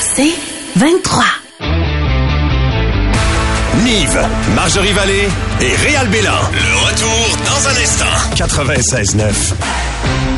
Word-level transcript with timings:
C'est 0.00 0.32
23. 0.76 1.24
Nive, 3.84 4.28
Marjorie 4.54 4.92
Vallée 4.92 5.28
et 5.60 5.74
Réal 5.76 6.08
Bélan. 6.08 6.30
Le 6.52 6.86
retour 6.86 7.38
dans 7.44 7.68
un 7.68 7.82
instant. 7.82 8.04
96.9. 8.34 10.29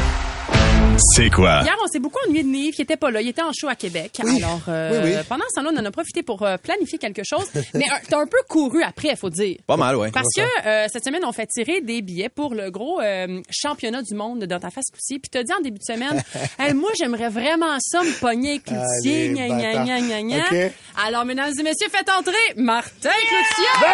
C'est 0.98 1.30
quoi? 1.30 1.62
Hier, 1.62 1.74
on 1.82 1.86
s'est 1.86 1.98
beaucoup 1.98 2.18
ennuyé 2.26 2.42
de 2.42 2.48
Nive, 2.48 2.74
qui 2.74 2.82
était 2.82 2.96
pas 2.96 3.10
là. 3.10 3.20
Il 3.22 3.28
était 3.28 3.42
en 3.42 3.52
show 3.52 3.68
à 3.68 3.74
Québec. 3.74 4.18
Alors, 4.20 4.60
euh, 4.68 5.02
Oui, 5.04 5.10
oui. 5.16 5.22
pendant 5.28 5.44
ce 5.48 5.60
temps-là, 5.60 5.70
on 5.74 5.78
en 5.80 5.84
a 5.84 5.90
profité 5.90 6.22
pour 6.22 6.42
euh, 6.42 6.56
planifier 6.58 6.98
quelque 6.98 7.22
chose. 7.24 7.46
Mais 7.74 7.84
euh, 7.90 7.94
t'as 8.08 8.18
un 8.20 8.26
peu 8.26 8.36
couru 8.48 8.82
après, 8.82 9.16
faut 9.16 9.30
dire. 9.30 9.56
Pas 9.66 9.76
mal, 9.76 9.96
ouais. 9.96 10.10
Parce 10.12 10.28
que 10.36 10.42
euh, 10.66 10.86
cette 10.92 11.04
semaine, 11.04 11.24
on 11.24 11.32
fait 11.32 11.46
tirer 11.46 11.80
des 11.80 12.02
billets 12.02 12.28
pour 12.28 12.54
le 12.54 12.70
gros 12.70 13.00
euh, 13.00 13.40
championnat 13.50 14.02
du 14.02 14.14
monde 14.14 14.44
dans 14.44 14.60
ta 14.60 14.70
face. 14.70 14.84
Puis 14.92 15.20
t'as 15.30 15.42
dit 15.42 15.52
en 15.52 15.60
début 15.60 15.78
de 15.78 15.84
semaine, 15.84 16.22
Hey, 16.58 16.74
moi 16.74 16.90
j'aimerais 16.98 17.28
vraiment 17.30 17.78
ça 17.80 18.02
me 18.02 18.12
pogner 18.20 18.50
avec 18.50 18.64
Cloutier, 18.64 19.28
Allez, 19.28 19.28
gna 19.30 19.48
gna 19.48 19.56
bâtard. 19.56 19.84
gna 19.86 20.00
gna 20.00 20.22
gna. 20.22 20.66
OK. 20.66 20.72
Alors 21.06 21.24
mesdames 21.24 21.52
et 21.58 21.62
messieurs, 21.62 21.88
faites 21.90 22.10
entrer 22.10 22.34
Martin 22.56 23.10
Cloutier. 23.28 23.88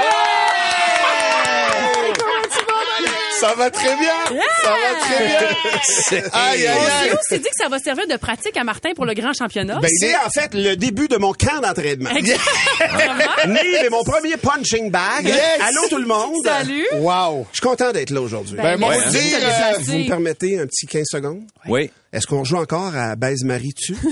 Ça 3.41 3.55
va 3.57 3.71
très 3.71 3.97
bien! 3.97 4.41
Ça 4.63 4.71
va 4.71 5.01
très 5.01 5.27
bien! 5.27 6.29
Aïe, 6.33 6.67
aïe, 6.67 6.77
On 6.77 6.83
aïe! 6.85 7.09
s'est 7.11 7.15
aussi 7.15 7.41
dit 7.43 7.49
que 7.49 7.63
ça 7.63 7.69
va 7.69 7.79
servir 7.79 8.07
de 8.09 8.17
pratique 8.17 8.57
à 8.57 8.65
Martin 8.65 8.91
pour 8.97 9.05
le 9.07 9.15
grand 9.15 9.33
championnat. 9.33 9.79
Ben, 9.81 9.89
C'est 10.01 10.15
en 10.17 10.29
fait 10.31 10.55
le 10.55 10.75
début 10.77 11.09
de 11.09 11.17
mon 11.17 11.33
camp 11.33 11.61
d'entraînement. 11.63 12.11
Nive 12.13 12.37
est 13.85 13.91
mon 13.91 14.03
premier 14.05 14.37
punching 14.37 14.91
bag. 14.91 15.25
Yes! 15.27 15.39
Allô 15.61 15.89
tout 15.89 15.99
le 15.99 16.07
monde? 16.07 16.35
Salut. 16.45 16.87
Wow! 16.97 17.47
Je 17.53 17.59
suis 17.61 17.69
content 17.69 17.93
d'être 17.93 18.11
là 18.11 18.21
aujourd'hui. 18.21 18.57
Ben, 18.57 18.77
merci 18.79 19.05
vous 19.07 19.11
dire, 19.13 19.37
euh, 19.37 19.41
déplacer. 19.41 19.83
Vous 19.93 19.99
me 19.99 20.07
permettez 20.09 20.59
un 20.61 20.67
petit 20.67 20.87
15 20.87 21.05
secondes? 21.11 21.43
Oui. 21.69 21.91
Est-ce 22.13 22.27
qu'on 22.27 22.43
joue 22.45 22.57
encore 22.57 22.97
à 22.97 23.15
Baise 23.17 23.45
Marie 23.45 23.75
tu? 23.75 23.93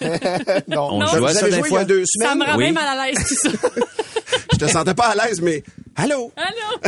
Non. 0.68 0.88
On 0.92 0.98
Non. 1.00 1.06
joue 1.06 1.26
à 1.26 1.32
ça 1.34 1.40
avez 1.46 1.50
des 1.50 1.58
joué 1.58 1.68
il 1.70 1.74
y 1.74 1.78
a 1.78 1.84
deux 1.84 2.04
Ça 2.06 2.30
semaines. 2.30 2.38
me 2.38 2.44
rend 2.52 2.56
Oui. 2.56 2.64
bien 2.64 2.72
mal 2.72 2.98
à 2.98 3.06
l'aise 3.06 3.18
tout 3.28 3.34
ça. 3.34 3.68
Je 4.52 4.58
te 4.58 4.66
sentais 4.68 4.94
pas 4.94 5.08
à 5.08 5.14
l'aise, 5.26 5.40
mais 5.40 5.62
allô? 5.96 6.32
Allô? 6.36 6.80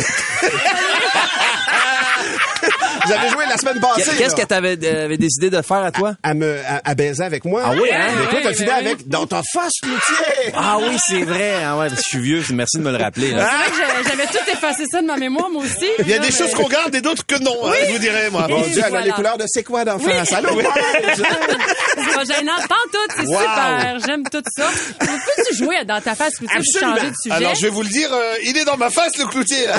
Vous 3.06 3.12
avez 3.12 3.28
joué 3.28 3.44
la 3.48 3.56
semaine 3.56 3.80
passée. 3.80 4.10
Qu'est-ce 4.16 4.34
que 4.36 4.42
t'avais 4.46 4.78
euh, 4.84 5.04
avais 5.06 5.16
décidé 5.16 5.50
de 5.50 5.60
faire 5.62 5.78
à 5.84 5.90
toi? 5.90 6.14
à 6.22 6.34
me 6.34 6.58
à, 6.66 6.80
à 6.84 6.94
baiser 6.94 7.22
avec 7.24 7.44
moi. 7.44 7.62
Ah 7.64 7.72
oui, 7.74 7.88
hein? 7.92 8.06
Mais 8.20 8.26
toi, 8.28 8.38
t'as 8.42 8.52
fini 8.54 8.70
avec 8.70 9.08
dans 9.08 9.26
ta 9.26 9.42
face, 9.52 9.72
Cloutier. 9.82 10.52
Ah 10.56 10.78
oui, 10.80 10.96
c'est 11.06 11.22
vrai. 11.22 11.54
Ah 11.64 11.76
ouais, 11.78 11.88
je 11.90 11.96
suis 12.00 12.18
vieux. 12.18 12.42
Merci 12.52 12.78
de 12.78 12.82
me 12.82 12.90
le 12.92 12.98
rappeler. 13.02 13.32
là. 13.32 13.48
C'est 13.50 13.56
vrai 13.82 14.02
que 14.02 14.08
j'avais 14.08 14.26
tout 14.26 14.50
effacé 14.52 14.84
ça 14.90 15.00
de 15.02 15.06
ma 15.06 15.16
mémoire, 15.16 15.50
moi 15.50 15.62
aussi. 15.62 15.86
Il 16.00 16.08
y 16.08 16.12
a 16.12 16.16
Non, 16.18 16.22
des 16.22 16.28
mais- 16.30 16.36
choses 16.36 16.52
qu'on 16.54 16.68
garde 16.68 16.94
et 16.94 17.00
d'autres 17.00 17.26
que 17.26 17.36
non, 17.42 17.56
hein, 17.66 17.72
je 17.86 17.92
vous 17.92 17.98
dirais, 17.98 18.30
moi. 18.30 18.46
Mon 18.48 18.58
Et 18.62 18.68
Dieu, 18.70 18.78
elle 18.78 18.84
a 18.84 18.88
voilà. 18.90 19.06
les 19.06 19.12
couleurs 19.12 19.38
de 19.38 19.44
c'est 19.48 19.62
quoi 19.64 19.84
d'en 19.84 19.98
face. 19.98 20.32
Allô? 20.32 20.54
ouais. 20.54 20.64
C'est 21.94 22.14
pas 22.14 22.24
gênant. 22.24 22.52
Pas 22.68 22.74
tout, 22.92 22.98
c'est 23.16 23.26
Wow. 23.26 23.38
super. 23.40 23.98
J'aime 24.06 24.22
tout 24.24 24.42
ça. 24.56 24.66
Peux-tu 24.98 25.56
jouer 25.56 25.84
dans 25.84 26.00
ta 26.00 26.14
face, 26.14 26.34
Cloutier, 26.36 26.56
pour 26.56 26.66
Absolument. 26.66 26.96
changer 26.96 27.10
de 27.10 27.14
sujet? 27.22 27.34
Alors, 27.34 27.54
je 27.54 27.62
vais 27.62 27.68
vous 27.68 27.82
le 27.82 27.88
dire, 27.88 28.08
euh, 28.12 28.34
il 28.44 28.56
est 28.56 28.64
dans 28.64 28.76
ma 28.76 28.90
face, 28.90 29.16
le 29.18 29.26
cloutier, 29.26 29.66
là. 29.66 29.74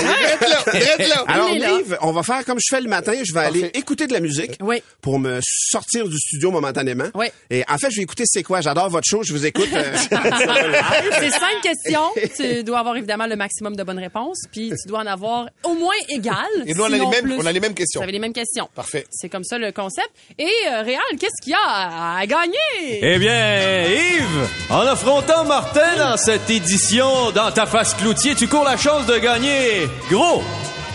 Alors, 1.28 1.50
Il 1.50 1.56
est 1.58 1.60
là. 1.60 1.72
Nive, 1.78 1.98
on 2.02 2.12
va 2.12 2.24
faire 2.24 2.44
comme 2.46 2.58
je 2.60 2.73
fais 2.76 2.82
le 2.82 2.90
matin. 2.90 3.14
Je 3.24 3.34
vais 3.34 3.40
aller 3.42 3.72
écouter 3.74 4.08
de 4.08 4.14
la 4.14 4.20
musique 4.20 4.52
Oui. 4.62 4.82
pour 5.02 5.20
me 5.20 5.40
sortir 5.44 6.08
du 6.08 6.18
studio 6.18 6.52
momentanément. 6.52 7.10
Oui. 7.16 7.28
Et 7.50 7.64
en 7.70 7.78
fait, 7.78 7.92
je 7.92 7.98
vais 7.98 8.04
écouter 8.04 8.24
c'est 8.26 8.44
quoi? 8.44 8.62
J'adore 8.62 8.90
votre 8.90 9.08
show. 9.08 9.22
Je 9.24 9.34
vous 9.34 9.46
écoute. 9.46 9.70
euh, 9.74 9.96
C'est 11.20 11.30
cinq 11.32 11.62
questions. 11.62 12.10
Tu 12.36 12.64
dois 12.64 12.80
avoir 12.80 12.96
évidemment 12.98 13.28
le 13.28 13.36
maximum 13.36 13.76
de 13.76 13.84
bonnes 13.84 14.00
réponses, 14.00 14.40
puis 14.52 14.70
tu 14.70 14.88
dois 14.88 15.00
en 15.00 15.08
avoir 15.08 15.48
au 15.64 15.74
moins 15.76 15.94
égal. 16.10 16.36
Et 16.66 16.74
nous, 16.74 16.82
on 16.84 16.86
a 16.86 16.90
les 16.90 17.06
mêmes- 17.06 17.24
plus. 17.24 17.38
on 17.40 17.46
a 17.46 17.52
les 17.52 17.60
mêmes 17.60 17.74
questions. 17.74 18.00
Vous 18.00 18.04
avez 18.04 18.12
les 18.12 18.20
mêmes 18.20 18.34
questions. 18.34 18.70
Parfait. 18.76 19.06
C'est 19.12 19.30
comme 19.30 19.44
ça 19.44 19.58
le 19.58 19.72
concept. 19.72 20.10
Et 20.40 20.46
euh, 20.72 20.82
Réal, 20.82 21.02
qu'est-ce 21.20 21.42
qu'il 21.44 21.52
y 21.52 21.56
a 21.56 21.60
à, 21.64 22.18
à 22.20 22.26
gagner? 22.26 23.00
Eh 23.02 23.18
bien, 23.20 23.84
Yves, 23.86 24.48
en 24.70 24.80
affrontant 24.82 25.46
Martin 25.46 25.96
dans 25.98 26.18
cette 26.18 26.50
édition 26.50 27.32
dans 27.32 27.52
ta 27.52 27.66
face 27.66 27.94
cloutier, 27.94 28.36
tu 28.36 28.48
cours 28.48 28.64
la 28.64 28.78
chance 28.78 29.06
de 29.06 29.18
gagner 29.18 29.88
gros. 30.10 30.42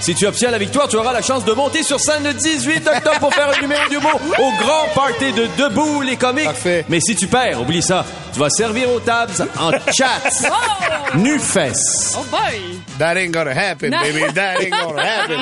Si 0.00 0.14
tu 0.14 0.26
obtiens 0.26 0.50
la 0.50 0.58
victoire, 0.58 0.88
tu 0.88 0.96
auras 0.96 1.12
la 1.12 1.22
chance 1.22 1.44
de 1.44 1.52
monter 1.52 1.82
sur 1.82 2.00
scène 2.00 2.22
le 2.24 2.32
18 2.32 2.86
octobre 2.88 3.18
pour 3.18 3.34
faire 3.34 3.50
un 3.56 3.60
numéro 3.60 3.86
d'humour 3.90 4.20
au 4.38 4.50
grand 4.62 4.86
party 4.94 5.32
de 5.32 5.46
Debout 5.58 6.00
les 6.02 6.16
comiques. 6.16 6.44
Parfait. 6.44 6.84
Mais 6.88 7.00
si 7.00 7.14
tu 7.16 7.26
perds, 7.26 7.60
oublie 7.60 7.82
ça. 7.82 8.06
Tu 8.32 8.38
vas 8.38 8.48
servir 8.48 8.90
aux 8.90 9.00
tables 9.00 9.32
en 9.58 9.70
chat. 9.96 10.20
Oh! 10.50 11.16
Nu-fesse. 11.18 12.16
Oh 12.18 12.24
boy! 12.30 12.78
That 12.98 13.16
ain't 13.16 13.32
gonna 13.32 13.50
happen, 13.52 13.90
Non. 13.90 13.98
baby. 14.00 14.32
That 14.34 14.60
ain't 14.62 14.70
gonna 14.70 15.02
happen. 15.22 15.40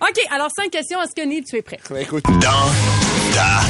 OK, 0.00 0.18
alors 0.34 0.48
cinq 0.58 0.70
questions. 0.70 1.00
Est-ce 1.02 1.14
que 1.14 1.26
Nive, 1.26 1.44
tu 1.44 1.56
es 1.56 1.62
prêt? 1.62 1.78
Ben, 1.90 1.98
écoute, 1.98 2.24
Dans 2.24 2.70
ta 3.34 3.60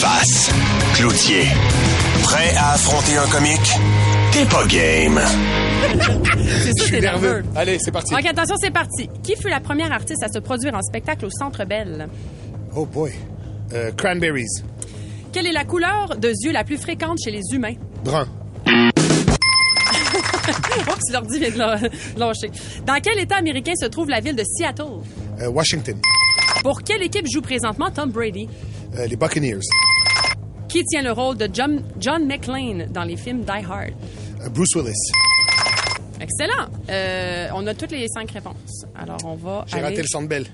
face. 0.00 0.50
Cloutier. 0.94 1.46
Prêt 2.24 2.54
à 2.58 2.72
affronter 2.72 3.16
un 3.18 3.26
comique? 3.28 3.72
T'es 4.32 4.44
pas 4.46 4.66
game. 4.66 5.20
C'est 5.20 6.72
ça, 6.72 6.72
je 6.78 6.82
suis 6.84 6.90
t'es 6.92 7.00
nerveux. 7.00 7.42
Allez, 7.54 7.78
c'est 7.80 7.90
parti. 7.90 8.14
OK, 8.14 8.24
attention, 8.24 8.56
c'est 8.58 8.70
parti. 8.70 9.08
Qui 9.22 9.36
fut 9.36 9.48
la 9.50 9.60
première 9.60 9.92
artiste 9.92 10.22
à 10.22 10.28
se 10.28 10.38
produire 10.38 10.74
en 10.74 10.80
spectacle 10.80 11.26
au 11.26 11.30
Centre 11.30 11.64
Bell? 11.64 12.08
Oh 12.74 12.86
boy. 12.86 13.12
Euh, 13.74 13.92
cranberries. 13.92 14.46
Quelle 15.32 15.46
est 15.46 15.52
la 15.52 15.64
couleur 15.64 16.16
de 16.16 16.28
yeux 16.28 16.52
la 16.52 16.64
plus 16.64 16.78
fréquente 16.78 17.18
chez 17.22 17.30
les 17.30 17.42
humains? 17.52 17.74
Brun. 18.04 18.26
Oups, 20.88 21.12
l'ordi 21.12 21.38
vient 21.38 21.50
de 21.50 22.18
lâcher. 22.18 22.50
Dans 22.86 23.00
quel 23.02 23.18
État 23.18 23.36
américain 23.36 23.74
se 23.78 23.86
trouve 23.86 24.08
la 24.08 24.20
ville 24.20 24.36
de 24.36 24.44
Seattle? 24.44 25.02
Euh, 25.40 25.48
Washington. 25.48 25.96
Pour 26.62 26.82
quelle 26.82 27.02
équipe 27.02 27.26
joue 27.30 27.42
présentement 27.42 27.90
Tom 27.90 28.10
Brady? 28.10 28.48
Euh, 28.98 29.06
les 29.06 29.16
Buccaneers. 29.16 29.60
Qui 30.68 30.84
tient 30.84 31.02
le 31.02 31.12
rôle 31.12 31.36
de 31.36 31.48
John, 31.52 31.82
John 31.98 32.26
McClane 32.26 32.86
dans 32.90 33.04
les 33.04 33.16
films 33.16 33.42
Die 33.42 33.64
Hard? 33.68 33.92
Bruce 34.50 34.74
Willis. 34.74 35.12
Excellent. 36.20 36.68
Euh, 36.88 37.48
on 37.54 37.66
a 37.66 37.74
toutes 37.74 37.92
les 37.92 38.06
cinq 38.08 38.30
réponses. 38.30 38.84
Alors, 38.94 39.18
on 39.24 39.34
va 39.34 39.64
J'ai 39.66 39.74
aller... 39.76 39.84
raté 39.84 40.02
le 40.02 40.06
centre 40.06 40.28
belle. 40.28 40.46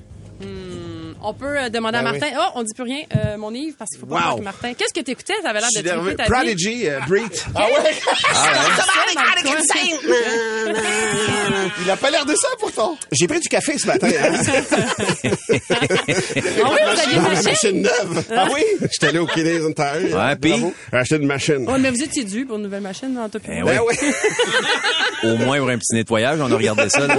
On 1.23 1.35
peut 1.35 1.59
euh, 1.59 1.69
demander 1.69 1.99
à 1.99 2.03
Ben 2.03 2.13
Martin. 2.13 2.27
Oh, 2.39 2.51
on 2.57 2.63
dit 2.63 2.73
plus 2.75 2.85
rien, 2.85 3.03
euh, 3.17 3.37
mon 3.37 3.53
Yves, 3.53 3.75
parce 3.79 3.91
qu'il 3.91 3.99
faut 4.01 4.07
pas 4.07 4.15
Wow. 4.17 4.21
voir 4.23 4.37
que 4.37 4.43
Martin. 4.43 4.73
Qu'est-ce 4.75 4.95
que 4.95 5.01
t'écoutais? 5.05 5.35
Ça 5.43 5.51
avait 5.51 5.61
l'air 5.61 5.69
de 5.75 5.81
triper 5.89 6.17
ta 6.17 6.25
vie. 6.25 6.31
Prodigy, 6.31 6.89
euh, 6.89 7.01
Breed. 7.09 7.25
Ah 7.55 7.65
ouais? 7.67 7.95
Ah 8.25 9.35
Il 11.85 11.91
a 11.91 11.97
pas 11.97 12.11
l'air 12.11 12.25
de 12.27 12.35
ça, 12.35 12.49
pourtant. 12.61 12.97
J'ai 13.13 13.27
pris 13.27 13.41
du 13.41 13.49
café 13.49 13.79
ce 13.79 13.87
matin. 13.87 14.09
hein. 14.09 14.33
Ah 15.71 16.71
oui, 16.71 16.79
vous 16.85 17.01
aviez 17.01 17.17
une 17.17 17.19
Une 17.19 17.23
machine? 17.23 17.51
machine 17.51 17.83
neuve. 17.83 18.25
Ah 18.35 18.47
oui? 18.53 18.63
J'étais 18.83 19.07
allé 19.09 19.19
au 19.19 19.27
Kinéis 19.27 19.63
Ontario. 19.65 20.17
Ouais, 20.17 20.37
puis? 20.37 20.55
Acheté 20.93 21.17
une 21.17 21.27
machine. 21.27 21.67
Oh, 21.69 21.75
mais 21.79 21.91
vous 21.91 22.03
étiez 22.03 22.25
dû 22.25 22.45
pour 22.47 22.57
une 22.57 22.63
nouvelle 22.65 22.81
machine 22.83 23.17
en 23.19 23.29
tout 23.29 23.39
cas. 23.41 23.49
Ben 23.65 23.81
oui. 23.87 23.95
Au 25.25 25.37
moins 25.37 25.59
pour 25.59 25.69
un 25.71 25.79
petit 25.79 25.95
nettoyage, 25.95 26.39
on 26.41 26.51
a 26.51 26.55
regardé 26.57 26.89
ça. 26.89 27.07
là. 27.07 27.17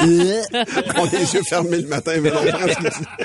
On 0.00 0.04
a 0.04 1.10
les 1.12 1.34
yeux 1.34 1.42
fermés 1.48 1.78
le 1.78 1.88
matin, 1.88 2.14
mais 2.20 2.30
on 2.32 2.44
prend 2.46 2.68
ce. 2.68 2.74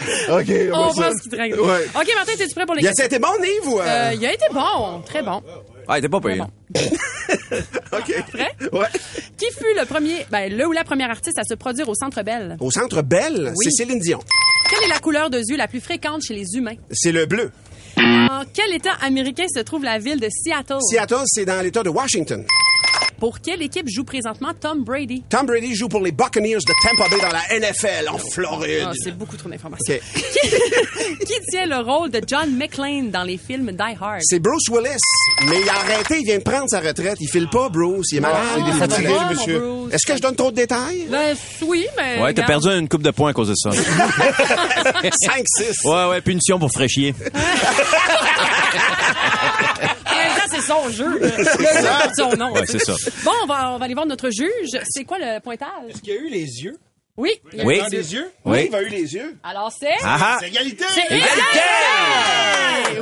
OK, 0.30 0.52
On 0.74 0.94
pense 0.94 1.22
qu'il. 1.22 1.34
Ouais. 1.36 1.86
OK, 1.96 2.08
Martin, 2.16 2.32
es-tu 2.40 2.54
prêt 2.56 2.66
pour 2.66 2.76
les 2.76 2.82
Il 2.82 2.88
a 2.88 2.90
questions? 2.92 3.06
été 3.06 3.20
bon, 3.20 3.28
Nive, 3.42 3.68
ou... 3.74 3.80
euh? 3.80 3.84
Euh, 3.86 4.14
il 4.14 4.26
a 4.26 4.34
été 4.34 4.46
bon, 4.54 5.02
très 5.06 5.22
bon. 5.24 5.42
Ah, 5.88 6.02
t'es 6.02 6.10
pas 6.10 6.20
payé. 6.20 6.42
OK. 7.94 8.26
Prêt? 8.32 8.52
Ouais. 8.74 8.88
Qui 9.38 9.46
fut 9.52 9.74
le 9.80 9.86
premier, 9.86 10.26
ben, 10.32 10.52
le 10.56 10.68
ou 10.68 10.72
la 10.72 10.84
première 10.84 11.10
artiste 11.10 11.38
à 11.40 11.44
se 11.44 11.54
produire 11.54 11.88
au 11.90 11.96
Centre 11.96 12.22
Bell? 12.24 12.58
Au 12.60 12.72
Centre 12.72 13.02
Belle, 13.02 13.54
Oui. 13.56 13.66
c'est 13.66 13.72
Céline 13.84 14.00
Dion. 14.00 14.20
Quelle 14.70 14.84
est 14.84 14.94
la 14.94 15.00
couleur 15.00 15.30
de 15.30 15.38
yeux 15.40 15.58
la 15.58 15.68
plus 15.68 15.80
fréquente 15.80 16.22
chez 16.24 16.34
les 16.34 16.56
humains? 16.56 16.76
C'est 16.92 17.12
le 17.12 17.26
bleu. 17.26 17.52
En 17.98 18.44
quel 18.54 18.74
État 18.74 18.92
américain 19.02 19.46
se 19.54 19.62
trouve 19.62 19.84
la 19.84 19.98
ville 19.98 20.20
de 20.20 20.28
Seattle? 20.30 20.78
Seattle, 20.82 21.24
c'est 21.26 21.46
dans 21.46 21.62
l'État 21.62 21.84
de 21.84 21.90
Washington. 21.90 22.46
Pour 23.20 23.40
quelle 23.42 23.64
équipe 23.64 23.88
joue 23.90 24.04
présentement 24.04 24.50
Tom 24.60 24.84
Brady? 24.84 25.24
Tom 25.28 25.48
Brady 25.48 25.74
joue 25.76 25.88
pour 25.88 26.02
les 26.02 26.12
Buccaneers 26.12 26.58
de 26.58 26.74
Tampa 26.88 27.10
Bay 27.10 27.20
dans 27.20 27.30
la 27.32 27.60
NFL 27.60 28.10
en 28.10 28.18
Floride. 28.20 28.84
Ah, 28.86 28.92
c'est 29.04 29.18
beaucoup 29.18 29.36
trop 29.36 29.50
d'informations. 29.50 29.96
Qui 30.14 31.34
tient 31.50 31.66
le 31.66 31.78
rôle 31.84 32.12
de 32.12 32.22
John 32.26 32.56
McClane 32.56 33.10
dans 33.10 33.24
les 33.24 33.38
films 33.38 33.72
Die 33.72 33.98
Hard? 34.00 34.20
C'est 34.22 34.40
Bruce 34.40 34.70
Willis, 34.70 35.00
mais 35.48 35.62
il 35.62 35.70
a 35.70 35.74
arrêté, 35.76 36.20
il 36.20 36.26
vient 36.26 36.38
de 36.38 36.44
prendre 36.44 36.70
sa 36.70 36.80
retraite. 36.80 37.18
Il 37.20 37.28
file 37.28 37.50
pas, 37.50 37.70
Bruce, 37.70 38.12
il 38.12 38.18
est 38.18 38.22
malade. 38.22 38.40
Ah, 38.56 38.60
il 38.60 38.70
est 38.70 38.80
fatigué, 38.80 39.14
monsieur. 39.32 39.64
Est-ce 39.92 40.06
que 40.06 40.16
je 40.16 40.22
donne 40.22 40.36
trop 40.36 40.52
de 40.52 40.56
détails? 40.58 41.08
Ben, 41.10 41.36
oui, 41.64 41.88
mais. 41.98 42.22
Ouais, 42.22 42.34
t'as 42.36 42.46
perdu 42.46 42.68
une 42.70 42.88
coupe 42.88 43.04
de 43.04 43.12
points 43.12 43.32
à 43.32 43.34
cause 43.34 43.50
de 43.50 43.56
ça. 43.56 43.72
5, 43.72 43.82
6. 45.46 45.86
Ouais, 45.86 46.06
ouais, 46.10 46.22
punition 46.22 46.60
pour 46.60 46.72
fraîchier. 46.72 47.16
Son 50.68 50.90
jeu. 50.90 51.20
là. 51.20 51.30
C'est 52.16 52.22
son 52.22 52.36
nom. 52.36 52.52
Ouais, 52.54 52.66
c'est 52.66 52.80
ça. 52.80 52.94
Bon, 53.24 53.32
on 53.44 53.48
va, 53.48 53.72
on 53.74 53.78
va 53.78 53.86
aller 53.86 53.94
voir 53.94 54.06
notre 54.06 54.30
juge. 54.30 54.78
C'est 54.90 55.04
quoi 55.06 55.18
le 55.20 55.40
pointage? 55.40 55.94
Il 56.04 56.10
y 56.10 56.12
a 56.12 56.16
eu 56.16 56.28
les 56.30 56.64
yeux? 56.64 56.78
Oui. 57.16 57.32
Oui. 57.66 57.82
Des 57.90 58.14
yeux? 58.14 58.30
Oui. 58.46 58.68
il 58.70 58.76
a 58.76 58.82
eu 58.84 58.90
les 58.90 59.16
yeux? 59.16 59.36
Alors, 59.44 59.72
c'est. 59.72 59.90
Ah 60.04 60.38
ah. 60.40 60.46
Égalité. 60.46 60.84
C'est 60.94 61.06
égalité! 61.06 61.32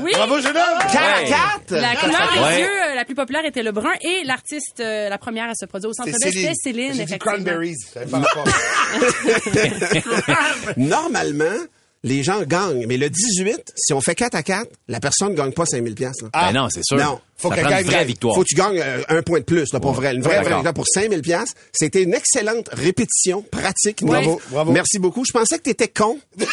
Oui. 0.02 0.12
Bravo, 0.14 0.40
jeune 0.40 0.56
homme. 0.56 0.80
44! 0.92 1.72
La 1.72 1.96
couleur 1.98 2.34
des 2.34 2.40
Ouais. 2.40 2.60
yeux 2.62 2.70
euh, 2.92 2.96
la 2.96 3.04
plus 3.04 3.16
populaire 3.16 3.44
était 3.46 3.64
le 3.64 3.72
brun 3.74 3.92
et 4.02 4.24
l'artiste, 4.24 4.80
euh, 4.80 5.10
la 5.10 5.18
première 5.18 5.50
à 5.50 5.54
se 5.56 5.66
produire 5.66 5.90
au 5.90 5.94
centre 5.94 6.10
C'est 6.14 6.32
Bell, 6.32 6.34
c'était 6.34 6.54
Céline. 6.56 6.94
J'ai 6.94 7.04
dit 7.06 7.14
effectivement. 7.14 7.34
cranberries. 7.34 7.76
Ça 7.76 8.02
avait 8.02 8.12
pas 8.12 8.20
rapport. 8.20 8.48
Normalement, 10.78 11.58
les 12.06 12.24
gens 12.24 12.42
gagnent. 12.44 12.86
Mais 12.88 12.98
le 12.98 13.10
18, 13.10 13.74
si 13.76 13.94
on 13.94 14.00
fait 14.00 14.16
4 14.16 14.36
à 14.36 14.44
4, 14.44 14.70
la 14.88 15.00
personne 15.00 15.32
ne 15.32 15.36
gagne 15.36 15.52
pas 15.52 15.66
5000 15.66 15.96
pièces. 15.96 16.18
Ben 16.32 16.52
non, 16.54 16.68
c'est 16.70 16.84
sûr. 16.84 16.98
Non. 16.98 17.20
Faut 17.36 17.50
ça 17.50 17.56
que 17.56 17.62
prend 17.62 17.78
une 17.80 17.84
vraie 17.84 17.96
gagne. 17.96 18.08
victoire. 18.08 18.36
Faut 18.36 18.44
que 18.44 18.48
tu 18.48 18.56
gagnes 18.56 18.80
euh, 18.80 19.02
un 19.10 19.22
point 19.24 19.40
de 19.40 19.44
plus, 19.44 19.74
là, 19.74 19.80
pour 19.80 19.94
vrai. 19.94 20.14
Une 20.14 20.22
vraie, 20.22 20.42
vraie 20.42 20.54
victoire 20.54 20.74
pour 20.74 20.88
5000 20.88 21.22
pièces. 21.22 21.54
C'était 21.74 22.04
une 22.04 22.14
excellente 22.14 22.70
répétition, 22.72 23.42
pratique. 23.42 24.06
Bravo. 24.06 24.40
Merci 24.68 25.00
beaucoup. 25.00 25.26
Je 25.26 25.34
pensais 25.34 25.58
que 25.58 25.64
t'étais 25.64 25.90
con. 25.90 26.20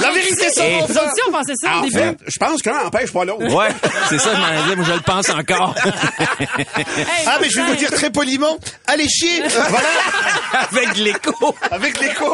La 0.00 0.10
vérité, 0.12 0.48
ça, 0.50 0.66
Et- 0.66 0.80
frère. 0.82 1.04
aussi, 1.04 1.20
on 1.28 1.32
pensait 1.32 1.52
ça 1.56 1.70
au 1.76 1.78
En 1.78 1.82
début. 1.82 1.94
fait, 1.98 2.16
je 2.26 2.38
pense 2.38 2.62
que 2.62 2.70
l'un 2.70 2.84
n'empêche 2.84 3.12
pas 3.12 3.24
l'autre. 3.24 3.54
Ouais, 3.54 3.68
c'est 4.08 4.18
ça, 4.18 4.30
je 4.34 4.40
m'en 4.40 4.62
disais, 4.62 4.76
moi 4.76 4.84
je 4.88 4.92
le 4.92 5.00
pense 5.00 5.28
encore. 5.30 5.74
Hey, 6.58 7.06
Ah, 7.26 7.38
mais 7.40 7.48
je 7.50 7.60
vais 7.60 7.66
vous 7.66 7.76
dire 7.76 7.90
très 7.90 8.10
poliment, 8.10 8.56
allez 8.86 9.08
chier. 9.08 9.42
voilà, 9.48 9.88
Avec 10.70 10.96
l'écho. 10.98 11.54
avec 11.70 12.00
l'écho. 12.00 12.32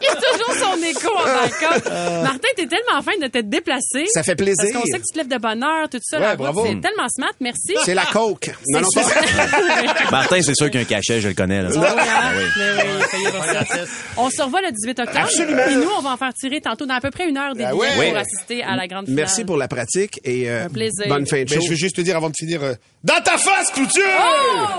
Il 0.00 0.04
y 0.04 0.08
a 0.08 0.14
toujours 0.14 0.54
son 0.54 0.82
écho 0.82 1.12
en 1.16 1.24
backup. 1.24 1.90
Martin, 2.22 2.48
t'es 2.56 2.66
tellement 2.66 3.02
fin 3.02 3.16
de 3.20 3.26
te 3.28 3.38
déplacer. 3.38 4.06
Ça 4.12 4.22
fait 4.22 4.36
plaisir. 4.36 4.56
Parce 4.72 4.72
qu'on 4.72 4.86
sait 4.92 4.98
que 4.98 5.04
tu 5.06 5.12
te 5.12 5.18
lèves 5.18 5.28
de 5.28 5.38
bonne 5.38 5.62
heure, 5.62 5.88
tout 5.90 5.98
ça. 6.02 6.18
Ouais, 6.20 6.36
bravo. 6.36 6.64
C'est 6.66 6.80
tellement 6.80 7.08
smart. 7.08 7.32
Merci. 7.40 7.74
C'est 7.84 7.94
la 7.94 8.04
coke. 8.06 8.50
Non, 8.68 8.80
non, 8.80 8.88
C'est 8.92 9.02
pas 9.02 9.08
ça. 9.08 10.10
Martin, 10.10 10.40
c'est 10.42 10.54
sûr 10.54 10.66
qu'il 10.70 10.80
y 10.80 10.84
a 10.84 10.86
un 10.86 10.88
cachet, 10.88 11.20
je 11.20 11.28
le 11.28 11.34
connais. 11.34 11.62
Là. 11.62 11.70
Ah 11.74 12.30
oui, 12.36 12.42
hein? 12.44 12.44
Mais 12.58 12.84
oui, 13.18 13.24
ça. 13.68 13.76
On 14.16 14.30
se 14.30 14.42
revoit 14.42 14.60
le 14.62 14.70
18 14.72 14.98
octobre. 15.00 15.18
Absolument. 15.24 15.62
Puis 15.66 15.76
nous, 15.76 15.90
on 15.98 16.02
va 16.02 16.10
en 16.10 16.16
faire 16.16 16.32
tirer 16.34 16.60
tantôt 16.68 16.84
dans 16.86 16.94
à 16.94 17.00
peu 17.00 17.10
près 17.10 17.28
une 17.28 17.36
heure 17.36 17.54
des 17.54 17.64
Ah 17.64 17.74
ouais. 17.74 17.88
pour 17.92 17.98
Oui. 18.00 18.10
assister 18.16 18.62
à 18.62 18.74
la 18.76 18.86
grande 18.88 19.06
finale. 19.06 19.16
Merci 19.24 19.44
pour 19.44 19.56
la 19.56 19.68
pratique 19.68 20.18
et 20.24 20.50
euh, 20.50 20.64
Un 20.66 20.68
plaisir. 20.68 21.06
bonne 21.08 21.26
fin 21.26 21.42
de 21.44 21.48
Mais 21.48 21.56
show. 21.56 21.62
je 21.64 21.70
veux 21.70 21.76
juste 21.76 21.96
te 21.96 22.00
dire 22.00 22.16
avant 22.16 22.28
de 22.30 22.34
finir, 22.36 22.62
euh, 22.62 22.74
dans 23.04 23.20
ta 23.22 23.38
face, 23.38 23.70
clôture! 23.72 24.02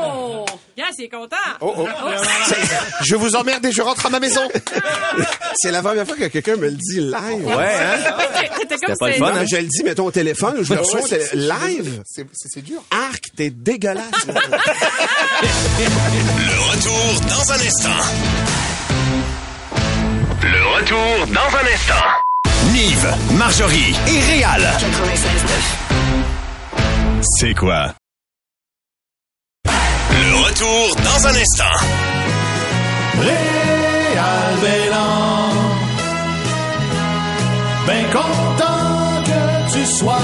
Oh! 0.04 0.46
Yes, 0.78 0.88
il 1.00 1.06
est 1.06 1.10
content. 1.10 1.36
Oh, 1.62 1.74
oh. 1.76 1.88
Je 3.04 3.16
vous 3.16 3.36
emmerde 3.36 3.66
et 3.66 3.72
je 3.72 3.82
rentre 3.82 4.06
à 4.06 4.10
ma 4.12 4.20
maison. 4.20 4.42
C'est 5.56 5.72
la 5.72 5.82
première 5.82 6.06
fois 6.06 6.16
que 6.16 6.26
quelqu'un 6.26 6.56
me 6.56 6.66
le 6.70 6.76
dit 6.76 7.00
live. 7.00 7.46
Ouais, 7.48 7.74
hein? 7.82 7.98
T'étais 8.60 8.78
comme 8.86 8.96
pas 8.96 9.08
le 9.08 9.14
fun, 9.14 9.26
hein? 9.28 9.34
mais 9.40 9.48
je 9.48 9.56
le 9.56 9.64
dis, 9.64 9.84
mettons 9.84 10.06
au 10.06 10.12
téléphone, 10.12 10.58
ou 10.60 10.64
je 10.64 10.74
le 10.76 10.82
reçois 10.82 11.00
live. 11.34 12.04
C'est 12.06 12.62
dur. 12.62 12.84
Arc, 12.92 13.24
t'es 13.36 13.50
dégueulasse. 13.50 14.06
Le 15.88 16.72
retour 16.72 17.22
dans 17.28 17.52
un 17.52 17.56
instant. 17.56 18.67
Retour 20.78 21.26
dans 21.34 21.58
un 21.58 21.74
instant. 21.74 22.06
Nive, 22.72 23.08
Marjorie 23.32 23.96
et 24.08 24.20
Réal. 24.32 24.62
C'est 27.40 27.56
quoi? 27.56 27.96
Le 29.66 30.36
retour 30.46 30.96
dans 30.98 31.28
un 31.28 31.36
instant. 31.36 31.78
Réal 33.20 34.56
Bélan. 34.62 35.50
Ben 37.88 38.06
content 38.12 39.24
que 39.26 39.74
tu 39.74 39.84
sois 39.84 40.17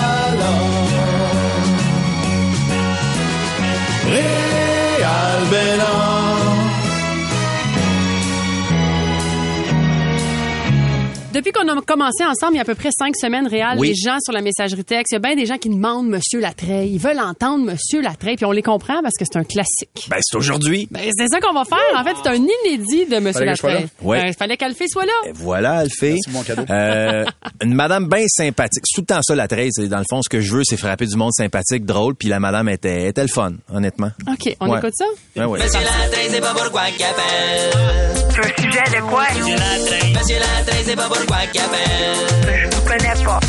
Depuis 11.33 11.51
qu'on 11.51 11.67
a 11.67 11.81
commencé 11.81 12.23
ensemble, 12.23 12.53
il 12.53 12.55
y 12.57 12.59
a 12.59 12.61
à 12.61 12.65
peu 12.65 12.75
près 12.75 12.89
cinq 12.97 13.15
semaines 13.15 13.47
réelles, 13.47 13.77
Oui. 13.79 13.89
les 13.89 13.95
gens 13.95 14.17
sur 14.23 14.33
la 14.33 14.41
messagerie 14.41 14.83
texte, 14.83 15.11
il 15.11 15.15
y 15.15 15.17
a 15.17 15.19
bien 15.19 15.35
des 15.35 15.45
gens 15.47 15.57
qui 15.57 15.69
demandent 15.69 16.07
Monsieur 16.07 16.39
Latreille. 16.39 16.91
Ils 16.93 16.99
veulent 16.99 17.19
entendre 17.19 17.65
Monsieur 17.65 18.01
Latreille, 18.01 18.35
puis 18.35 18.45
on 18.45 18.51
les 18.51 18.61
comprend 18.61 19.01
parce 19.01 19.15
que 19.17 19.25
c'est 19.25 19.37
un 19.39 19.43
classique. 19.43 20.07
Ben, 20.09 20.17
c'est 20.21 20.37
aujourd'hui. 20.37 20.87
Ben, 20.91 21.01
c'est 21.17 21.27
ça 21.27 21.39
qu'on 21.39 21.53
va 21.53 21.65
faire. 21.65 21.79
En 21.99 22.03
fait, 22.03 22.13
c'est 22.23 22.29
un 22.29 22.35
inédit 22.35 23.05
de 23.07 23.17
Monsieur 23.19 23.39
Fallait 23.39 23.51
que 23.51 23.55
je 23.55 23.59
sois 23.61 23.69
Latreille. 23.71 23.89
là? 24.01 24.07
Ouais. 24.07 24.21
Ben, 24.21 24.27
Il 24.27 24.33
fallait 24.35 24.57
qu'Alphée 24.57 24.87
soit 24.87 25.05
là. 25.05 25.11
Et 25.25 25.31
voilà, 25.33 25.77
Alphée. 25.79 26.17
Merci, 26.25 26.29
mon 26.31 26.43
cadeau. 26.43 26.63
Euh, 26.69 27.25
une 27.63 27.73
madame 27.73 28.07
bien 28.07 28.25
sympathique. 28.27 28.83
C'est 28.85 28.95
tout 28.95 29.01
le 29.01 29.15
temps 29.15 29.21
ça, 29.23 29.33
la 29.35 29.47
trace. 29.47 29.69
C'est, 29.71 29.87
Dans 29.87 29.97
le 29.99 30.05
fond, 30.09 30.21
ce 30.21 30.29
que 30.29 30.39
je 30.39 30.55
veux, 30.55 30.63
c'est 30.63 30.77
frapper 30.77 31.05
du 31.07 31.15
monde 31.15 31.31
sympathique, 31.33 31.85
drôle, 31.85 32.13
puis 32.15 32.27
la 32.29 32.39
madame 32.39 32.69
était, 32.69 33.07
était 33.07 33.21
le 33.23 33.27
fun, 33.27 33.53
honnêtement. 33.73 34.11
OK, 34.31 34.55
on 34.59 34.69
Ouais. 34.69 34.77
écoute 34.77 34.93
ça? 34.95 35.05
Ouais. 35.47 35.59
Monsieur 35.59 35.79
Latreille, 35.81 36.27
c'est 36.29 36.41
pas 36.41 36.53
pourquoi 36.53 36.81
qu'il 36.95 37.05
appelle. 37.05 38.13
C'est 38.33 38.39
un 38.39 38.63
sujet 38.63 38.97
de 38.97 39.01
quoi? 39.09 39.23
Monsieur 39.35 39.55
Latreille, 39.55 40.13
Monsieur 40.13 40.39
Latreille, 40.39 40.83
c'est 40.85 40.95
pas 40.95 41.07
pourquoi 41.07 41.22
Je 41.29 42.75
vous 42.75 42.81
connais 42.85 43.23
pas. 43.23 43.39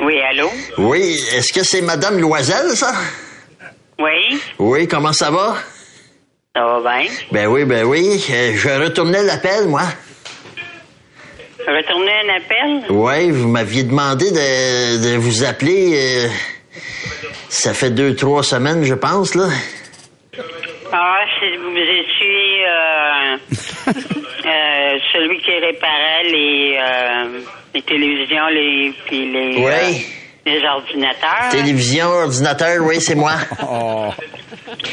Oui, 0.00 0.20
allô? 0.20 0.48
Oui, 0.78 1.20
est-ce 1.34 1.52
que 1.52 1.64
c'est 1.64 1.82
Madame 1.82 2.18
Loisel, 2.20 2.70
ça? 2.76 2.92
Oui, 3.98 4.40
Oui, 4.58 4.86
comment 4.88 5.12
ça 5.12 5.30
va? 5.30 5.56
ça 6.54 6.64
va 6.64 6.80
bien. 6.80 7.10
Ben 7.32 7.46
oui, 7.46 7.64
ben 7.64 7.84
oui. 7.84 8.24
euh, 8.30 8.52
je 8.56 8.68
retournais 8.68 9.22
l'appel, 9.22 9.66
moi. 9.68 9.82
Retourner 11.66 12.12
un 12.24 12.36
appel? 12.36 12.90
Oui, 12.90 13.30
vous 13.30 13.48
m'aviez 13.48 13.84
demandé 13.84 14.30
de, 14.30 15.12
de 15.12 15.16
vous 15.16 15.44
appeler. 15.44 15.92
euh, 15.94 16.28
ça 17.48 17.74
fait 17.74 17.90
deux, 17.90 18.14
trois 18.16 18.42
semaines, 18.42 18.84
je 18.84 18.94
pense, 18.94 19.34
là. 19.34 19.48
Ah, 20.94 21.20
c'est, 21.40 21.56
vous 21.56 21.70
étiez 21.70 22.66
euh, 22.68 23.36
euh, 24.46 24.81
celui 25.12 25.38
qui 25.40 25.50
réparait 25.52 26.24
les, 26.24 26.78
euh, 26.80 27.40
les 27.74 27.82
télévisions 27.82 28.46
les, 28.50 28.92
puis 29.06 29.30
les, 29.32 29.56
Oui. 29.58 30.06
euh, 30.46 30.50
les 30.50 30.64
ordinateurs. 30.64 31.48
Télévision, 31.50 32.06
ordinateur, 32.08 32.78
oui, 32.82 33.00
c'est 33.00 33.14
moi. 33.14 33.32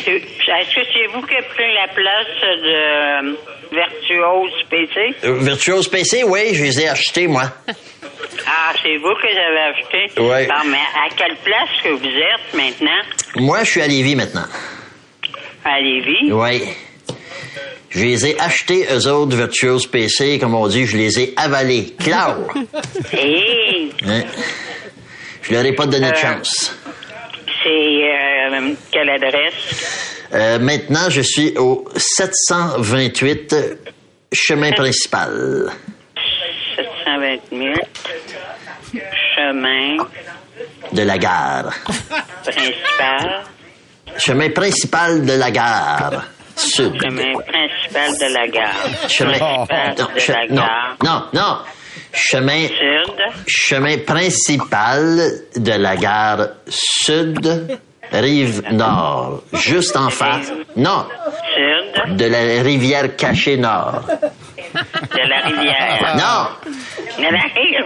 C'est- 0.06 0.12
Est-ce 0.50 0.76
que 0.76 0.82
c'est 0.94 1.08
vous 1.14 1.22
qui 1.22 1.36
avez 1.36 1.48
pris 1.48 1.74
la 1.74 1.88
place 1.94 2.42
de 2.42 3.30
euh, 3.30 3.36
Virtuose 3.72 4.64
PC? 4.70 5.16
Euh, 5.26 5.38
Virtuose 5.42 5.88
PC, 5.88 6.24
oui, 6.24 6.54
je 6.54 6.64
les 6.64 6.82
ai 6.82 6.90
achetés, 6.90 7.28
moi. 7.28 7.44
Ah, 8.48 8.74
c'est 8.82 8.98
vous 8.98 9.14
que 9.22 9.28
j'avais 9.28 9.60
acheté? 9.60 10.20
Ouais. 10.22 10.48
Bon, 10.48 10.70
mais 10.70 10.78
à 10.78 11.10
quelle 11.16 11.36
place 11.38 11.70
que 11.84 11.90
vous 11.90 12.06
êtes 12.06 12.54
maintenant? 12.54 13.02
Moi, 13.36 13.64
je 13.64 13.70
suis 13.72 13.82
à 13.82 13.88
Lévis 13.88 14.16
maintenant. 14.16 14.46
À 15.64 15.80
Lévis? 15.80 16.32
Oui. 16.32 16.64
Je 17.90 18.00
les 18.04 18.28
ai 18.28 18.40
achetés, 18.40 18.86
eux 18.92 19.08
autres, 19.08 19.36
Virtuose 19.36 19.88
PC, 19.88 20.38
comme 20.40 20.54
on 20.54 20.68
dit, 20.68 20.86
je 20.86 20.96
les 20.98 21.20
ai 21.20 21.34
avalés. 21.38 21.96
Clau! 22.00 22.48
Hé! 23.14 23.92
Hein? 24.06 24.24
Je 25.42 25.54
leur 25.54 25.66
ai 25.66 25.74
pas 25.74 25.86
donné 25.88 26.08
de 26.12 26.16
Euh. 26.16 26.22
chance. 26.22 26.76
C'est 27.64 27.70
euh, 27.70 28.74
quelle 28.92 29.10
adresse? 29.10 30.14
Euh, 30.34 30.60
maintenant, 30.60 31.10
je 31.10 31.22
suis 31.22 31.58
au 31.58 31.86
728 31.96 33.56
chemin 34.32 34.72
principal. 34.72 35.72
728 36.76 37.74
chemin 39.36 39.98
de 40.94 41.02
la 41.02 41.18
gare. 41.18 41.74
principal. 42.44 43.44
Chemin 44.18 44.50
principal 44.52 45.26
de 45.26 45.34
la 45.34 45.52
gare. 45.52 46.24
Sud. 46.60 46.98
Chemin 47.02 47.34
principal 47.46 48.18
de 48.20 48.28
la 48.34 48.48
gare. 48.48 49.08
Chemin. 49.08 49.38
Principal 49.38 49.96
Non, 49.98 50.14
de 50.14 50.20
che- 50.20 50.32
la 50.34 50.46
non, 50.50 50.56
gare. 50.66 50.96
non, 51.04 51.24
non. 51.32 51.58
Chemin. 52.12 52.68
Sud. 52.68 53.20
Chemin 53.48 53.98
principal 54.06 55.32
de 55.56 55.78
la 55.78 55.96
gare 55.96 56.50
sud, 56.68 57.80
rive 58.12 58.62
nord. 58.72 59.44
Juste 59.54 59.96
en 59.96 60.10
face. 60.10 60.52
Non. 60.76 61.06
Sud 61.56 62.16
De 62.18 62.26
la 62.28 62.62
rivière 62.64 63.16
cachée 63.16 63.58
nord. 63.58 64.02
de 64.06 65.24
la 65.28 65.40
rivière. 65.42 66.16
Non. 66.16 66.50
De 67.18 67.30
la 67.32 67.46
rive. 67.56 67.86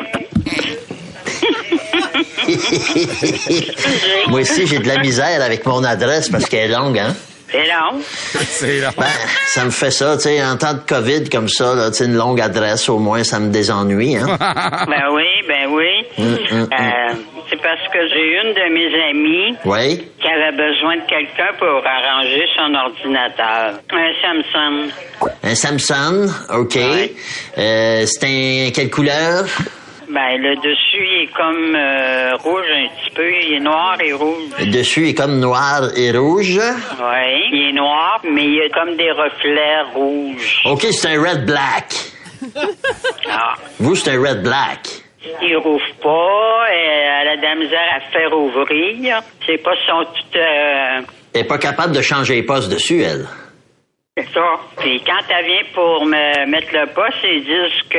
Moi 4.27 4.41
aussi, 4.41 4.67
j'ai 4.67 4.79
de 4.79 4.87
la 4.87 4.97
misère 4.99 5.41
avec 5.41 5.65
mon 5.65 5.83
adresse 5.83 6.29
parce 6.29 6.45
qu'elle 6.45 6.71
est 6.71 6.73
longue, 6.75 6.97
hein? 6.99 7.15
C'est 7.53 7.67
long. 7.67 8.01
C'est 8.01 8.79
là. 8.79 8.89
Ben, 8.97 9.05
ça 9.45 9.63
me 9.63 9.69
fait 9.69 9.91
ça, 9.91 10.15
tu 10.17 10.23
sais, 10.23 10.43
en 10.43 10.57
temps 10.57 10.73
de 10.73 10.79
COVID 10.87 11.29
comme 11.29 11.47
ça, 11.47 11.75
là, 11.75 11.91
tu 11.91 11.97
sais, 11.97 12.05
une 12.05 12.15
longue 12.15 12.41
adresse, 12.41 12.89
au 12.89 12.97
moins, 12.97 13.23
ça 13.23 13.39
me 13.39 13.51
désennuie, 13.51 14.15
hein? 14.17 14.25
Ben 14.39 15.03
oui, 15.13 15.23
ben 15.47 15.67
oui. 15.69 16.05
hum, 16.17 16.37
hum. 16.51 16.67
Euh, 16.71 17.13
c'est 17.49 17.61
parce 17.61 17.87
que 17.93 17.99
j'ai 18.07 18.41
une 18.41 18.53
de 18.55 18.73
mes 18.73 19.03
amies 19.11 19.55
Oui? 19.65 20.07
qui 20.19 20.27
avait 20.27 20.51
besoin 20.57 20.95
de 20.95 21.07
quelqu'un 21.07 21.53
pour 21.59 21.83
arranger 21.85 22.45
son 22.57 22.73
ordinateur. 22.73 23.79
Un 23.91 24.13
Samsung. 24.23 24.91
Un 25.43 25.53
Samsung, 25.55 26.31
OK. 26.57 26.77
Euh, 27.57 28.05
c'est 28.07 28.23
un... 28.25 28.71
Quelle 28.73 28.89
couleur? 28.89 29.45
Ben, 30.13 30.37
le 30.39 30.55
dessus, 30.57 31.03
il 31.07 31.23
est 31.23 31.33
comme 31.33 31.75
euh, 31.75 32.35
rouge 32.35 32.65
un 32.75 32.87
petit 32.95 33.09
peu. 33.15 33.27
Il 33.31 33.53
est 33.55 33.59
noir 33.59 33.97
et 33.99 34.13
rouge. 34.13 34.49
Le 34.59 34.65
dessus 34.67 35.09
est 35.09 35.13
comme 35.15 35.39
noir 35.39 35.81
et 35.97 36.11
rouge. 36.15 36.59
Oui. 36.59 37.49
Il 37.51 37.69
est 37.69 37.73
noir, 37.73 38.21
mais 38.23 38.43
il 38.43 38.53
y 38.55 38.61
a 38.61 38.69
comme 38.69 38.95
des 38.95 39.09
reflets 39.11 39.81
rouges. 39.95 40.61
OK, 40.65 40.81
c'est 40.91 41.15
un 41.15 41.21
red 41.21 41.45
black. 41.45 41.93
Ah. 43.29 43.53
Vous, 43.79 43.95
c'est 43.95 44.11
un 44.11 44.21
red 44.21 44.43
black. 44.43 44.87
Il 45.41 45.55
rouvre 45.57 45.81
pas. 46.01 46.65
Elle 46.69 47.27
a 47.29 47.37
de 47.37 47.41
la 47.41 47.55
misère 47.55 47.79
à 47.95 48.01
faire 48.11 48.37
ouvrir. 48.37 49.21
C'est 49.45 49.57
pas 49.63 49.71
son 49.87 50.03
tout... 50.03 50.37
euh, 50.37 51.01
Elle 51.33 51.41
est 51.41 51.47
pas 51.47 51.57
capable 51.57 51.95
de 51.95 52.01
changer 52.01 52.35
les 52.35 52.43
postes 52.43 52.69
dessus, 52.69 53.01
elle. 53.01 53.25
C'est 54.15 54.31
ça. 54.31 54.59
Puis 54.77 55.01
quand 55.05 55.23
elle 55.29 55.45
vient 55.45 55.63
pour 55.73 56.05
me 56.05 56.45
mettre 56.45 56.67
le 56.71 56.85
poste, 56.93 57.17
ils 57.23 57.43
disent 57.43 57.89
que 57.89 57.97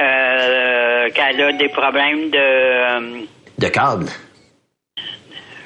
euh, 0.00 1.10
qu'elle 1.10 1.40
a 1.42 1.52
des 1.52 1.68
problèmes 1.70 2.30
de 2.30 2.38
euh, 2.38 3.20
De 3.58 3.68
câble. 3.68 4.06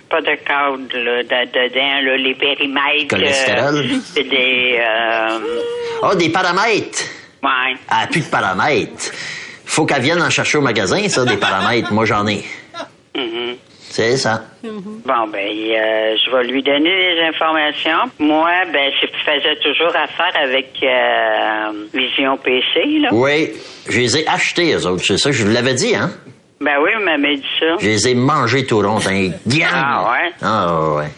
pas 0.08 0.22
de 0.22 0.34
câble 0.36 0.88
là, 0.94 1.22
de- 1.22 1.50
dedans, 1.50 2.00
là, 2.02 2.16
les 2.16 2.34
périmètres. 2.34 3.08
Cholestérol. 3.10 3.76
euh, 3.76 3.98
c'est 4.14 4.24
des 4.24 4.78
euh, 4.80 5.38
Oh, 6.02 6.14
des 6.14 6.30
paramètres. 6.30 7.04
ouais. 7.42 7.74
Ah, 7.90 8.06
plus 8.10 8.22
de 8.24 8.30
paramètres. 8.30 9.10
Faut 9.66 9.84
qu'elle 9.84 10.00
vienne 10.00 10.22
en 10.22 10.30
chercher 10.30 10.56
au 10.58 10.62
magasin, 10.62 11.06
ça, 11.10 11.26
des 11.26 11.36
paramètres. 11.36 11.92
Moi, 11.92 12.06
j'en 12.06 12.26
ai. 12.26 12.42
C'est 13.98 14.16
ça. 14.16 14.44
Bon, 14.62 15.26
ben, 15.32 15.40
euh, 15.40 16.14
je 16.24 16.30
vais 16.30 16.44
lui 16.44 16.62
donner 16.62 16.88
les 16.88 17.20
informations. 17.26 18.08
Moi, 18.20 18.48
ben, 18.72 18.92
je 19.02 19.08
faisais 19.28 19.56
toujours 19.56 19.88
affaire 19.88 20.40
avec 20.40 20.68
euh, 20.84 21.86
Vision 21.92 22.36
PC, 22.36 23.00
là. 23.00 23.08
Oui, 23.10 23.50
je 23.88 23.98
les 23.98 24.18
ai 24.18 24.28
achetés, 24.28 24.72
eux 24.74 24.86
autres. 24.86 25.02
C'est 25.04 25.18
ça, 25.18 25.32
je 25.32 25.42
vous 25.44 25.50
l'avais 25.52 25.74
dit, 25.74 25.96
hein? 25.96 26.12
Ben 26.60 26.76
oui, 26.80 26.90
vous 26.96 27.04
m'avez 27.04 27.38
dit 27.38 27.46
ça. 27.58 27.74
Je 27.80 27.86
les 27.86 28.08
ai 28.10 28.14
mangés 28.14 28.64
tout 28.66 28.78
rond. 28.78 29.00
un. 29.04 29.30
Ah 29.74 30.12
ouais? 30.12 30.32
Ah 30.42 30.94
ouais. 30.94 31.10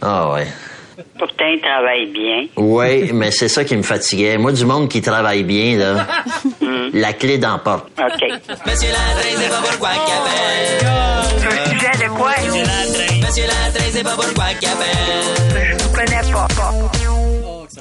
Ah 0.00 0.32
ouais. 0.32 0.46
Pourtant, 1.18 1.44
il 1.46 1.60
travaille 1.60 2.06
bien. 2.06 2.46
Oui, 2.56 3.12
mais 3.12 3.30
c'est 3.30 3.48
ça 3.48 3.64
qui 3.64 3.76
me 3.76 3.82
fatiguait. 3.82 4.36
Moi, 4.38 4.52
du 4.52 4.64
monde 4.64 4.88
qui 4.88 5.00
travaille 5.00 5.42
bien, 5.44 5.76
là, 5.78 6.06
la 6.92 7.12
clé 7.12 7.38
d'emporte. 7.38 7.88
OK. 7.98 8.22
Monsieur 8.66 8.90
Landry, 8.90 9.34
c'est 9.36 9.48
pas 9.48 9.62
pourquoi 9.62 9.90
qu'il 9.90 10.14
appelle. 10.14 10.86
Un 11.44 11.70
sujet 11.70 12.04
de 12.04 12.10
quoi? 12.10 12.30
Monsieur 12.44 12.62
Landry, 12.62 13.20
Monsieur 13.20 13.44
Landry, 13.44 13.90
c'est 13.92 14.02
pas 14.04 14.10
pourquoi 14.10 14.44
qu'il 14.58 14.68
appelle. 14.68 15.76
Je 15.78 15.82
vous 15.82 15.90
connais 15.90 16.32
pas. 16.32 16.48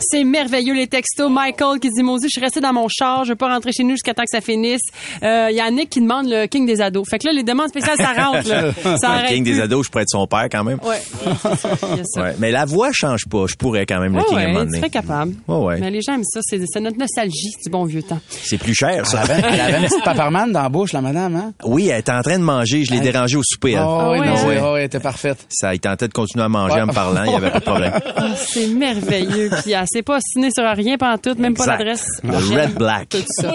C'est 0.01 0.23
merveilleux, 0.23 0.73
les 0.73 0.87
textos. 0.87 1.29
Michael 1.31 1.79
qui 1.79 1.89
dit, 1.89 2.01
je 2.23 2.27
suis 2.27 2.41
resté 2.41 2.59
dans 2.59 2.73
mon 2.73 2.87
char, 2.89 3.23
je 3.25 3.29
veux 3.29 3.35
pas 3.35 3.47
rentrer 3.53 3.71
chez 3.71 3.83
nous 3.83 3.91
jusqu'à 3.91 4.13
temps 4.13 4.23
que 4.23 4.29
ça 4.31 4.41
finisse. 4.41 4.81
Euh, 5.23 5.47
Il 5.51 5.55
y 5.55 5.59
a 5.61 5.69
Nick 5.71 5.89
qui 5.89 6.01
demande 6.01 6.27
le 6.27 6.45
King 6.47 6.65
des 6.65 6.81
ados. 6.81 7.07
Fait 7.09 7.19
que 7.19 7.27
là, 7.27 7.33
les 7.33 7.43
demandes 7.43 7.69
spéciales, 7.69 7.97
ça 7.97 8.13
rentre, 8.13 8.47
là. 8.49 8.71
Ça 8.97 9.21
Le 9.23 9.27
King 9.27 9.43
plus. 9.43 9.53
des 9.53 9.61
ados, 9.61 9.85
je 9.85 9.91
pourrais 9.91 10.03
être 10.03 10.09
son 10.09 10.27
père 10.27 10.47
quand 10.51 10.63
même. 10.63 10.79
Ouais. 10.83 11.01
Ça. 12.13 12.21
Ouais. 12.21 12.35
Mais 12.39 12.51
la 12.51 12.65
voix 12.65 12.89
change 12.91 13.25
pas. 13.29 13.45
Je 13.47 13.55
pourrais 13.55 13.85
quand 13.85 13.99
même 13.99 14.15
le 14.15 14.23
King 14.23 14.37
à 14.37 14.41
un 14.41 14.47
moment 14.47 14.59
ouais, 14.59 14.65
donné. 14.65 14.71
tu 14.71 14.77
serais 14.79 14.89
capable. 14.89 15.33
Ouais, 15.47 15.55
ouais. 15.57 15.79
Mais 15.79 15.91
les 15.91 16.01
gens 16.01 16.13
aiment 16.15 16.23
ça. 16.23 16.39
C'est 16.43 16.79
notre 16.79 16.97
nostalgie 16.97 17.51
du 17.63 17.69
bon 17.69 17.85
vieux 17.85 18.03
temps. 18.03 18.19
C'est 18.29 18.57
plus 18.57 18.75
cher, 18.75 19.05
ça. 19.05 19.23
Elle 19.25 19.31
avait, 19.31 19.47
elle 19.53 19.61
avait 19.61 19.77
une 19.79 19.85
petite 19.85 20.03
paparman 20.03 20.51
dans 20.51 20.61
la 20.63 20.69
bouche, 20.69 20.93
la 20.93 21.01
madame, 21.01 21.35
hein? 21.35 21.53
Oui, 21.63 21.89
elle 21.89 21.99
était 21.99 22.11
en 22.11 22.21
train 22.21 22.37
de 22.39 22.43
manger. 22.43 22.83
Je 22.85 22.91
l'ai 22.91 22.97
Elle- 22.97 23.03
dérangée 23.03 23.37
au 23.37 23.43
souper. 23.43 23.73
elle. 23.73 23.83
Oh, 23.85 24.09
oui, 24.11 24.19
ouais, 24.19 24.27
non, 24.27 24.33
oui, 24.47 24.55
oh, 24.61 24.71
oui, 24.73 24.79
elle 24.79 24.85
était 24.85 24.99
parfaite. 24.99 25.45
Ça, 25.49 25.73
il 25.73 25.79
tentait 25.79 26.07
de 26.07 26.13
continuer 26.13 26.43
à 26.45 26.49
manger 26.49 26.81
en 26.81 26.87
me 26.87 26.93
parlant. 26.93 27.23
Il 27.23 27.29
n'y 27.29 27.35
avait 27.35 27.51
pas 27.51 27.59
de 27.59 27.63
problème. 27.65 27.93
Ah, 28.15 28.27
c'est 28.35 28.67
merveilleux. 28.67 29.49
Puis 29.63 29.73
s'est 29.91 30.01
pas 30.03 30.17
assinée 30.17 30.49
sur 30.51 30.63
rien 30.63 30.97
pendant 30.97 31.17
tout, 31.17 31.35
même 31.37 31.53
pas 31.53 31.65
l'adresse. 31.65 32.05
Le 32.23 32.37
Red 32.37 32.73
Black. 32.75 33.09
Tout 33.09 33.23
ça. 33.27 33.51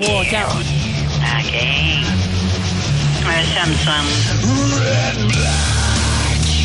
Trois, 0.00 0.24
quatre. 0.24 0.56
OK. 0.56 1.54
Un 3.26 3.44
Samsung. 3.54 4.06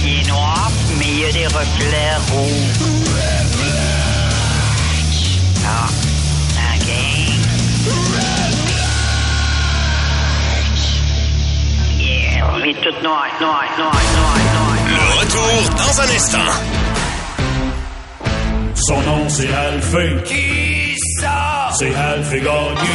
Il 0.05 0.19
est 0.19 0.27
noir, 0.29 0.71
mais 0.97 1.05
il 1.07 1.19
y 1.19 1.25
a 1.25 1.31
des 1.31 1.47
reflets 1.47 2.15
rouges. 2.31 2.89
Ah. 5.65 5.87
OK. 6.75 6.89
Yeah. 11.99 12.45
Il 12.57 12.69
est 12.69 12.73
tout 12.73 13.03
noir, 13.03 13.27
noir, 13.41 13.63
noir, 13.77 13.93
noir, 14.15 14.37
noir. 14.53 14.75
Retour 15.19 15.75
dans 15.77 16.01
un 16.01 16.15
instant. 16.15 16.98
Son 18.75 19.01
nom, 19.01 19.27
c'est 19.29 19.51
Alphée. 19.53 20.15
Qui 20.25 20.95
ça? 21.19 21.69
C'est 21.77 21.93
Alphée 21.93 22.39
Gagné. 22.41 22.89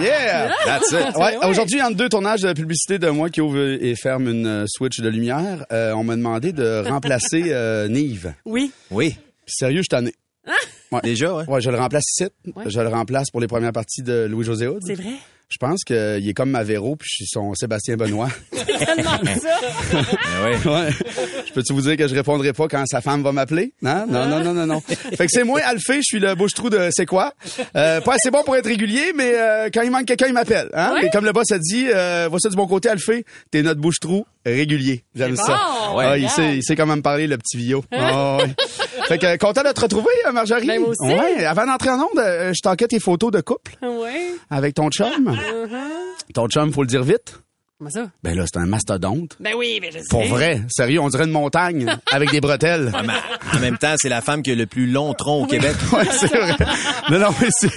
Yeah! 0.00 0.50
That's 0.64 0.90
it. 0.92 1.16
Ouais, 1.16 1.36
aujourd'hui, 1.48 1.80
entre 1.80 1.96
deux 1.96 2.08
tournages 2.08 2.40
de 2.42 2.52
publicité 2.52 2.98
de 2.98 3.08
moi 3.10 3.30
qui 3.30 3.40
ouvre 3.40 3.58
et 3.58 3.94
ferme 3.94 4.28
une 4.28 4.46
euh, 4.46 4.64
switch 4.66 5.00
de 5.00 5.08
lumière, 5.08 5.64
euh, 5.72 5.92
on 5.92 6.02
m'a 6.04 6.16
demandé 6.16 6.52
de 6.52 6.82
remplacer 6.88 7.44
euh, 7.48 7.88
Nive. 7.88 8.34
Oui. 8.44 8.72
Oui. 8.90 9.16
Puis 9.44 9.54
sérieux, 9.56 9.82
je 9.82 9.88
t'en 9.88 10.04
ai. 10.06 10.12
Ouais. 10.90 11.00
Déjà, 11.02 11.34
ouais. 11.34 11.44
Ouais, 11.48 11.60
je 11.60 11.70
le 11.70 11.78
remplace 11.78 12.04
ici. 12.18 12.28
Je 12.66 12.80
le 12.80 12.88
remplace 12.88 13.30
pour 13.30 13.40
les 13.40 13.46
premières 13.46 13.72
parties 13.72 14.02
de 14.02 14.26
Louis-José. 14.28 14.68
C'est 14.84 14.94
vrai? 14.94 15.14
Je 15.52 15.58
pense 15.58 15.84
qu'il 15.84 16.26
est 16.28 16.32
comme 16.34 16.50
ma 16.50 16.62
Véro, 16.62 16.96
puis 16.96 17.06
je 17.10 17.14
suis 17.16 17.26
son 17.26 17.52
Sébastien 17.54 17.96
Benoît. 17.96 18.28
Tellement 18.52 19.10
ça. 19.42 19.58
Ben 20.42 20.72
ouais. 20.72 20.88
Je 21.46 21.52
peux-tu 21.52 21.74
vous 21.74 21.82
dire 21.82 21.96
que 21.98 22.08
je 22.08 22.14
répondrai 22.14 22.54
pas 22.54 22.68
quand 22.68 22.84
sa 22.86 23.02
femme 23.02 23.22
va 23.22 23.32
m'appeler? 23.32 23.74
Non, 23.82 24.06
non, 24.08 24.26
non, 24.26 24.40
non, 24.42 24.54
non, 24.54 24.66
non. 24.66 24.80
Fait 24.80 25.26
que 25.26 25.30
c'est 25.30 25.44
moi, 25.44 25.60
Alphée, 25.64 25.96
je 25.98 26.02
suis 26.04 26.18
le 26.20 26.34
bouche-trou 26.34 26.70
de 26.70 26.88
c'est 26.90 27.04
quoi? 27.04 27.34
Euh, 27.76 28.00
pas 28.00 28.14
assez 28.14 28.30
bon 28.30 28.42
pour 28.44 28.56
être 28.56 28.66
régulier, 28.66 29.12
mais 29.14 29.32
euh, 29.34 29.68
quand 29.72 29.82
il 29.82 29.90
manque 29.90 30.06
quelqu'un, 30.06 30.28
il 30.28 30.32
m'appelle. 30.32 30.70
Hein? 30.72 30.94
Ouais. 30.94 31.06
Et 31.06 31.10
comme 31.10 31.26
le 31.26 31.32
boss 31.32 31.50
a 31.52 31.58
dit, 31.58 31.88
euh, 31.94 32.28
vois 32.30 32.38
ça 32.40 32.48
du 32.48 32.56
bon 32.56 32.66
côté, 32.66 32.88
Alphée, 32.88 33.26
t'es 33.50 33.62
notre 33.62 33.80
bouche-trou 33.80 34.24
régulier. 34.46 35.04
J'aime 35.14 35.36
ça. 35.36 35.60
bon, 35.92 35.98
Ah, 35.98 36.16
il, 36.18 36.28
sait, 36.28 36.56
il 36.56 36.62
sait 36.64 36.74
comment 36.74 36.96
me 36.96 37.02
parler, 37.02 37.26
le 37.26 37.36
petit 37.36 37.58
vio. 37.58 37.84
Ah, 37.92 38.38
ouais. 38.38 38.54
Fait 39.08 39.18
que 39.18 39.36
content 39.36 39.62
de 39.62 39.70
te 39.72 39.80
retrouver, 39.80 40.10
Marjorie. 40.32 40.66
Ben, 40.66 40.80
moi 40.80 40.90
aussi. 40.90 41.12
Ouais, 41.12 41.44
avant 41.44 41.66
d'entrer 41.66 41.90
en 41.90 41.98
onde, 42.00 42.18
euh, 42.18 42.52
je 42.52 42.60
t'enquête 42.62 42.90
tes 42.90 42.98
photos 43.00 43.30
de 43.30 43.40
couple 43.40 43.72
avec 44.50 44.74
ton 44.74 44.88
chum. 44.90 45.36
Uh-huh. 45.42 46.32
Ton 46.34 46.48
chum, 46.48 46.72
faut 46.72 46.82
le 46.82 46.88
dire 46.88 47.02
vite. 47.02 47.38
Comment 47.78 47.90
ça? 47.90 48.10
Ben 48.22 48.36
là, 48.36 48.44
c'est 48.46 48.60
un 48.60 48.66
mastodonte. 48.66 49.36
Ben 49.40 49.54
oui, 49.56 49.80
mais 49.82 49.90
je 49.90 49.98
sais. 49.98 50.04
Pour 50.08 50.24
vrai, 50.26 50.60
sérieux, 50.68 51.00
on 51.00 51.08
dirait 51.08 51.24
une 51.24 51.32
montagne 51.32 51.86
avec 52.12 52.30
des 52.30 52.40
bretelles. 52.40 52.92
Ouais, 52.94 53.02
mais 53.04 53.14
en 53.56 53.60
même 53.60 53.76
temps, 53.76 53.94
c'est 53.96 54.08
la 54.08 54.20
femme 54.20 54.42
qui 54.42 54.52
a 54.52 54.54
le 54.54 54.66
plus 54.66 54.86
long 54.86 55.14
tronc 55.14 55.42
au 55.42 55.46
Québec. 55.46 55.74
Ouais, 55.92 56.06
c'est 56.12 56.32
vrai. 56.32 56.54
Non, 57.10 57.18
non, 57.18 57.34
mais 57.40 57.48
c'est, 57.50 57.72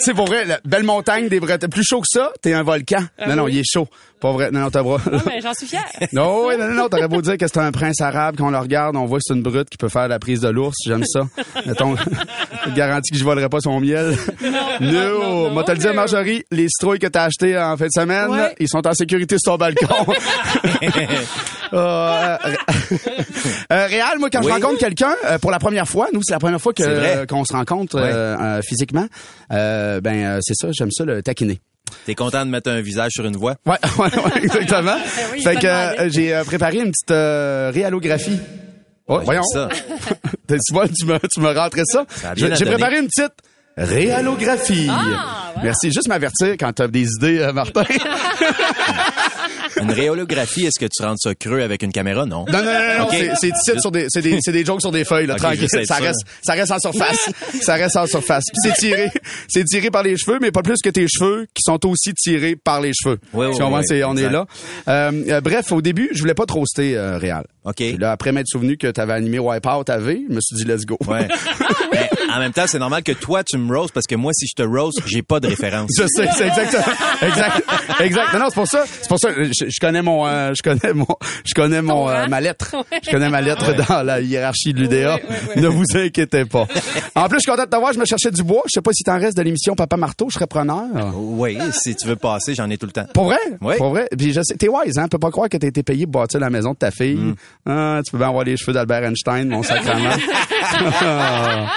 c'est 0.00 0.14
pour 0.14 0.26
vrai, 0.26 0.44
la 0.44 0.60
belle 0.64 0.82
montagne 0.84 1.28
des 1.28 1.40
bretelles. 1.40 1.68
Plus 1.70 1.84
chaud 1.84 2.00
que 2.00 2.06
ça, 2.08 2.32
t'es 2.42 2.52
un 2.54 2.62
volcan. 2.62 3.00
non, 3.26 3.36
non, 3.36 3.48
il 3.48 3.58
est 3.58 3.64
chaud. 3.70 3.88
Pas 4.20 4.32
vrai. 4.32 4.50
Non, 4.50 4.60
non, 4.60 4.70
t'as 4.70 4.82
bras. 4.82 4.98
Non, 5.10 5.18
mais 5.26 5.40
j'en 5.40 5.54
suis 5.54 5.66
fière. 5.66 5.86
Non, 6.12 6.44
ouais, 6.46 6.58
non, 6.58 6.68
non, 6.68 6.74
non, 6.74 6.88
t'aurais 6.90 7.08
beau 7.08 7.22
dire 7.22 7.38
que 7.38 7.46
c'est 7.46 7.56
un 7.58 7.72
prince 7.72 8.00
arabe, 8.02 8.36
qu'on 8.36 8.50
le 8.50 8.58
regarde, 8.58 8.94
on 8.96 9.06
voit 9.06 9.16
que 9.18 9.22
c'est 9.26 9.32
une 9.34 9.42
brute 9.42 9.70
qui 9.70 9.78
peut 9.78 9.88
faire 9.88 10.08
la 10.08 10.18
prise 10.18 10.40
de 10.40 10.48
l'ours, 10.48 10.76
j'aime 10.84 11.04
ça. 11.06 11.22
Mettons, 11.66 11.96
je 11.96 12.70
te 12.70 12.74
garantis 12.76 13.12
que 13.12 13.16
je 13.18 13.24
volerai 13.24 13.48
pas 13.48 13.60
son 13.60 13.80
miel. 13.80 14.14
Non, 14.42 14.50
non, 14.80 15.50
Moi, 15.50 15.64
te 15.64 15.72
le 15.72 15.78
dire, 15.78 15.94
Marjorie, 15.94 16.44
les 16.50 16.66
citrouilles 16.68 16.98
que 16.98 17.06
t'as 17.06 17.24
achetées 17.24 17.56
en 17.58 17.76
fin 17.78 17.86
de 17.86 17.90
semaine, 17.94 18.28
Ouais. 18.30 18.54
ils 18.60 18.68
sont 18.68 18.86
en 18.86 18.92
sécurité 18.92 19.36
sur 19.42 19.52
ton 19.52 19.58
balcon. 19.58 19.86
Euh, 21.72 22.36
euh, 23.72 23.86
Réal, 23.86 24.18
moi, 24.18 24.28
quand 24.30 24.42
je 24.42 24.46
Oui. 24.46 24.52
rencontre 24.52 24.78
quelqu'un 24.78 25.14
euh, 25.24 25.38
pour 25.38 25.50
la 25.50 25.58
première 25.58 25.88
fois, 25.88 26.08
nous, 26.12 26.20
c'est 26.22 26.32
la 26.32 26.38
première 26.40 26.60
fois 26.60 26.72
que, 26.72 26.82
euh, 26.82 27.26
qu'on 27.26 27.44
se 27.44 27.52
rencontre 27.52 27.96
euh, 27.96 28.36
euh, 28.36 28.60
physiquement, 28.62 29.06
euh, 29.52 29.89
ben, 30.00 30.24
euh, 30.24 30.38
c'est 30.42 30.54
ça, 30.54 30.68
j'aime 30.72 30.90
ça, 30.90 31.04
le 31.04 31.22
taquiner. 31.22 31.60
T'es 32.06 32.14
content 32.14 32.44
de 32.46 32.50
mettre 32.50 32.70
un 32.70 32.80
visage 32.80 33.12
sur 33.12 33.24
une 33.24 33.36
voix? 33.36 33.56
Ouais, 33.66 33.76
ouais, 33.98 34.04
ouais, 34.04 34.42
exactement. 34.44 34.96
oui, 35.32 35.42
fait 35.42 35.56
que 35.56 35.66
euh, 35.66 36.08
j'ai 36.10 36.34
euh, 36.34 36.44
préparé 36.44 36.78
une 36.78 36.92
petite 36.92 37.10
euh, 37.10 37.70
réallographie. 37.74 38.38
Oh, 39.08 39.16
J'aime 39.16 39.24
voyons. 39.24 39.42
ça. 39.52 39.68
tu 40.48 40.72
vois, 40.72 40.86
tu 40.88 41.04
me, 41.04 41.18
tu 41.18 41.40
me 41.40 41.52
rentrais 41.52 41.82
ça. 41.84 42.06
J'ai 42.36 42.64
préparé 42.64 42.98
une 42.98 43.08
petite 43.08 43.32
réallographie. 43.76 44.88
Ah, 44.90 45.52
Merci. 45.62 45.86
Juste 45.92 46.08
m'avertir 46.08 46.52
quand 46.58 46.72
tu 46.72 46.82
as 46.82 46.88
des 46.88 47.06
idées, 47.18 47.38
euh, 47.40 47.52
Martin. 47.52 47.84
Une 49.80 49.92
réolographie, 49.92 50.66
est-ce 50.66 50.78
que 50.78 50.86
tu 50.90 51.02
rentres 51.02 51.20
ça 51.22 51.34
creux 51.34 51.62
avec 51.62 51.82
une 51.82 51.92
caméra? 51.92 52.26
Non. 52.26 52.44
Non, 52.46 52.58
non, 52.58 52.64
non, 52.64 52.98
non, 53.00 53.08
c'est- 53.10 53.52
c'est 53.62 53.80
sur 53.80 53.90
des, 53.90 54.06
c'est 54.08 54.20
des, 54.20 54.38
c'est 54.42 54.52
des 54.52 54.64
jokes 54.64 54.80
sur 54.80 54.90
des 54.90 55.04
feuilles, 55.04 55.26
là, 55.26 55.36
tranquille. 55.36 55.68
Ça 55.86 55.94
reste, 55.96 56.20
ça 56.42 56.52
reste 56.54 56.72
en 56.72 56.78
surface. 56.80 57.30
ça 57.62 57.74
reste 57.74 57.96
en 57.96 58.06
surface. 58.06 58.44
Puis 58.52 58.60
c'est 58.70 58.74
tiré, 58.80 59.10
c'est 59.48 59.64
tiré 59.64 59.90
par 59.90 60.02
les 60.02 60.16
cheveux, 60.18 60.38
mais 60.40 60.50
pas 60.50 60.62
plus 60.62 60.76
que 60.84 60.90
tes 60.90 61.06
cheveux 61.08 61.46
qui 61.54 61.62
sont 61.64 61.86
aussi 61.86 62.12
tirés 62.14 62.56
par 62.56 62.80
les 62.80 62.92
cheveux. 62.92 63.18
Oui, 63.32 63.46
oui, 63.46 63.52
oui, 63.52 63.82
C'est- 63.86 64.02
on 64.04 64.16
est 64.16 64.20
exact. 64.20 64.32
là. 64.32 64.46
Euh, 64.88 65.12
euh, 65.28 65.40
bref, 65.40 65.72
au 65.72 65.80
début, 65.80 66.10
je 66.12 66.20
voulais 66.20 66.34
pas 66.34 66.46
te 66.46 66.52
roaster, 66.52 66.96
euh, 66.96 67.16
Réal. 67.16 67.44
OK. 67.64 67.76
Puis 67.76 67.96
là, 67.98 68.12
après 68.12 68.32
m'être 68.32 68.48
souvenu 68.48 68.76
que 68.78 68.86
tu 68.86 69.00
avais 69.00 69.12
animé 69.12 69.38
Wipeout 69.38 69.84
à 69.88 69.98
V, 69.98 70.22
je 70.28 70.34
me 70.34 70.40
suis 70.40 70.56
dit, 70.56 70.64
let's 70.64 70.86
go. 70.86 70.96
Ouais. 71.06 71.28
Mais 71.92 72.08
en 72.34 72.38
même 72.38 72.52
temps, 72.52 72.64
c'est 72.66 72.78
normal 72.78 73.02
que 73.02 73.12
toi, 73.12 73.44
tu 73.44 73.58
me 73.58 73.76
roast 73.76 73.92
parce 73.92 74.06
que 74.06 74.14
moi, 74.14 74.32
si 74.32 74.46
je 74.46 74.54
te 74.54 74.66
roast, 74.66 74.98
j'ai 75.06 75.22
pas 75.22 75.40
de 75.40 75.48
référence. 75.48 75.90
Je 75.98 76.06
sais, 76.06 76.28
c'est 76.36 76.46
exactement, 76.46 76.94
exact, 77.22 77.62
exact. 78.00 78.32
Non, 78.32 78.38
non, 78.40 78.46
c'est 78.48 78.54
pour 78.54 78.66
ça, 78.66 78.84
c'est 78.86 79.08
pour 79.08 79.18
ça, 79.18 79.28
je, 79.36 79.52
je 79.68 79.80
connais 79.80 80.00
mon, 80.00 80.26
euh, 80.26 80.52
je 80.54 80.62
connais 80.62 80.94
mon, 80.94 81.06
je 81.44 81.54
connais 81.54 81.82
mon, 81.82 82.08
euh, 82.08 82.26
ma 82.28 82.40
lettre. 82.40 82.76
Je 83.02 83.10
connais 83.10 83.28
ma 83.28 83.40
lettre 83.40 83.74
dans 83.88 84.02
la 84.02 84.20
hiérarchie 84.20 84.72
de 84.72 84.80
l'UDA. 84.80 85.18
Ne 85.56 85.68
vous 85.68 85.84
inquiétez 85.94 86.44
pas. 86.44 86.66
En 87.14 87.28
plus, 87.28 87.38
je 87.38 87.40
suis 87.40 87.50
content 87.50 87.64
de 87.64 87.68
t'avoir, 87.70 87.92
je 87.92 87.98
me 87.98 88.04
cherchais 88.04 88.30
du 88.30 88.42
bois. 88.42 88.62
Je 88.66 88.72
sais 88.74 88.82
pas 88.82 88.92
si 88.92 89.02
t'en 89.02 89.18
restes 89.18 89.36
de 89.36 89.42
l'émission 89.42 89.74
Papa 89.74 89.96
Marteau, 89.96 90.28
je 90.28 90.34
serais 90.34 90.46
preneur. 90.46 90.84
Oui, 91.14 91.58
si 91.72 91.94
tu 91.96 92.06
veux 92.06 92.16
passer, 92.16 92.54
j'en 92.54 92.68
ai 92.70 92.78
tout 92.78 92.86
le 92.86 92.92
temps. 92.92 93.06
Pour 93.12 93.24
vrai? 93.24 93.38
Oui. 93.60 93.74
Pour 93.78 93.90
vrai? 93.90 94.08
Puis 94.16 94.32
je 94.32 94.40
sais, 94.42 94.54
t'es 94.54 94.68
wise, 94.68 94.98
hein? 94.98 95.08
Peux 95.08 95.18
pas 95.18 95.30
croire 95.30 95.48
que 95.48 95.56
t'as 95.56 95.66
été 95.66 95.82
payé 95.82 96.06
pour 96.06 96.22
bâtir 96.22 96.40
la 96.40 96.50
maison 96.50 96.72
de 96.72 96.76
ta 96.76 96.90
fille. 96.90 97.16
Mm. 97.16 97.34
Ah, 97.66 98.00
tu 98.04 98.10
peux 98.12 98.18
bien 98.18 98.28
avoir 98.28 98.44
les 98.44 98.56
cheveux 98.56 98.72
d'Albert 98.72 99.04
Einstein, 99.04 99.48
mon 99.48 99.62
sacrement. 99.62 100.10
Ah. 101.02 101.72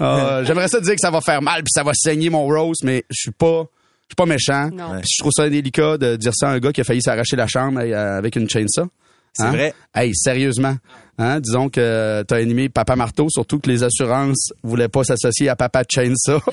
Ah, 0.00 0.40
J'aimerais 0.44 0.68
ça 0.68 0.78
te 0.78 0.84
dire 0.84 0.94
que 0.94 1.00
ça 1.00 1.10
va 1.10 1.20
faire 1.20 1.40
mal 1.42 1.62
puis 1.62 1.70
ça 1.72 1.82
va 1.84 1.92
saigner 1.94 2.28
mon 2.28 2.44
rose, 2.46 2.78
mais 2.82 3.04
je 3.08 3.20
suis 3.22 3.30
pas, 3.30 3.62
je 4.08 4.08
suis 4.08 4.16
pas 4.16 4.26
méchant. 4.26 4.68
Je 5.02 5.20
trouve 5.20 5.30
ça 5.34 5.48
délicat 5.48 5.96
de 5.96 6.16
dire 6.16 6.32
ça 6.34 6.48
à 6.48 6.52
un 6.52 6.58
gars 6.58 6.72
qui 6.72 6.80
a 6.80 6.84
failli 6.84 7.00
s'arracher 7.02 7.36
la 7.36 7.46
chambre 7.46 7.80
euh, 7.82 8.18
avec 8.18 8.34
une 8.36 8.48
chainsaw. 8.48 8.88
C'est 9.34 9.46
vrai. 9.48 9.74
Hey, 9.94 10.12
sérieusement. 10.14 10.76
Hein, 11.18 11.40
disons 11.40 11.68
que 11.68 12.24
tu 12.26 12.34
as 12.34 12.36
animé 12.36 12.68
Papa 12.68 12.96
Marteau, 12.96 13.28
surtout 13.30 13.60
que 13.60 13.70
les 13.70 13.82
assurances 13.82 14.52
voulaient 14.62 14.88
pas 14.88 15.04
s'associer 15.04 15.48
à 15.48 15.56
Papa 15.56 15.84
Chainsaw. 15.88 16.40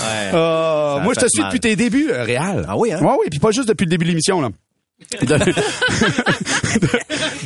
Ouais. 0.00 0.30
Ah, 0.32 1.00
moi, 1.02 1.12
je 1.14 1.20
te 1.20 1.28
suis 1.28 1.42
mal. 1.42 1.50
depuis 1.50 1.60
tes 1.60 1.76
débuts, 1.76 2.10
euh, 2.10 2.22
Réal. 2.24 2.64
Ah 2.66 2.76
oui, 2.76 2.90
hein? 2.92 3.00
Ouais, 3.02 3.16
oui, 3.20 3.26
puis 3.30 3.38
pas 3.38 3.50
juste 3.50 3.68
depuis 3.68 3.84
le 3.84 3.90
début 3.90 4.04
de 4.04 4.10
l'émission, 4.10 4.40
là. 4.40 4.48
De- 5.20 5.38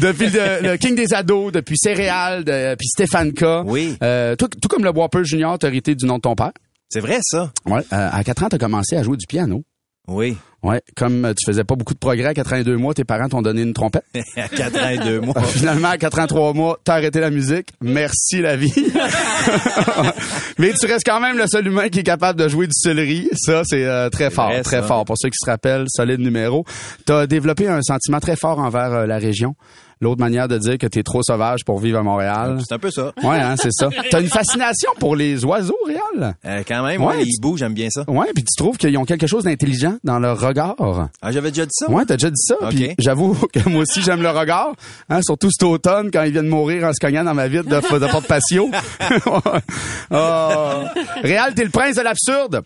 depuis 0.01 0.29
le, 0.31 0.63
le 0.71 0.77
King 0.77 0.95
des 0.95 1.15
ados, 1.15 1.53
depuis 1.53 1.77
Céréales, 1.79 2.45
de- 2.45 2.75
puis 2.75 2.87
Stéphane 2.89 3.33
K. 3.33 3.45
Oui. 3.65 3.97
Euh, 4.03 4.37
tout 4.37 4.49
comme 4.69 4.85
le 4.85 4.91
Whopper 4.91 5.25
Junior, 5.25 5.59
t'as 5.59 5.69
hérité 5.69 5.95
du 5.95 6.05
nom 6.07 6.17
de 6.17 6.23
ton 6.23 6.35
père. 6.35 6.53
C'est 6.91 7.01
vrai, 7.01 7.19
ça? 7.23 7.51
Ouais. 7.67 7.81
Euh, 7.93 8.09
à 8.13 8.23
4 8.23 8.45
ans, 8.45 8.49
t'as 8.51 8.59
commencé 8.59 8.97
à 8.97 9.03
jouer 9.03 9.17
du 9.17 9.27
piano. 9.27 9.65
Oui. 10.07 10.37
Ouais. 10.63 10.81
Comme 10.97 11.25
euh, 11.27 11.35
tu 11.35 11.45
faisais 11.47 11.65
pas 11.65 11.77
beaucoup 11.77 11.93
de 11.93 11.99
progrès 11.99 12.27
à 12.29 12.35
82 12.35 12.77
mois, 12.77 12.95
tes 12.95 13.05
parents 13.05 13.29
t'ont 13.29 13.43
donné 13.43 13.63
une 13.63 13.75
trompette. 13.75 14.05
à 14.37 14.49
4 14.49 14.83
ans 14.83 14.89
et 14.89 14.99
2 14.99 15.21
mois. 15.21 15.43
Finalement, 15.43 15.89
à 15.89 15.99
4 15.99 16.19
ans, 16.21 16.27
3 16.27 16.53
mois, 16.55 16.79
t'as 16.85 16.95
arrêté 16.95 17.21
la 17.21 17.31
musique. 17.31 17.69
Merci 17.83 18.41
la 18.41 18.57
vie. 18.57 18.73
Mais 20.59 20.73
tu 20.73 20.87
restes 20.87 21.07
quand 21.07 21.21
même 21.21 21.37
le 21.37 21.47
seul 21.47 21.67
humain 21.67 21.89
qui 21.89 22.01
est 22.01 22.05
capable 22.05 22.39
de 22.39 22.49
jouer 22.49 22.67
du 22.67 22.73
céleri. 22.75 23.29
Ça, 23.35 23.63
c'est 23.65 23.85
euh, 23.85 24.09
très 24.09 24.31
fort, 24.31 24.49
vrai, 24.49 24.63
très 24.63 24.81
ça. 24.81 24.87
fort. 24.87 25.05
Pour 25.05 25.17
ceux 25.19 25.29
qui 25.29 25.37
se 25.39 25.51
rappellent, 25.51 25.87
solide 25.89 26.21
numéro. 26.21 26.65
T'as 27.05 27.27
développé 27.27 27.69
un 27.69 27.83
sentiment 27.83 28.21
très 28.21 28.37
fort 28.37 28.59
envers 28.59 28.93
euh, 28.93 29.07
la 29.07 29.19
région. 29.19 29.55
L'autre 30.01 30.21
manière 30.21 30.49
de 30.49 30.59
dire 30.59 30.77
que 30.79 30.87
t'es 30.87 31.03
trop 31.03 31.23
sauvage 31.23 31.65
pour 31.65 31.79
vivre 31.81 31.99
à 31.99 32.03
Montréal. 32.03 32.59
C'est 32.67 32.75
un 32.75 32.79
peu 32.79 32.91
ça. 32.91 33.13
Ouais, 33.23 33.39
hein, 33.41 33.55
c'est 33.57 33.73
ça. 33.73 33.89
T'as 34.11 34.21
une 34.21 34.29
fascination 34.29 34.91
pour 34.99 35.17
les 35.17 35.45
oiseaux, 35.45 35.77
Réal. 35.87 36.37
Euh, 36.45 36.63
quand 36.67 36.83
même, 36.85 37.01
Ouais, 37.03 37.17
ouais, 37.17 37.23
tu- 37.23 37.29
ils 37.31 37.41
bougent, 37.41 37.61
j'aime 37.61 37.75
bien 37.75 37.89
ça. 37.91 38.05
Ouais, 38.09 38.27
puis 38.35 38.45
tu 38.45 38.55
trouves 38.57 38.77
qu'ils 38.77 38.97
ont 38.99 39.05
quelque 39.05 39.27
chose 39.27 39.45
d'intelligent 39.45 39.95
dans 40.05 40.19
leur 40.19 40.39
regard. 40.41 40.75
Ah, 41.23 41.33
j'avais 41.33 41.51
déjà 41.51 41.65
dit 41.65 41.73
ça? 41.73 41.91
Ouais, 41.91 42.05
t'as 42.05 42.17
déjà 42.17 42.31
dit 42.31 42.43
ça. 42.43 42.57
Puis 42.71 42.91
j'avoue 42.99 43.35
que 43.53 43.69
moi 43.69 43.83
aussi 43.83 44.03
j'aime 44.03 44.23
le 44.23 44.31
regard, 44.31 44.73
hein, 45.09 45.21
surtout 45.23 45.49
cet 45.51 45.63
automne 45.63 46.11
quand 46.13 46.23
ils 46.25 46.33
viennent 46.33 46.49
mourir 46.49 46.85
en 46.85 46.93
se 46.93 46.99
cognant 47.01 47.25
dans 47.25 47.35
ma 47.35 47.49
vitre 47.49 47.65
de, 47.69 47.77
de 47.99 48.11
porte 48.11 48.27
patio. 48.27 48.71
oh. 50.11 50.85
Réal, 51.23 51.55
t'es 51.55 51.65
le 51.65 51.71
prince 51.71 51.97
de 51.97 52.03
l'absurde. 52.03 52.63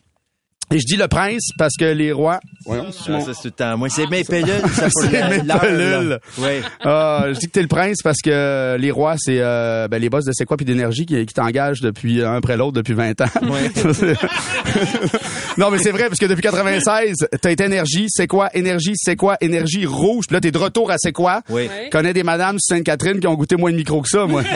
Et 0.71 0.79
je 0.81 0.85
dis 0.85 0.97
le 0.97 1.09
prince 1.09 1.49
parce 1.57 1.73
que 1.79 1.87
les 1.87 2.13
rois. 2.13 2.41
Voyons, 2.67 2.89
c'est 2.93 3.09
Ah, 3.11 3.13
mon- 3.13 3.25
ça, 3.25 3.33
c'est 3.35 3.41
tout 3.41 3.47
le 3.47 3.51
temps. 3.53 3.79
Moi, 3.79 3.89
c'est 3.89 4.07
mes 4.11 4.23
pour 4.23 4.35
C'est 4.35 4.43
la- 4.43 5.31
mes. 5.31 6.17
Oui. 6.39 6.61
Ah, 6.85 7.25
je 7.29 7.39
dis 7.39 7.47
que 7.47 7.53
t'es 7.53 7.63
le 7.63 7.69
prince 7.69 8.03
parce 8.05 8.19
que 8.23 8.77
les 8.79 8.91
rois, 8.91 9.15
c'est 9.19 9.39
euh, 9.41 9.89
ben, 9.89 9.99
les 10.01 10.11
boss 10.11 10.27
de 10.27 10.33
C'est 10.35 10.45
quoi 10.45 10.59
puis 10.59 10.67
d'énergie 10.67 11.07
qui, 11.07 11.25
qui 11.25 11.33
t'engagent 11.35 11.81
depuis 11.81 12.23
un 12.23 12.35
après 12.35 12.59
l'autre 12.59 12.73
depuis 12.75 12.93
20 12.93 13.19
ans. 13.23 13.27
non, 15.57 15.71
mais 15.71 15.79
c'est 15.79 15.91
vrai 15.91 16.09
parce 16.09 16.19
que 16.19 16.27
depuis 16.27 16.43
96, 16.43 17.15
t'as 17.41 17.51
été 17.51 17.65
énergie, 17.65 18.05
c'est 18.09 18.27
quoi 18.27 18.51
énergie, 18.55 18.93
c'est 18.97 19.17
quoi 19.17 19.39
énergie 19.41 19.87
rouge. 19.87 20.27
Puis 20.29 20.35
là, 20.35 20.41
t'es 20.43 20.51
de 20.51 20.59
retour 20.59 20.91
à 20.91 20.97
c'est 20.99 21.13
quoi. 21.13 21.41
Oui. 21.49 21.63
Oui. 21.69 21.89
Connais 21.91 22.13
des 22.13 22.25
madames 22.25 22.59
sur 22.61 22.77
Sainte-Catherine 22.77 23.21
qui 23.21 23.27
ont 23.27 23.35
goûté 23.35 23.57
moins 23.57 23.71
de 23.71 23.77
micro 23.77 24.03
que 24.03 24.09
ça, 24.09 24.27
moi. 24.27 24.43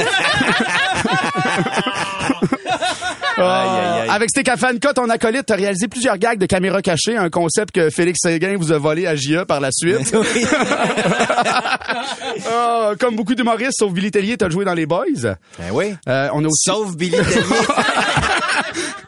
Aïe, 3.47 3.69
aïe, 3.69 4.01
aïe. 4.03 4.09
Avec 4.11 4.31
Stéphane 4.31 4.79
K, 4.79 4.95
ton 4.95 5.09
acolyte, 5.09 5.47
t'as 5.47 5.57
réalisé 5.57 5.89
plusieurs 5.89 6.19
gags 6.19 6.39
de 6.39 6.47
caméra 6.47 6.83
cachée, 6.83 7.17
un 7.17 7.31
concept 7.31 7.73
que 7.73 7.91
Félix 7.91 8.19
Séguin 8.23 8.57
vous 8.59 8.73
a 8.73 8.79
volé 8.79 9.07
à 9.07 9.17
JE 9.17 9.45
par 9.45 9.61
la 9.61 9.71
suite. 9.73 10.15
Ah, 12.51 12.93
comme 12.99 13.17
beaucoup 13.17 13.35
d'humoristes, 13.35 13.79
sauf 13.79 13.93
Billy 13.93 14.11
Tellier, 14.11 14.37
t'as 14.37 14.49
joué 14.49 14.65
dans 14.65 14.75
les 14.75 14.87
Boys. 14.87 15.05
Ben 15.23 15.71
oui. 15.73 15.95
Euh, 16.09 16.29
on 16.33 16.45
a 16.45 16.47
aussi, 16.49 16.71
Sauf 16.71 16.97
Billy 16.97 17.17
Tellier. 17.17 17.43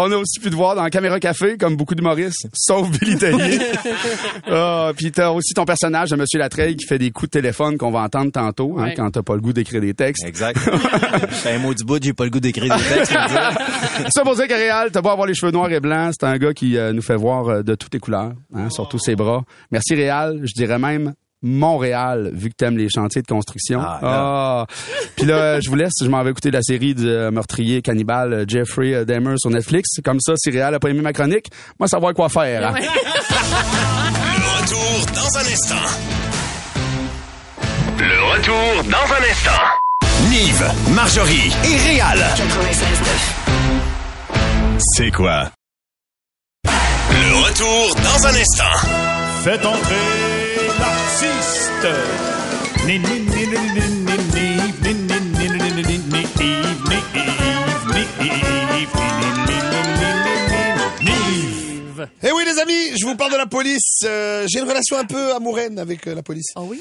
on 0.00 0.12
a 0.12 0.16
aussi 0.16 0.38
pu 0.40 0.48
te 0.50 0.54
voir 0.54 0.74
dans 0.74 0.86
Caméra 0.88 1.18
Café, 1.20 1.56
comme 1.58 1.76
beaucoup 1.76 1.94
d'humoristes, 1.94 2.48
sauf 2.54 2.88
Billy 2.90 3.16
Tellier. 3.16 3.58
Ah, 4.50 4.92
puis 4.96 5.12
t'as 5.12 5.30
aussi 5.30 5.52
ton 5.54 5.64
personnage 5.64 6.10
de 6.10 6.16
Monsieur 6.16 6.38
Latreille 6.38 6.76
qui 6.76 6.86
fait 6.86 6.98
des 6.98 7.10
coups 7.10 7.28
de 7.30 7.38
téléphone 7.40 7.76
qu'on 7.76 7.90
va 7.90 8.00
entendre 8.00 8.32
tantôt, 8.32 8.76
hein, 8.78 8.84
Ouais. 8.84 8.94
quand 8.94 9.10
t'as 9.10 9.22
pas 9.22 9.34
le 9.34 9.40
goût 9.40 9.52
d'écrire 9.52 9.80
des 9.80 9.92
textes. 9.94 10.24
exact. 10.24 10.58
C'est 11.32 11.52
un 11.54 11.58
mot 11.58 11.74
du 11.74 11.84
bout, 11.84 12.02
j'ai 12.02 12.12
pas 12.14 12.24
le 12.24 12.30
goût 12.30 12.40
d'écrire 12.40 12.74
des 12.76 12.82
textes. 12.82 13.12
Ça 14.14 14.22
pour 14.22 14.34
dire 14.36 14.46
que 14.48 14.54
Réal, 14.54 14.90
t'as 14.90 15.02
beau 15.02 15.10
avoir 15.10 15.26
les 15.26 15.34
cheveux 15.34 15.52
noirs 15.52 15.70
et 15.72 15.80
blancs, 15.80 16.14
c'est 16.18 16.26
un 16.26 16.36
gars 16.38 16.54
qui 16.54 16.76
euh, 16.78 16.92
nous 16.92 17.02
fait 17.02 17.16
voir 17.16 17.48
euh, 17.48 17.62
de 17.62 17.74
toutes 17.74 17.92
les 17.92 18.00
couleurs, 18.00 18.32
hein, 18.54 18.70
surtout 18.70 18.98
ses 18.98 19.16
bras. 19.16 19.42
Merci 19.70 19.94
Réal, 19.94 20.40
je 20.44 20.52
dirais 20.54 20.78
même 20.78 21.14
Montréal, 21.42 22.30
vu 22.34 22.48
que 22.50 22.54
t'aimes 22.56 22.76
les 22.76 22.88
chantiers 22.88 23.22
de 23.22 23.26
construction. 23.26 23.80
Ah, 23.82 23.98
Ah. 24.02 24.66
Puis 25.16 25.26
là, 25.26 25.60
je 25.60 25.68
vous 25.68 25.76
laisse, 25.76 25.92
je 26.02 26.08
m'en 26.08 26.22
vais 26.24 26.30
écouter 26.30 26.50
la 26.50 26.62
série 26.62 26.94
de 26.94 27.08
euh, 27.08 27.30
meurtrier 27.30 27.80
cannibale 27.82 28.32
euh, 28.32 28.44
Jeffrey 28.46 28.92
euh, 28.94 29.04
Dahmer 29.04 29.34
sur 29.38 29.50
Netflix. 29.50 29.88
Comme 30.04 30.18
ça, 30.20 30.32
si 30.36 30.50
Réal 30.50 30.74
a 30.74 30.80
pas 30.80 30.88
aimé 30.90 31.00
ma 31.00 31.12
chronique, 31.12 31.46
moi, 31.78 31.86
savoir 31.88 32.12
quoi 32.14 32.28
faire. 32.28 32.68
hein. 32.68 32.74
Le 32.76 34.60
retour 34.62 35.06
dans 35.14 35.36
un 35.38 35.42
instant. 35.42 35.74
Le 37.98 38.32
retour 38.32 38.84
dans 38.90 39.12
un 39.14 39.30
instant. 39.30 40.30
Nive, 40.30 40.64
Marjorie 40.94 41.52
et 41.64 41.76
Réal. 41.92 42.18
C'est 44.96 45.10
quoi? 45.10 45.50
Le 46.64 47.44
retour 47.46 47.94
dans 47.96 48.26
un 48.26 48.34
instant. 48.34 49.17
Faites 49.42 49.64
entrer 49.64 50.68
l'artiste. 50.78 51.86
Eh 62.22 62.30
oui, 62.32 62.42
les 62.44 62.58
amis, 62.60 62.98
je 62.98 63.04
vous 63.06 63.16
parle 63.16 63.32
de 63.32 63.36
la 63.36 63.46
police. 63.46 64.00
Euh, 64.04 64.46
J'ai 64.48 64.60
une 64.60 64.68
relation 64.68 64.96
un 64.98 65.04
peu 65.04 65.32
amoureuse 65.34 65.78
avec 65.78 66.06
euh, 66.06 66.14
la 66.14 66.22
police. 66.22 66.46
Ah 66.56 66.62
oui? 66.62 66.80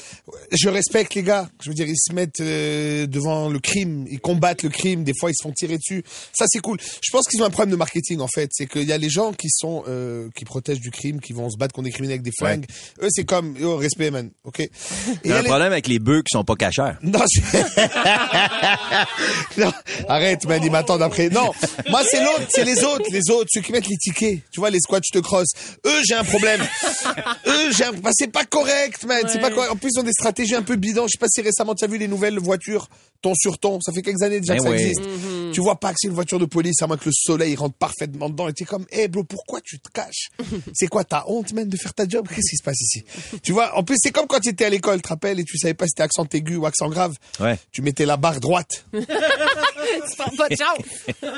Je 0.51 0.69
respecte 0.69 1.15
les 1.15 1.23
gars. 1.23 1.49
Je 1.63 1.69
veux 1.69 1.75
dire, 1.75 1.88
ils 1.88 1.97
se 1.97 2.13
mettent 2.13 2.39
euh, 2.41 3.08
devant 3.08 3.49
le 3.49 3.60
crime, 3.60 4.06
ils 4.10 4.19
combattent 4.19 4.63
le 4.63 4.69
crime. 4.69 5.03
Des 5.03 5.13
fois, 5.19 5.30
ils 5.30 5.34
se 5.36 5.43
font 5.43 5.51
tirer 5.51 5.77
dessus. 5.77 6.03
Ça, 6.34 6.45
c'est 6.47 6.60
cool. 6.60 6.77
Je 6.82 7.12
pense 7.12 7.27
qu'ils 7.27 7.41
ont 7.41 7.45
un 7.45 7.49
problème 7.49 7.71
de 7.71 7.75
marketing 7.77 8.19
en 8.19 8.27
fait. 8.27 8.49
C'est 8.53 8.67
qu'il 8.67 8.84
y 8.84 8.93
a 8.93 8.97
les 8.97 9.10
gens 9.10 9.34
qui 9.34 9.47
sont 9.49 9.84
euh, 9.88 10.30
qui 10.36 10.45
protègent 10.45 10.80
du 10.82 10.91
crime, 10.91 11.19
qui 11.21 11.34
vont 11.34 11.49
se 11.49 11.58
battre 11.58 11.73
contre 11.73 11.86
des 11.86 11.91
criminels 11.91 12.15
avec 12.15 12.23
des 12.23 12.32
flingues. 12.38 12.65
Eux, 13.01 13.08
c'est 13.10 13.25
comme 13.25 13.56
oh, 13.63 13.77
respect, 13.77 14.12
man. 14.12 14.30
Ok. 14.43 14.60
Et 14.60 14.69
il 15.23 15.32
y 15.32 15.34
a 15.34 15.38
un 15.38 15.41
les- 15.41 15.47
problème 15.47 15.71
avec 15.71 15.88
les 15.88 15.99
bœufs 15.99 16.21
qui 16.21 16.32
sont 16.38 16.43
pas 16.43 16.56
cacheurs. 16.56 16.95
non, 17.03 17.19
non, 19.58 19.71
arrête, 20.08 20.45
man, 20.45 20.62
ils 20.63 20.71
m'attendent 20.71 21.01
après. 21.01 21.30
Non, 21.30 21.51
moi, 21.89 22.01
c'est 22.10 22.19
l'autre, 22.23 22.45
c'est 22.49 22.63
les 22.63 22.84
autres, 22.84 23.06
les 23.12 23.30
autres, 23.32 23.47
ceux 23.51 23.62
qui 23.62 23.71
mettent 23.71 23.88
les 23.88 23.97
tickets. 23.97 24.39
Tu 24.51 24.60
vois, 24.60 24.69
les 24.69 24.80
squats, 24.80 24.99
je 25.08 25.20
te 25.20 25.24
crosse. 25.24 25.50
Eux, 25.86 26.02
j'ai 26.08 26.15
un 26.15 26.24
problème. 26.24 26.62
Eux, 27.48 27.72
j'ai 27.72 27.86
un, 27.86 27.93
bah, 27.93 28.12
c'est 28.13 28.32
pas 28.32 28.46
correct, 28.46 29.06
man, 29.06 29.24
c'est 29.28 29.39
pas 29.39 29.52
correct. 29.52 29.72
En 29.72 29.76
plus, 29.76 29.89
ils 29.96 30.00
ont 30.00 30.04
des 30.04 30.12
stratégies 30.12 30.56
un 30.56 30.63
peu 30.63 30.76
bidons. 30.76 31.08
Je 31.08 31.13
sais 31.13 31.20
pas 31.20 31.28
si 31.30 31.41
récemment 31.41 31.76
tu 31.76 31.86
as 31.86 31.88
vu 31.88 31.98
les 31.98 32.08
nouvelles 32.08 32.39
voitures, 32.39 32.88
ton 33.21 33.34
sur 33.36 33.58
ton. 33.58 33.80
Ça 33.82 33.91
fait 33.91 34.01
quelques 34.01 34.21
années 34.21 34.39
déjà 34.39 34.56
Eh 34.56 34.58
que 34.58 34.63
ça 34.63 34.69
oui. 34.69 34.82
existe. 34.82 35.01
Tu 35.53 35.62
vois 35.62 35.80
pas 35.80 35.89
que 35.91 35.95
c'est 35.99 36.08
une 36.10 36.13
voiture 36.13 36.39
de 36.39 36.45
police, 36.45 36.82
à 36.82 36.88
moins 36.88 36.97
que 36.97 37.06
le 37.06 37.12
soleil 37.13 37.56
rentre 37.56 37.75
parfaitement 37.75 38.30
dedans. 38.30 38.47
Et 38.47 38.53
t'es 38.53 38.65
comme, 38.65 38.86
eh, 38.91 39.08
bro, 39.08 39.23
pourquoi 39.23 39.60
tu 39.62 39.80
te 39.80 39.89
caches? 39.91 40.30
C'est 40.73 40.88
quoi, 40.88 41.03
t'as 41.03 41.23
honte, 41.27 41.53
man, 41.53 41.67
de 41.67 41.77
faire 41.77 41.93
ta 41.93 42.08
job? 42.08 42.27
Qu'est-ce 42.27 42.49
qui 42.51 42.58
se 42.58 42.63
passe 42.63 42.80
ici? 42.82 43.03
Tu 43.43 43.51
vois, 43.53 43.75
en 43.77 43.84
plus, 43.84 43.95
c'est 43.99 44.12
comme 44.12 44.27
quand 44.27 44.39
tu 44.39 44.49
étais 44.49 44.65
à 44.65 44.69
l'école, 44.69 44.97
tu 44.97 45.03
te 45.03 45.08
rappelles, 45.10 45.39
et 45.39 45.43
tu 45.43 45.58
savais 45.58 45.73
pas 45.73 45.86
si 45.86 45.91
c'était 45.91 46.03
accent 46.03 46.25
aigu 46.34 46.56
ou 46.58 46.65
accent 46.65 46.89
grave. 46.89 47.13
Ouais. 47.39 47.58
Tu 47.71 47.82
mettais 47.82 48.06
la 48.06 48.17
barre 48.17 48.39
droite. 48.39 48.86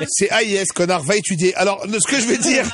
C'est 0.08 0.30
AIS, 0.30 0.66
connard, 0.74 1.02
va 1.04 1.16
étudier. 1.16 1.54
Alors, 1.54 1.84
ce 1.86 2.08
que 2.10 2.20
je 2.20 2.26
veux 2.26 2.36
dire, 2.38 2.66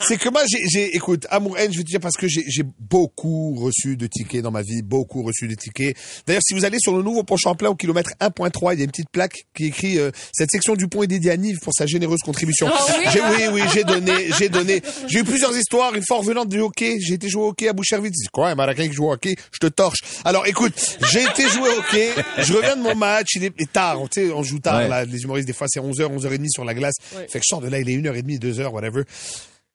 c'est 0.00 0.16
que 0.16 0.28
moi, 0.30 0.42
j'ai, 0.50 0.66
j'ai- 0.68 0.96
écoute, 0.96 1.26
amour-haine, 1.30 1.72
je 1.72 1.78
vais 1.78 1.84
te 1.84 1.88
dire 1.90 2.00
parce 2.00 2.16
que 2.16 2.26
j'ai, 2.28 2.44
beaucoup 2.80 3.54
reçu 3.54 3.96
de 3.96 4.06
tickets 4.06 4.42
dans 4.42 4.50
ma 4.50 4.62
vie, 4.62 4.82
beaucoup 4.82 5.22
reçu 5.22 5.46
de 5.48 5.54
tickets. 5.54 5.96
D'ailleurs, 6.26 6.42
si 6.46 6.54
vous 6.54 6.64
allez 6.64 6.78
sur 6.80 6.96
le 6.96 7.02
nouveau 7.02 7.22
pont 7.22 7.36
Champlain 7.36 7.68
au 7.70 7.74
kilomètre 7.74 8.10
1.3, 8.48 8.74
il 8.74 8.78
y 8.78 8.82
a 8.82 8.84
une 8.84 8.90
petite 8.90 9.10
plaque 9.10 9.34
qui 9.56 9.66
écrit 9.66 9.98
euh, 9.98 10.10
cette 10.32 10.50
section 10.50 10.74
du 10.74 10.88
pont 10.88 11.02
est 11.02 11.06
dédiée 11.06 11.30
à 11.30 11.36
Nive 11.36 11.58
pour 11.62 11.72
sa 11.74 11.86
généreuse 11.86 12.20
contribution. 12.24 12.68
Ah 12.72 12.84
oui? 12.98 13.04
J'ai, 13.12 13.20
oui, 13.20 13.48
oui, 13.52 13.62
j'ai 13.72 13.84
donné, 13.84 14.30
j'ai 14.38 14.48
donné. 14.48 14.82
J'ai 15.08 15.20
eu 15.20 15.24
plusieurs 15.24 15.56
histoires. 15.56 15.94
Une 15.94 16.04
fois 16.06 16.18
revenant 16.18 16.44
du 16.44 16.60
hockey, 16.60 16.98
j'ai 17.00 17.14
été 17.14 17.28
jouer 17.28 17.42
au 17.42 17.48
hockey 17.48 17.68
à 17.68 17.72
Boucherville. 17.72 18.12
C'est 18.14 18.30
quoi, 18.30 18.48
un 18.50 18.54
Marocain 18.54 18.86
qui 18.88 18.92
joue 18.94 19.06
au 19.08 19.12
hockey? 19.12 19.36
Je 19.52 19.58
te 19.58 19.66
torche. 19.66 19.98
Alors, 20.24 20.46
écoute, 20.46 20.74
j'ai 21.10 21.22
été 21.22 21.48
jouer 21.48 21.68
au 21.70 21.78
hockey. 21.78 22.10
Je 22.38 22.52
reviens 22.52 22.76
de 22.76 22.82
mon 22.82 22.94
match. 22.94 23.28
Il 23.36 23.44
est 23.44 23.72
tard. 23.72 23.98
Tu 24.10 24.26
sais, 24.26 24.32
on 24.32 24.42
joue 24.42 24.58
tard, 24.58 24.78
Ouais. 24.78 24.88
là. 24.88 25.04
Les 25.04 25.22
humoristes, 25.22 25.46
des 25.46 25.52
fois, 25.52 25.66
c'est 25.68 25.80
11h, 25.80 26.06
11h30 26.16 26.46
sur 26.50 26.64
la 26.64 26.74
glace. 26.74 26.94
Fait 27.28 27.38
que 27.38 27.44
je 27.44 27.48
sors 27.48 27.60
de 27.60 27.68
là, 27.68 27.78
il 27.80 27.88
est 27.88 27.96
1h30, 27.96 28.38
2h, 28.38 28.66
whatever. 28.68 29.02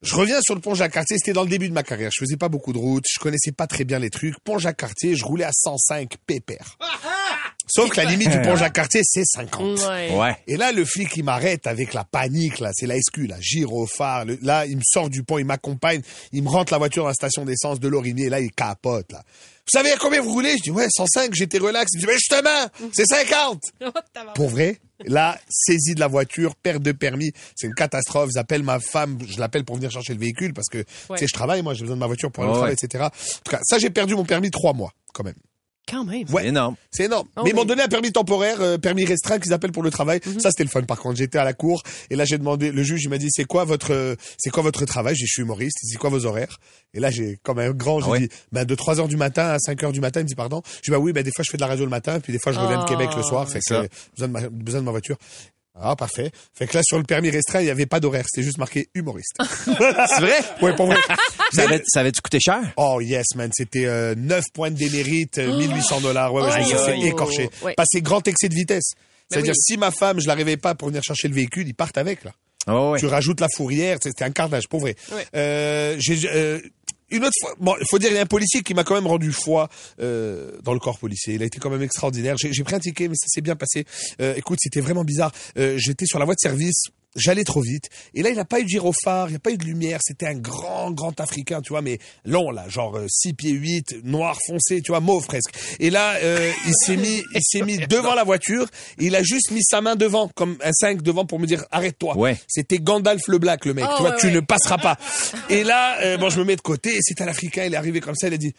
Je 0.02 0.16
reviens 0.16 0.40
sur 0.42 0.54
le 0.54 0.60
pont 0.60 0.76
Jacques-Cartier, 0.76 1.16
c'était 1.18 1.32
dans 1.32 1.44
le 1.44 1.50
début 1.50 1.70
de 1.70 1.74
ma 1.74 1.82
carrière. 1.84 2.10
Je 2.14 2.20
faisais 2.26 2.36
pas 2.36 2.50
beaucoup 2.50 2.74
de 2.74 2.78
routes, 2.78 3.06
je 3.10 3.20
connaissais 3.22 3.54
pas 3.54 3.68
très 3.68 3.86
bien 3.86 4.00
les 4.00 4.10
trucs. 4.10 4.38
Pont 4.44 4.58
Jacques-Cartier, 4.58 5.16
je 5.16 5.24
roulais 5.24 5.46
à 5.46 5.52
105 5.54 6.16
pépère. 6.28 6.78
Sauf 7.68 7.90
que 7.92 7.98
la 7.98 8.06
limite 8.06 8.30
du 8.30 8.42
pont 8.42 8.56
Jacques-Cartier, 8.56 9.02
c'est 9.04 9.24
50. 9.26 9.80
Ouais. 9.80 10.16
Ouais. 10.16 10.38
Et 10.48 10.58
là, 10.58 10.72
le 10.72 10.84
flic, 10.86 11.16
il 11.16 11.24
m'arrête 11.24 11.66
avec 11.66 11.94
la 11.94 12.04
panique, 12.04 12.60
là. 12.60 12.72
C'est 12.74 12.88
la 12.88 12.96
SQ, 13.00 13.28
là. 13.28 13.38
Gyrophare. 13.40 14.26
Le- 14.26 14.38
là, 14.42 14.66
il 14.66 14.76
me 14.78 14.82
sort 14.86 15.10
du 15.10 15.24
pont, 15.24 15.38
il 15.38 15.46
m'accompagne. 15.46 16.02
Il 16.34 16.44
me 16.44 16.50
rentre 16.50 16.74
la 16.74 16.78
voiture 16.78 17.04
dans 17.04 17.08
la 17.10 17.14
station 17.14 17.46
d'essence 17.46 17.80
de 17.80 17.88
Lorimier. 17.88 18.30
Là, 18.30 18.40
il 18.42 18.52
capote, 18.52 19.12
là. 19.12 19.24
Vous 19.66 19.72
savez 19.80 19.92
à 19.94 19.98
combien 19.98 20.22
vous 20.22 20.34
roulez? 20.34 20.58
Je 20.58 20.64
dis, 20.64 20.72
ouais, 20.72 20.88
105, 20.90 21.34
j'étais 21.34 21.58
relax. 21.58 21.90
Il 21.94 21.98
me 21.98 22.02
dit, 22.02 22.08
mais 22.08 22.14
justement, 22.16 22.68
c'est 22.92 23.06
50. 23.06 23.62
Pour 24.36 24.50
vrai? 24.50 24.80
Là, 25.06 25.40
saisie 25.50 25.96
de 25.96 26.02
la 26.02 26.08
voiture, 26.08 26.56
perte 26.56 26.82
de 26.84 26.92
permis, 26.92 27.32
c'est 27.56 27.68
une 27.68 27.74
catastrophe. 27.74 28.30
J'appelle 28.34 28.64
ma 28.64 28.80
femme, 28.82 29.18
je 29.28 29.40
l'appelle 29.40 29.64
pour 29.66 29.76
venir 29.78 29.90
chercher 29.92 30.14
le 30.14 30.20
véhicule 30.20 30.54
parce 30.54 30.68
que, 30.70 30.80
tu 30.80 30.88
sais, 31.18 31.28
je 31.28 31.34
travaille, 31.34 31.62
moi, 31.62 31.74
j'ai 31.74 31.82
besoin 31.82 31.96
de 31.96 32.00
ma 32.02 32.08
voiture 32.08 32.30
pour 32.32 32.44
aller 32.44 32.52
au 32.52 32.56
travail, 32.58 32.76
etc. 32.82 33.06
En 33.06 33.10
tout 33.10 33.52
cas, 33.52 33.60
ça, 33.64 33.80
j'ai 33.80 33.90
perdu 33.90 34.16
mon 34.16 34.24
permis 34.26 34.52
trois 34.52 34.74
mois, 34.74 34.92
quand 35.14 35.24
même. 35.24 35.36
Quand 35.90 36.06
même. 36.06 36.24
Ouais. 36.30 36.44
C'est 36.44 36.48
énorme. 36.48 36.76
C'est 36.92 37.04
énorme. 37.06 37.28
Oh 37.36 37.42
mais 37.44 37.50
ils 37.50 37.56
m'ont 37.56 37.66
donné 37.66 37.82
un 37.84 37.88
permis 37.88 38.12
temporaire, 38.12 38.62
euh, 38.62 38.78
permis 38.78 39.04
restreint 39.06 39.38
qu'ils 39.40 39.52
appellent 39.54 39.72
pour 39.74 39.84
le 39.84 39.92
travail. 39.92 40.22
Ça 40.40 40.50
c'était 40.50 40.64
le 40.64 40.70
fun. 40.70 40.82
Par 40.84 40.98
contre, 41.00 41.18
j'étais 41.18 41.38
à 41.38 41.44
la 41.44 41.54
cour 41.54 41.84
et 42.10 42.16
là 42.16 42.24
j'ai 42.26 42.38
demandé, 42.38 42.72
le 42.72 42.84
juge 42.84 43.04
il 43.04 43.10
m'a 43.10 43.18
dit 43.18 43.28
c'est 43.30 43.44
quoi 43.46 43.66
votre, 43.66 43.92
euh, 43.94 44.16
c'est 44.38 44.50
quoi 44.50 44.64
votre 44.64 44.86
travail? 44.86 45.14
J'ai 45.16 45.24
dit, 45.24 45.28
je 45.28 45.34
suis 45.34 45.42
humoriste. 45.42 45.78
C'est 45.84 45.98
quoi 45.98 46.10
vos 46.10 46.26
horaires? 46.26 46.58
Et 46.94 47.00
là 47.00 47.12
j'ai 47.12 47.38
comme 47.44 47.60
un 47.60 47.72
grand, 47.72 48.00
j'ai 48.00 48.06
Ah 48.08 48.12
ouais? 48.12 48.20
dit 48.22 48.30
ben 48.52 48.64
de 48.66 48.76
3 48.76 49.00
heures 49.02 49.08
du 49.10 49.18
matin 49.18 49.46
à 49.50 49.60
5 49.60 49.84
heures 49.84 49.92
du 49.92 50.00
matin. 50.00 50.22
Il 50.22 50.24
me 50.24 50.28
dit 50.30 50.36
pardon. 50.36 50.62
Je 50.78 50.82
dis 50.84 50.92
bah 50.92 51.00
oui, 51.00 51.12
ben 51.12 51.24
des 51.24 51.32
fois 51.36 51.44
je 51.46 51.52
fais 51.52 51.58
de 51.58 51.62
la 51.62 51.68
radio 51.68 51.84
le 51.84 51.92
matin, 51.92 52.20
puis 52.22 52.32
des 52.32 52.40
fois 52.40 52.52
je 52.54 52.60
reviens 52.60 52.78
de 52.78 52.84
Oh. 52.84 52.90
Québec 52.90 53.10
le 53.18 53.24
soir. 53.24 53.48
Fait 53.50 53.60
que 53.60 53.66
C'est 53.68 53.74
ça. 53.74 53.82
euh, 53.82 53.88
besoin 54.16 54.28
de 54.28 54.34
ma, 54.34 54.50
besoin 54.50 54.80
de 54.82 54.86
ma 54.86 54.92
voiture. 54.92 55.18
Ah 55.80 55.96
parfait. 55.96 56.32
Fait 56.54 56.68
que 56.68 56.78
là 56.78 56.82
sur 56.84 56.98
le 56.98 57.04
permis 57.04 57.30
restreint 57.32 57.62
il 57.62 57.66
y 57.68 57.70
avait 57.72 57.86
pas 57.88 58.00
d'horaire, 58.00 58.26
c'était 58.28 58.46
juste 58.46 58.60
marqué 58.60 58.88
humoriste. 58.94 59.34
C'est 59.66 60.20
vrai? 60.20 60.38
ouais 60.62 60.76
pour 60.76 60.86
vrai. 60.86 60.98
Ça 61.52 61.64
avait, 61.64 61.82
ça 61.88 62.02
avait-tu 62.02 62.22
coûté 62.22 62.40
cher? 62.40 62.60
Oh 62.78 63.00
yes 63.02 63.26
man, 63.36 63.50
c'était 63.54 63.86
euh, 63.86 64.14
9 64.16 64.44
points 64.54 64.70
de 64.72 64.76
démérite, 64.78 65.40
euh, 65.40 65.58
1800 65.58 66.02
dollars. 66.02 66.34
Ouais, 66.34 66.44
ouais, 66.44 66.52
je 66.52 66.60
me 66.60 66.64
suis 66.66 66.78
fait 66.78 67.00
écorcher. 67.08 67.50
Ouais. 67.64 67.76
C'est 67.86 68.02
grand 68.02 68.26
excès 68.28 68.50
de 68.50 68.56
vitesse. 68.56 68.92
Ben 68.96 69.02
C'est-à-dire 69.36 69.54
oui. 69.54 69.62
si 69.74 69.78
ma 69.78 69.90
femme, 69.92 70.20
je 70.20 70.28
la 70.28 70.36
réveille 70.36 70.58
pas 70.58 70.76
pour 70.76 70.90
venir 70.90 71.02
chercher 71.04 71.28
le 71.28 71.34
véhicule, 71.34 71.68
ils 71.68 71.74
partent 71.74 71.98
avec 71.98 72.24
là. 72.24 72.32
Oh, 72.68 72.92
ouais. 72.92 73.00
Tu 73.00 73.08
rajoutes 73.08 73.42
la 73.42 73.50
fourrière, 73.54 73.98
c'était 74.02 74.24
un 74.24 74.32
carnage, 74.32 74.70
pour 74.70 74.80
vrai. 74.80 74.96
Ouais. 75.12 75.26
Euh, 75.36 75.96
j'ai 76.00 76.18
euh, 76.30 76.62
une 77.14 77.24
autre 77.24 77.36
fois, 77.40 77.54
bon, 77.60 77.76
il 77.80 77.86
faut 77.90 78.00
dire, 78.00 78.10
il 78.10 78.16
y 78.16 78.18
a 78.18 78.22
un 78.22 78.26
policier 78.26 78.62
qui 78.62 78.74
m'a 78.74 78.84
quand 78.84 78.96
même 78.96 79.08
rendu 79.08 79.32
foi 79.32 79.70
euh, 80.02 80.52
dans 80.64 80.74
le 80.74 80.80
corps 80.80 80.98
policier. 80.98 81.36
Il 81.36 81.44
a 81.44 81.46
été 81.46 81.60
quand 81.60 81.70
même 81.70 81.82
extraordinaire. 81.84 82.36
J'ai 82.38 82.64
pris 82.64 82.76
un 82.76 82.80
ticket, 82.80 83.08
mais 83.08 83.16
ça 83.16 83.28
s'est 83.28 83.42
bien 83.42 83.56
passé. 83.56 83.86
Euh, 84.20 84.34
écoute, 84.36 84.60
c'était 84.62 84.82
vraiment 84.82 85.04
bizarre. 85.04 85.32
Euh, 85.58 85.76
J'étais 85.78 86.06
sur 86.06 86.20
la 86.20 86.26
voie 86.26 86.34
de 86.34 86.40
service. 86.40 86.84
J'allais 87.16 87.44
trop 87.44 87.62
vite. 87.62 87.90
Et 88.14 88.24
là, 88.24 88.30
il 88.30 88.36
n'a 88.36 88.46
pas 88.46 88.60
eu 88.60 88.64
de 88.64 88.70
gyrophare, 88.70 89.28
il 89.28 89.32
n'y 89.32 89.36
a 89.36 89.40
pas 89.40 89.52
eu 89.52 89.58
de 89.58 89.66
lumière. 89.66 90.00
C'était 90.04 90.28
un 90.28 90.36
grand, 90.36 90.92
grand 90.92 91.20
Africain, 91.20 91.62
tu 91.62 91.70
vois, 91.70 91.82
mais 91.82 92.00
long, 92.26 92.50
là, 92.50 92.68
genre 92.70 93.00
6 93.08 93.34
pieds 93.34 93.52
8, 93.52 94.04
noir 94.04 94.38
foncé, 94.48 94.82
tu 94.82 94.92
vois, 94.92 95.00
mauve 95.00 95.26
presque. 95.28 95.54
Et 95.80 95.90
là, 95.90 96.16
euh, 96.24 96.52
il 96.66 96.74
s'est 96.86 96.98
mis, 96.98 97.24
il 97.36 97.42
s'est 97.42 97.62
mis 97.62 97.78
devant 97.88 98.16
la 98.16 98.24
voiture. 98.24 98.68
Et 98.98 99.06
il 99.06 99.16
a 99.16 99.22
juste 99.22 99.52
mis 99.52 99.64
sa 99.64 99.82
main 99.82 99.96
devant, 99.96 100.28
comme 100.30 100.58
un 100.64 100.72
5 100.72 101.02
devant 101.02 101.26
pour 101.26 101.40
me 101.40 101.46
dire, 101.46 101.66
arrête-toi. 101.72 102.18
Ouais. 102.18 102.38
C'était 102.48 102.80
Gandalf 102.80 103.28
le 103.28 103.38
Black, 103.38 103.66
le 103.66 103.74
mec. 103.74 103.86
Oh, 103.88 103.94
tu 103.96 104.02
vois, 104.02 104.12
ouais, 104.12 104.18
tu 104.20 104.28
ouais. 104.28 104.34
ne 104.34 104.40
passeras 104.40 104.78
pas. 104.78 104.98
Et 105.50 105.64
là, 105.64 106.02
euh, 106.02 106.18
bon, 106.18 106.30
je 106.30 106.40
me 106.40 106.46
mets 106.46 106.56
de 106.56 106.62
côté. 106.62 106.96
Et 106.96 107.00
c'est 107.02 107.22
un 107.22 107.28
Africain. 107.28 107.66
Il 107.66 107.74
est 107.74 107.78
arrivé 107.78 108.00
comme 108.00 108.16
ça. 108.16 108.28
Il 108.28 108.34
a 108.34 108.38
dit 108.38 108.54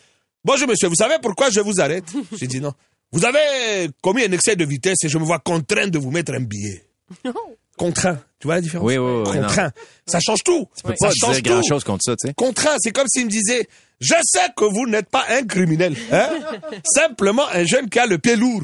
Bonjour, 0.45 0.69
monsieur. 0.69 0.89
Vous 0.89 0.95
savez 0.95 1.15
pourquoi 1.23 1.49
je 1.51 1.61
vous 1.61 1.81
arrête? 1.81 2.05
J'ai 2.39 2.47
dit 2.47 2.61
non. 2.61 2.73
Vous 3.13 3.25
avez 3.25 3.89
commis 4.03 4.25
un 4.25 4.33
excès 4.33 4.57
de 4.57 4.65
vitesse 4.65 4.99
et 5.05 5.09
je 5.09 5.19
me 5.19 5.25
vois 5.25 5.39
contraint 5.39 5.89
de 5.89 5.99
vous 5.99 6.11
mettre 6.11 6.35
un 6.35 6.41
billet. 6.41 6.85
Contraint. 7.77 8.19
Tu 8.41 8.47
vois 8.47 8.57
la 8.57 8.61
différence 8.61 8.87
Oui, 8.87 8.99
oui, 8.99 9.23
oui. 9.27 9.39
Ça 10.07 10.19
change 10.21 10.43
tout. 10.45 10.69
Tu 10.77 10.83
peux 10.83 10.95
Ça 10.99 11.09
pas 11.09 11.13
change 11.19 11.43
dire 11.43 11.53
grand 11.53 11.61
tout. 11.63 11.69
chose 11.69 11.85
contre 11.85 12.03
ça, 12.05 12.17
tu 12.17 12.29
sais. 12.29 12.35
Contraint, 12.35 12.77
c'est 12.79 12.93
comme 12.93 13.07
s'il 13.09 13.25
me 13.27 13.31
disait, 13.31 13.69
je 14.01 14.15
sais 14.23 14.41
que 14.57 14.65
vous 14.65 14.87
n'êtes 14.87 15.09
pas 15.09 15.25
un 15.31 15.45
criminel, 15.45 15.95
hein? 16.13 16.29
Simplement 16.85 17.49
un 17.53 17.65
jeune 17.65 17.89
qui 17.89 17.99
a 17.99 18.07
le 18.07 18.19
pied 18.19 18.37
lourd. 18.37 18.63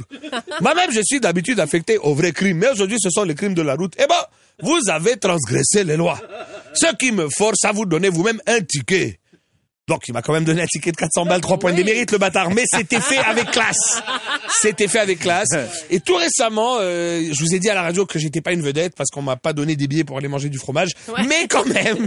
Moi-même, 0.60 0.90
je 0.92 1.00
suis 1.04 1.20
d'habitude 1.20 1.60
affecté 1.60 1.96
aux 1.98 2.14
vrais 2.14 2.32
crimes, 2.32 2.58
mais 2.58 2.68
aujourd'hui, 2.70 2.98
ce 3.00 3.10
sont 3.10 3.24
les 3.24 3.34
crimes 3.34 3.54
de 3.54 3.62
la 3.62 3.74
route. 3.74 3.94
Eh 3.98 4.06
ben, 4.06 4.14
vous 4.62 4.78
avez 4.88 5.16
transgressé 5.16 5.84
les 5.84 5.96
lois. 5.96 6.18
Ce 6.74 6.94
qui 6.96 7.12
me 7.12 7.28
force 7.30 7.64
à 7.64 7.72
vous 7.72 7.86
donner 7.86 8.08
vous-même 8.10 8.40
un 8.46 8.60
ticket. 8.60 9.19
Donc, 9.90 10.06
il 10.06 10.12
m'a 10.12 10.22
quand 10.22 10.32
même 10.32 10.44
donné 10.44 10.62
un 10.62 10.66
ticket 10.66 10.92
de 10.92 10.96
400 10.96 11.26
balles, 11.26 11.40
3 11.40 11.58
points 11.58 11.72
de 11.72 11.76
démérite, 11.76 12.12
le 12.12 12.18
bâtard. 12.18 12.50
Mais 12.50 12.62
c'était 12.64 13.00
fait 13.00 13.18
avec 13.18 13.50
classe. 13.50 14.00
C'était 14.60 14.86
fait 14.86 15.00
avec 15.00 15.18
classe. 15.18 15.48
Et 15.90 15.98
tout 15.98 16.14
récemment, 16.14 16.76
euh, 16.78 17.22
je 17.32 17.44
vous 17.44 17.56
ai 17.56 17.58
dit 17.58 17.68
à 17.68 17.74
la 17.74 17.82
radio 17.82 18.06
que 18.06 18.20
j'étais 18.20 18.40
pas 18.40 18.52
une 18.52 18.62
vedette 18.62 18.94
parce 18.96 19.10
qu'on 19.10 19.22
m'a 19.22 19.34
pas 19.34 19.52
donné 19.52 19.74
des 19.74 19.88
billets 19.88 20.04
pour 20.04 20.16
aller 20.16 20.28
manger 20.28 20.48
du 20.48 20.58
fromage. 20.58 20.90
Mais 21.26 21.48
quand 21.48 21.66
même, 21.66 22.06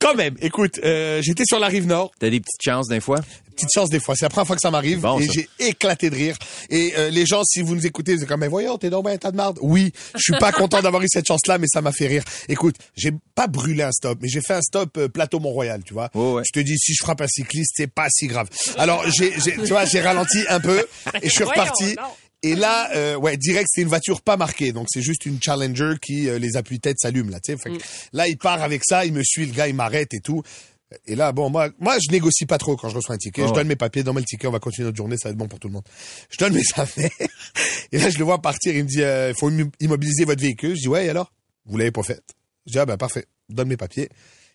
quand 0.00 0.16
même, 0.16 0.34
écoute, 0.40 0.80
euh, 0.82 1.20
j'étais 1.22 1.44
sur 1.46 1.60
la 1.60 1.68
rive 1.68 1.86
nord. 1.86 2.10
T'as 2.18 2.28
des 2.28 2.40
petites 2.40 2.62
chances 2.62 2.88
des 2.88 3.00
fois? 3.00 3.20
Petite 3.54 3.70
chance 3.74 3.88
des 3.90 4.00
fois. 4.00 4.14
C'est 4.16 4.24
la 4.24 4.28
première 4.30 4.46
fois 4.46 4.56
que 4.56 4.60
ça 4.62 4.70
m'arrive. 4.70 5.00
Bon, 5.00 5.18
et 5.20 5.28
j'ai 5.32 5.48
éclaté 5.58 6.10
de 6.10 6.14
rire. 6.16 6.36
Et 6.70 6.92
euh, 6.96 7.10
les 7.10 7.24
gens, 7.26 7.42
si 7.44 7.62
vous 7.62 7.74
nous 7.74 7.86
écoutez, 7.86 8.14
vous 8.16 8.22
êtes 8.22 8.28
comme, 8.28 8.40
mais 8.40 8.48
voyons, 8.48 8.76
t'es 8.78 8.90
dans 8.90 9.04
un 9.04 9.16
tas 9.16 9.30
de 9.30 9.36
marde. 9.36 9.58
Oui, 9.62 9.92
je 10.16 10.20
suis 10.22 10.38
pas 10.38 10.52
content 10.52 10.80
d'avoir 10.82 11.02
eu 11.02 11.06
cette 11.08 11.26
chance-là, 11.26 11.58
mais 11.58 11.66
ça 11.72 11.80
m'a 11.80 11.92
fait 11.92 12.06
rire. 12.06 12.24
Écoute, 12.48 12.76
j'ai 12.96 13.12
pas 13.34 13.46
brûlé 13.46 13.82
un 13.82 13.92
stop, 13.92 14.18
mais 14.20 14.28
j'ai 14.28 14.40
fait 14.40 14.54
un 14.54 14.62
stop 14.62 14.96
euh, 14.98 15.08
plateau 15.08 15.38
Mont-Royal, 15.40 15.82
tu 15.84 15.94
vois. 15.94 16.10
Oh, 16.14 16.34
ouais. 16.34 16.42
Je 16.46 16.52
te 16.52 16.60
dis, 16.64 16.76
si 16.78 16.94
je 16.94 17.02
frappe 17.02 17.20
un 17.20 17.28
cycliste, 17.28 17.72
c'est 17.76 17.86
pas 17.92 18.06
si 18.10 18.26
grave. 18.26 18.48
Alors, 18.76 19.04
j'ai, 19.10 19.32
j'ai- 19.40 19.52
tu 19.54 19.66
vois, 19.68 19.84
j'ai 19.84 20.00
ralenti 20.00 20.38
un 20.48 20.60
peu 20.60 20.84
et 21.22 21.28
je 21.28 21.34
suis 21.34 21.44
reparti. 21.44 21.94
Et 22.42 22.56
là, 22.56 22.90
euh, 22.94 23.14
ouais, 23.16 23.38
direct, 23.38 23.68
c'est 23.72 23.80
une 23.80 23.88
voiture 23.88 24.20
pas 24.20 24.36
marquée, 24.36 24.72
donc 24.72 24.88
c'est 24.90 25.00
juste 25.00 25.24
une 25.24 25.38
Challenger 25.42 25.94
qui 26.02 26.28
euh, 26.28 26.38
les 26.38 26.56
appuis-têtes 26.58 26.98
s'allument 27.00 27.30
là. 27.30 27.38
Tu 27.42 27.52
sais, 27.52 27.58
Fait 27.58 27.70
que 27.70 27.82
là, 28.12 28.28
il 28.28 28.36
part 28.36 28.62
avec 28.62 28.82
ça, 28.84 29.06
il 29.06 29.14
me 29.14 29.22
suit, 29.24 29.46
le 29.46 29.52
gars, 29.52 29.66
il 29.66 29.74
m'arrête 29.74 30.12
et 30.12 30.20
tout. 30.20 30.42
Et 31.06 31.16
là, 31.16 31.32
bon, 31.32 31.50
moi, 31.50 31.70
moi, 31.80 31.96
je 31.98 32.12
négocie 32.12 32.46
pas 32.46 32.58
trop 32.58 32.76
quand 32.76 32.88
je 32.88 32.96
reçois 32.96 33.14
un 33.14 33.18
ticket. 33.18 33.42
Ah 33.42 33.48
je 33.48 33.52
donne 33.52 33.66
mes 33.66 33.74
papiers, 33.76 34.02
donne-moi 34.02 34.20
le 34.20 34.26
ticket, 34.26 34.46
on 34.46 34.52
va 34.52 34.60
continuer 34.60 34.86
notre 34.86 34.96
journée, 34.96 35.16
ça 35.16 35.28
va 35.28 35.32
être 35.32 35.36
bon 35.38 35.48
pour 35.48 35.58
tout 35.58 35.66
le 35.68 35.74
monde. 35.74 35.84
Je 36.30 36.36
donne 36.38 36.52
mes 36.54 36.62
affaires. 36.76 37.10
Et 37.90 37.98
là, 37.98 38.10
je 38.10 38.18
le 38.18 38.24
vois 38.24 38.40
partir, 38.40 38.74
il 38.76 38.84
me 38.84 38.88
dit, 38.88 39.02
euh, 39.02 39.30
il 39.30 39.38
faut 39.38 39.50
immo- 39.50 39.72
immobiliser 39.80 40.24
votre 40.24 40.40
véhicule. 40.42 40.76
Je 40.76 40.82
dis, 40.82 40.88
ouais, 40.88 41.06
et 41.06 41.08
alors? 41.08 41.32
Vous 41.66 41.78
l'avez 41.78 41.90
pas 41.90 42.02
fait. 42.02 42.20
Je 42.66 42.72
dis, 42.72 42.78
ah 42.78 42.86
ben, 42.86 42.96
parfait. 42.96 43.24
Donne 43.48 43.68
mes 43.68 43.76
papiers. 43.76 44.08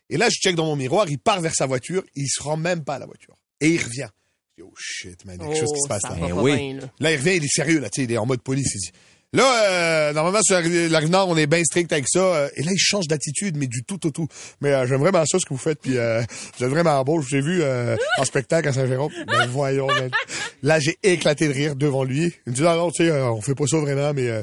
Et 0.10 0.18
là, 0.18 0.30
je 0.30 0.36
check 0.36 0.56
dans 0.56 0.66
mon 0.66 0.76
miroir, 0.76 1.10
il 1.10 1.20
part 1.20 1.42
vers 1.42 1.54
sa 1.54 1.66
voiture, 1.66 2.04
il 2.16 2.28
se 2.28 2.42
rend 2.42 2.58
même 2.58 2.84
pas 2.84 2.96
à 2.96 3.00
la 3.00 3.06
voiture. 3.06 3.36
Et 3.60 3.70
il 3.70 3.82
revient. 3.84 4.08
Je 4.58 4.64
dis, 4.64 4.70
oh 4.70 4.74
shit, 4.78 5.26
man, 5.26 5.36
il 5.40 5.42
y 5.42 5.46
a 5.46 5.48
quelque 5.54 5.60
chose 5.60 5.74
qui 5.76 5.82
se 5.82 5.88
passe 5.90 6.04
là. 6.04 6.10
va 6.12 6.28
Eh 6.28 6.30
pas 6.30 6.42
oui. 6.42 6.56
bien, 6.58 6.82
là. 6.82 6.92
Là, 7.00 7.12
il 7.12 7.18
revient, 7.18 7.36
il 7.38 7.44
est 7.44 7.48
sérieux, 7.54 7.80
là, 7.80 7.90
tu 7.90 8.02
sais, 8.02 8.06
il 8.06 8.12
est 8.12 8.18
en 8.18 8.26
mode 8.26 8.42
police. 8.42 8.72
Il 8.76 8.80
dit, 8.80 8.92
là, 9.34 9.70
euh, 9.70 10.14
normalement, 10.14 10.40
sur 10.42 10.56
la 10.60 11.00
rive 11.00 11.10
nord, 11.10 11.30
on 11.30 11.38
est 11.38 11.48
bien 11.48 11.64
strict 11.64 11.92
avec 11.94 12.06
ça. 12.08 12.20
euh, 12.20 12.50
Et 12.56 12.64
là, 12.64 12.72
il 12.72 12.78
change 12.80 13.08
d'attitude, 13.08 13.58
mais 13.58 13.68
du 13.68 13.84
tout 13.84 14.06
au 14.08 14.12
tout. 14.12 14.28
Mais 14.62 14.72
euh, 14.74 14.88
j'aime 14.88 15.00
vraiment 15.00 15.24
ça, 15.26 15.38
ce 15.40 15.46
que 15.46 15.54
vous 15.54 15.60
faites, 15.60 15.80
puis 15.82 15.98
euh, 15.98 16.22
vous 16.58 16.66
êtes 16.66 16.72
vraiment 16.72 17.04
beau. 17.04 17.22
Je 17.22 17.28
vous 17.30 17.36
ai 17.36 17.42
vu 17.42 17.60
euh, 17.62 17.96
en 18.18 18.26
spectacle 18.26 18.68
à 18.70 18.74
Saint-Jérôme. 18.74 19.12
Ben 19.28 19.48
voyons, 19.48 19.88
man. 19.88 20.10
Là, 20.64 20.80
j'ai 20.80 20.98
éclaté 21.04 21.48
de 21.48 21.54
rire 21.54 21.76
devant 21.76 22.04
lui. 22.04 22.34
Il 22.48 22.52
me 22.52 22.56
dit, 22.56 22.62
non, 22.64 22.76
non, 22.76 22.92
tu 22.92 23.06
sais, 23.06 23.12
on 23.12 23.42
fait 23.42 23.56
pas 23.56 23.68
ça 23.68 23.78
vraiment, 23.78 24.14
mais 24.14 24.28
euh, 24.30 24.42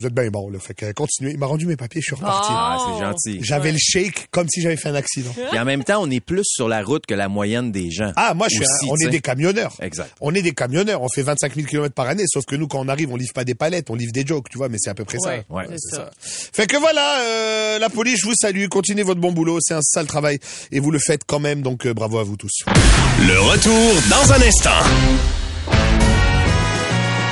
vous 0.00 0.06
êtes 0.06 0.14
bien 0.14 0.30
bon, 0.30 0.48
là. 0.48 0.60
Fait 0.60 0.74
que 0.74 0.84
euh, 0.86 0.92
continuez. 0.92 1.32
Il 1.32 1.38
m'a 1.38 1.46
rendu 1.46 1.66
mes 1.66 1.74
papiers, 1.76 2.00
je 2.00 2.06
suis 2.06 2.14
reparti. 2.14 2.50
Ah, 2.52 2.76
Oh. 2.78 2.92
c'est 2.94 3.04
gentil. 3.04 3.38
J'avais 3.44 3.72
le 3.72 3.78
shake 3.80 4.28
comme 4.30 4.48
si 4.48 4.60
j'avais 4.60 4.76
fait 4.76 4.90
un 4.90 4.94
accident. 4.94 5.32
Et 5.52 5.58
en 5.58 5.64
même 5.64 5.82
temps, 5.82 6.00
on 6.00 6.08
est 6.08 6.20
plus 6.20 6.44
sur 6.44 6.68
la 6.68 6.84
route 6.84 7.04
que 7.04 7.14
la 7.14 7.28
moyenne 7.28 7.72
des 7.72 7.90
gens. 7.90 8.12
Ah, 8.14 8.32
moi, 8.32 8.46
je 8.48 8.54
suis 8.54 8.62
Aussi, 8.64 8.86
un- 8.88 8.92
on 8.92 8.96
est 9.08 9.10
des 9.10 9.20
camionneurs. 9.20 9.74
Exact. 9.80 10.14
On 10.20 10.32
est 10.36 10.42
des 10.42 10.52
camionneurs. 10.52 11.02
On 11.02 11.08
fait 11.12 11.22
25 11.22 11.52
000 11.56 11.66
km 11.66 11.92
par 11.96 12.06
année. 12.06 12.22
Sauf 12.32 12.44
que 12.44 12.54
nous, 12.54 12.68
quand 12.68 12.78
on 12.78 12.86
arrive, 12.86 13.10
on 13.12 13.16
livre 13.16 13.32
pas 13.32 13.42
des 13.42 13.56
palettes, 13.56 13.90
on 13.90 13.96
livre 13.96 14.12
des 14.12 14.24
jokes, 14.24 14.48
tu 14.50 14.56
vois, 14.58 14.68
mais 14.68 14.78
c'est 14.78 14.90
à 14.90 14.94
peu 14.94 15.04
près 15.04 15.18
Ouais, 15.18 15.44
ça. 15.48 15.52
Ouais, 15.54 15.64
c'est 15.76 15.96
ça. 15.96 16.10
Fait 16.20 16.68
que 16.68 16.76
voilà, 16.76 17.20
euh, 17.22 17.78
la 17.80 17.88
police, 17.88 18.20
je 18.20 18.26
vous 18.26 18.34
salue. 18.40 18.66
Continuez 18.68 19.02
votre 19.02 19.20
bon 19.20 19.32
boulot. 19.32 19.58
C'est 19.60 19.74
un 19.74 19.82
sale 19.82 20.06
travail. 20.06 20.38
Et 20.70 20.78
vous 20.78 20.92
le 20.92 21.00
faites 21.04 21.22
quand 21.26 21.40
même. 21.40 21.60
Donc, 21.62 21.86
euh, 21.86 21.92
bravo 21.92 22.18
à 22.20 22.22
vous 22.22 22.36
tous. 22.36 22.52
Le 22.68 23.40
retour 23.40 23.94
dans 24.10 24.32
un 24.32 24.42
instant. 24.46 24.80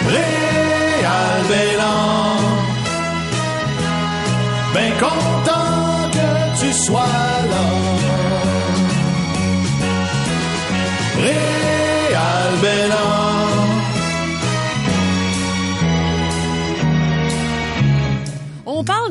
Réal 0.08 1.42
Ben 4.76 4.92
content 5.00 6.10
que 6.12 6.60
tu 6.60 6.70
sois 6.84 7.00
là. 7.50 7.62
Réal. 11.22 13.15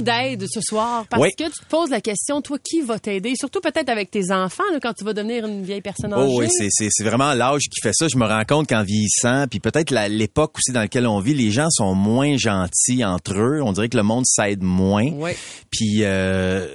D'aide 0.06 0.46
ce 0.50 0.62
soir 0.62 1.06
parce 1.10 1.22
Oui. 1.22 1.30
que 1.38 1.44
tu 1.44 1.60
te 1.60 1.66
poses 1.70 1.90
la 1.90 2.00
question, 2.00 2.42
toi, 2.42 2.58
qui 2.64 2.80
va 2.82 2.98
t'aider? 3.00 3.34
Surtout 3.36 3.60
peut-être 3.60 3.90
avec 3.90 4.10
tes 4.12 4.32
enfants, 4.32 4.64
là, 4.72 4.80
quand 4.82 4.94
tu 4.94 5.04
vas 5.04 5.12
devenir 5.14 5.46
une 5.46 5.64
vieille 5.64 5.82
personne 5.82 6.14
âgée. 6.14 6.24
Oh 6.26 6.40
oui, 6.40 6.48
c'est, 6.50 6.68
c'est, 6.70 6.88
c'est 6.90 7.04
vraiment 7.04 7.34
l'âge 7.34 7.64
qui 7.64 7.82
fait 7.82 7.92
ça. 7.94 8.08
Je 8.08 8.16
me 8.18 8.26
rends 8.26 8.46
compte 8.46 8.70
qu'en 8.70 8.84
vieillissant, 8.84 9.48
puis 9.50 9.60
peut-être 9.60 9.92
la- 9.92 10.08
l'époque 10.08 10.54
aussi 10.58 10.72
dans 10.72 10.80
laquelle 10.82 11.08
on 11.08 11.20
vit, 11.20 11.34
les 11.34 11.52
gens 11.52 11.70
sont 11.70 11.94
moins 11.96 12.38
gentils 12.38 13.04
entre 13.04 13.34
eux. 13.36 13.62
On 13.62 13.74
dirait 13.74 13.90
que 13.90 13.98
le 13.98 14.04
monde 14.04 14.24
s'aide 14.26 14.62
moins. 14.64 15.10
Ouais. 15.12 15.36
Puis, 15.72 16.04
euh, 16.04 16.68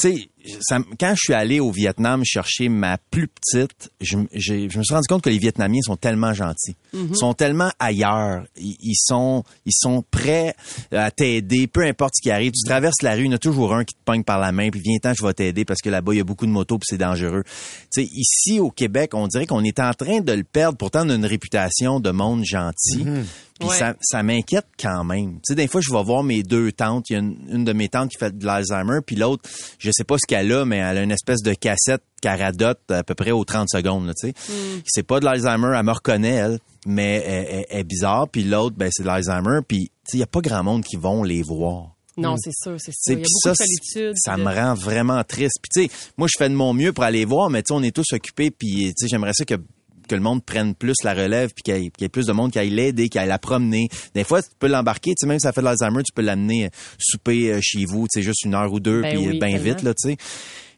tu 0.00 0.14
sais, 0.16 0.28
ça 0.60 0.78
quand 0.98 1.14
je 1.14 1.20
suis 1.20 1.34
allé 1.34 1.60
au 1.60 1.70
Vietnam 1.70 2.22
chercher 2.24 2.68
ma 2.68 2.98
plus 3.10 3.28
petite, 3.28 3.90
je, 4.00 4.16
me 4.18 4.26
suis 4.32 4.94
rendu 4.94 5.06
compte 5.08 5.22
que 5.22 5.30
les 5.30 5.38
Vietnamiens 5.38 5.80
sont 5.82 5.96
tellement 5.96 6.34
gentils. 6.34 6.76
Ils 6.92 7.16
sont 7.16 7.34
tellement 7.34 7.70
ailleurs. 7.78 8.44
Ils, 8.56 8.76
ils 8.80 8.96
sont, 8.96 9.42
ils 9.66 9.72
sont 9.74 10.04
prêts 10.10 10.54
à 10.92 11.10
t'aider, 11.10 11.66
peu 11.66 11.82
importe 11.82 12.14
ce 12.16 12.22
qui 12.22 12.30
arrive. 12.30 12.52
Tu 12.52 12.68
traverses 12.68 13.02
la 13.02 13.14
rue, 13.14 13.22
il 13.22 13.26
y 13.26 13.30
en 13.30 13.36
a 13.36 13.38
toujours 13.38 13.74
un 13.74 13.84
qui 13.84 13.94
te 13.94 14.02
pogne 14.04 14.22
par 14.22 14.38
la 14.38 14.52
main, 14.52 14.70
puis 14.70 14.80
viens-t'en, 14.84 15.14
je 15.14 15.24
vais 15.24 15.34
t'aider 15.34 15.64
parce 15.64 15.80
que 15.80 15.90
là-bas, 15.90 16.14
il 16.14 16.18
y 16.18 16.20
a 16.20 16.24
beaucoup 16.24 16.46
de 16.46 16.52
motos, 16.52 16.78
puis 16.78 16.86
c'est 16.88 16.98
dangereux. 16.98 17.42
Tu 17.92 18.02
sais, 18.02 18.08
ici, 18.12 18.60
au 18.60 18.70
Québec, 18.70 19.12
on 19.14 19.26
dirait 19.26 19.46
qu'on 19.46 19.64
est 19.64 19.80
en 19.80 19.92
train 19.92 20.20
de 20.20 20.32
le 20.32 20.44
perdre. 20.44 20.76
Pourtant, 20.78 21.06
on 21.06 21.10
a 21.10 21.14
une 21.14 21.26
réputation 21.26 22.00
de 22.00 22.10
monde 22.10 22.44
gentil. 22.44 23.04
Puis 23.60 23.68
Ouais. 23.68 23.78
ça, 23.78 23.94
ça 24.00 24.24
m'inquiète 24.24 24.66
quand 24.80 25.04
même. 25.04 25.34
Tu 25.34 25.40
sais, 25.44 25.54
des 25.54 25.68
fois, 25.68 25.80
je 25.80 25.92
vais 25.92 26.02
voir 26.02 26.24
mes 26.24 26.42
deux 26.42 26.72
tantes. 26.72 27.08
Il 27.08 27.12
y 27.12 27.16
a 27.16 27.20
une, 27.20 27.36
une 27.48 27.64
de 27.64 27.72
mes 27.72 27.88
tantes 27.88 28.10
qui 28.10 28.18
fait 28.18 28.36
de 28.36 28.44
l'Alzheimer, 28.44 28.98
puis 29.06 29.14
l'autre, 29.14 29.48
je 29.78 29.90
sais 29.92 30.02
pas 30.02 30.16
ce 30.18 30.26
qu'elle 30.36 30.52
a, 30.52 30.64
mais 30.64 30.78
elle 30.78 30.98
a 30.98 31.02
une 31.02 31.10
espèce 31.12 31.42
de 31.42 31.54
cassette 31.54 32.02
qu'elle 32.20 32.40
radote 32.40 32.80
à 32.90 33.02
peu 33.04 33.14
près 33.14 33.30
aux 33.30 33.44
30 33.44 33.68
secondes. 33.70 34.12
Tu 34.20 34.28
sais. 34.28 34.34
C'est 34.86 35.02
pas 35.02 35.20
de 35.20 35.24
l'Alzheimer, 35.24 35.74
elle 35.78 35.84
me 35.84 35.92
reconnaît, 35.92 36.34
elle, 36.34 36.58
mais 36.86 37.22
elle, 37.26 37.46
elle- 37.50 37.66
elle 37.70 37.80
est 37.80 37.84
bizarre. 37.84 38.28
Puis 38.28 38.44
l'autre, 38.44 38.76
ben, 38.76 38.88
c'est 38.92 39.02
de 39.02 39.08
l'Alzheimer. 39.08 39.60
Puis 39.66 39.90
il 40.12 40.18
y 40.18 40.22
a 40.22 40.26
pas 40.26 40.40
grand 40.40 40.62
monde 40.62 40.82
qui 40.84 40.96
vont 40.96 41.22
les 41.22 41.42
voir. 41.42 41.90
Non, 42.16 42.34
Mm. 42.34 42.38
c'est 42.38 42.52
sûr, 42.52 42.76
c'est 42.78 42.92
sûr. 42.92 43.00
Il 43.08 43.12
y 43.12 43.14
a 43.14 43.16
beaucoup 43.18 43.48
de 43.50 43.54
ça, 43.56 43.64
solitude. 43.64 44.12
Ça 44.16 44.36
me 44.36 44.44
de- 44.44 44.56
rend 44.56 44.74
vraiment 44.74 45.22
triste. 45.24 45.58
Puis 45.62 45.70
tu 45.88 45.88
sais, 45.92 46.10
moi 46.16 46.28
je 46.28 46.34
fais 46.38 46.48
de 46.48 46.54
mon 46.54 46.72
mieux 46.72 46.92
pour 46.92 47.02
aller 47.04 47.24
voir, 47.24 47.50
mais 47.50 47.62
tu 47.62 47.74
sais, 47.74 47.74
on 47.78 47.82
est 47.82 47.90
tous 47.94 48.12
occupés. 48.12 48.50
Puis 48.52 48.86
tu 48.88 48.92
sais, 48.98 49.08
j'aimerais 49.08 49.32
ça 49.34 49.44
que 49.44 49.54
que 50.06 50.14
le 50.14 50.20
monde 50.20 50.44
prenne 50.44 50.74
plus 50.74 50.94
la 51.04 51.14
relève, 51.14 51.50
puis 51.54 51.62
qu'il 51.62 51.74
y, 51.74 51.86
ait- 51.86 51.90
qu'il 51.90 52.02
y 52.02 52.04
ait 52.04 52.08
plus 52.08 52.26
de 52.26 52.32
monde 52.32 52.50
qui 52.52 52.58
aille 52.58 52.70
l'aider, 52.70 53.08
qui 53.08 53.18
aille 53.18 53.28
la 53.28 53.38
promener. 53.38 53.88
Des 54.14 54.24
fois, 54.24 54.42
tu 54.42 54.48
peux 54.58 54.66
l'embarquer, 54.68 55.10
tu 55.10 55.16
sais, 55.20 55.26
même 55.26 55.38
si 55.38 55.44
ça 55.44 55.52
fait 55.52 55.60
de 55.60 55.66
l'Alzheimer, 55.66 56.02
tu 56.02 56.12
peux 56.12 56.22
l'amener 56.22 56.66
euh, 56.66 56.68
souper 56.98 57.52
euh, 57.52 57.60
chez 57.62 57.84
vous, 57.84 58.06
tu 58.08 58.20
sais, 58.20 58.22
juste 58.24 58.44
une 58.44 58.54
heure 58.54 58.72
ou 58.72 58.80
deux, 58.80 59.02
Ben 59.02 59.08
puis 59.16 59.18
oui, 59.18 59.38
bien 59.38 59.58
vite, 59.58 59.82
là, 59.82 59.94
tu 59.94 60.10
sais. 60.10 60.16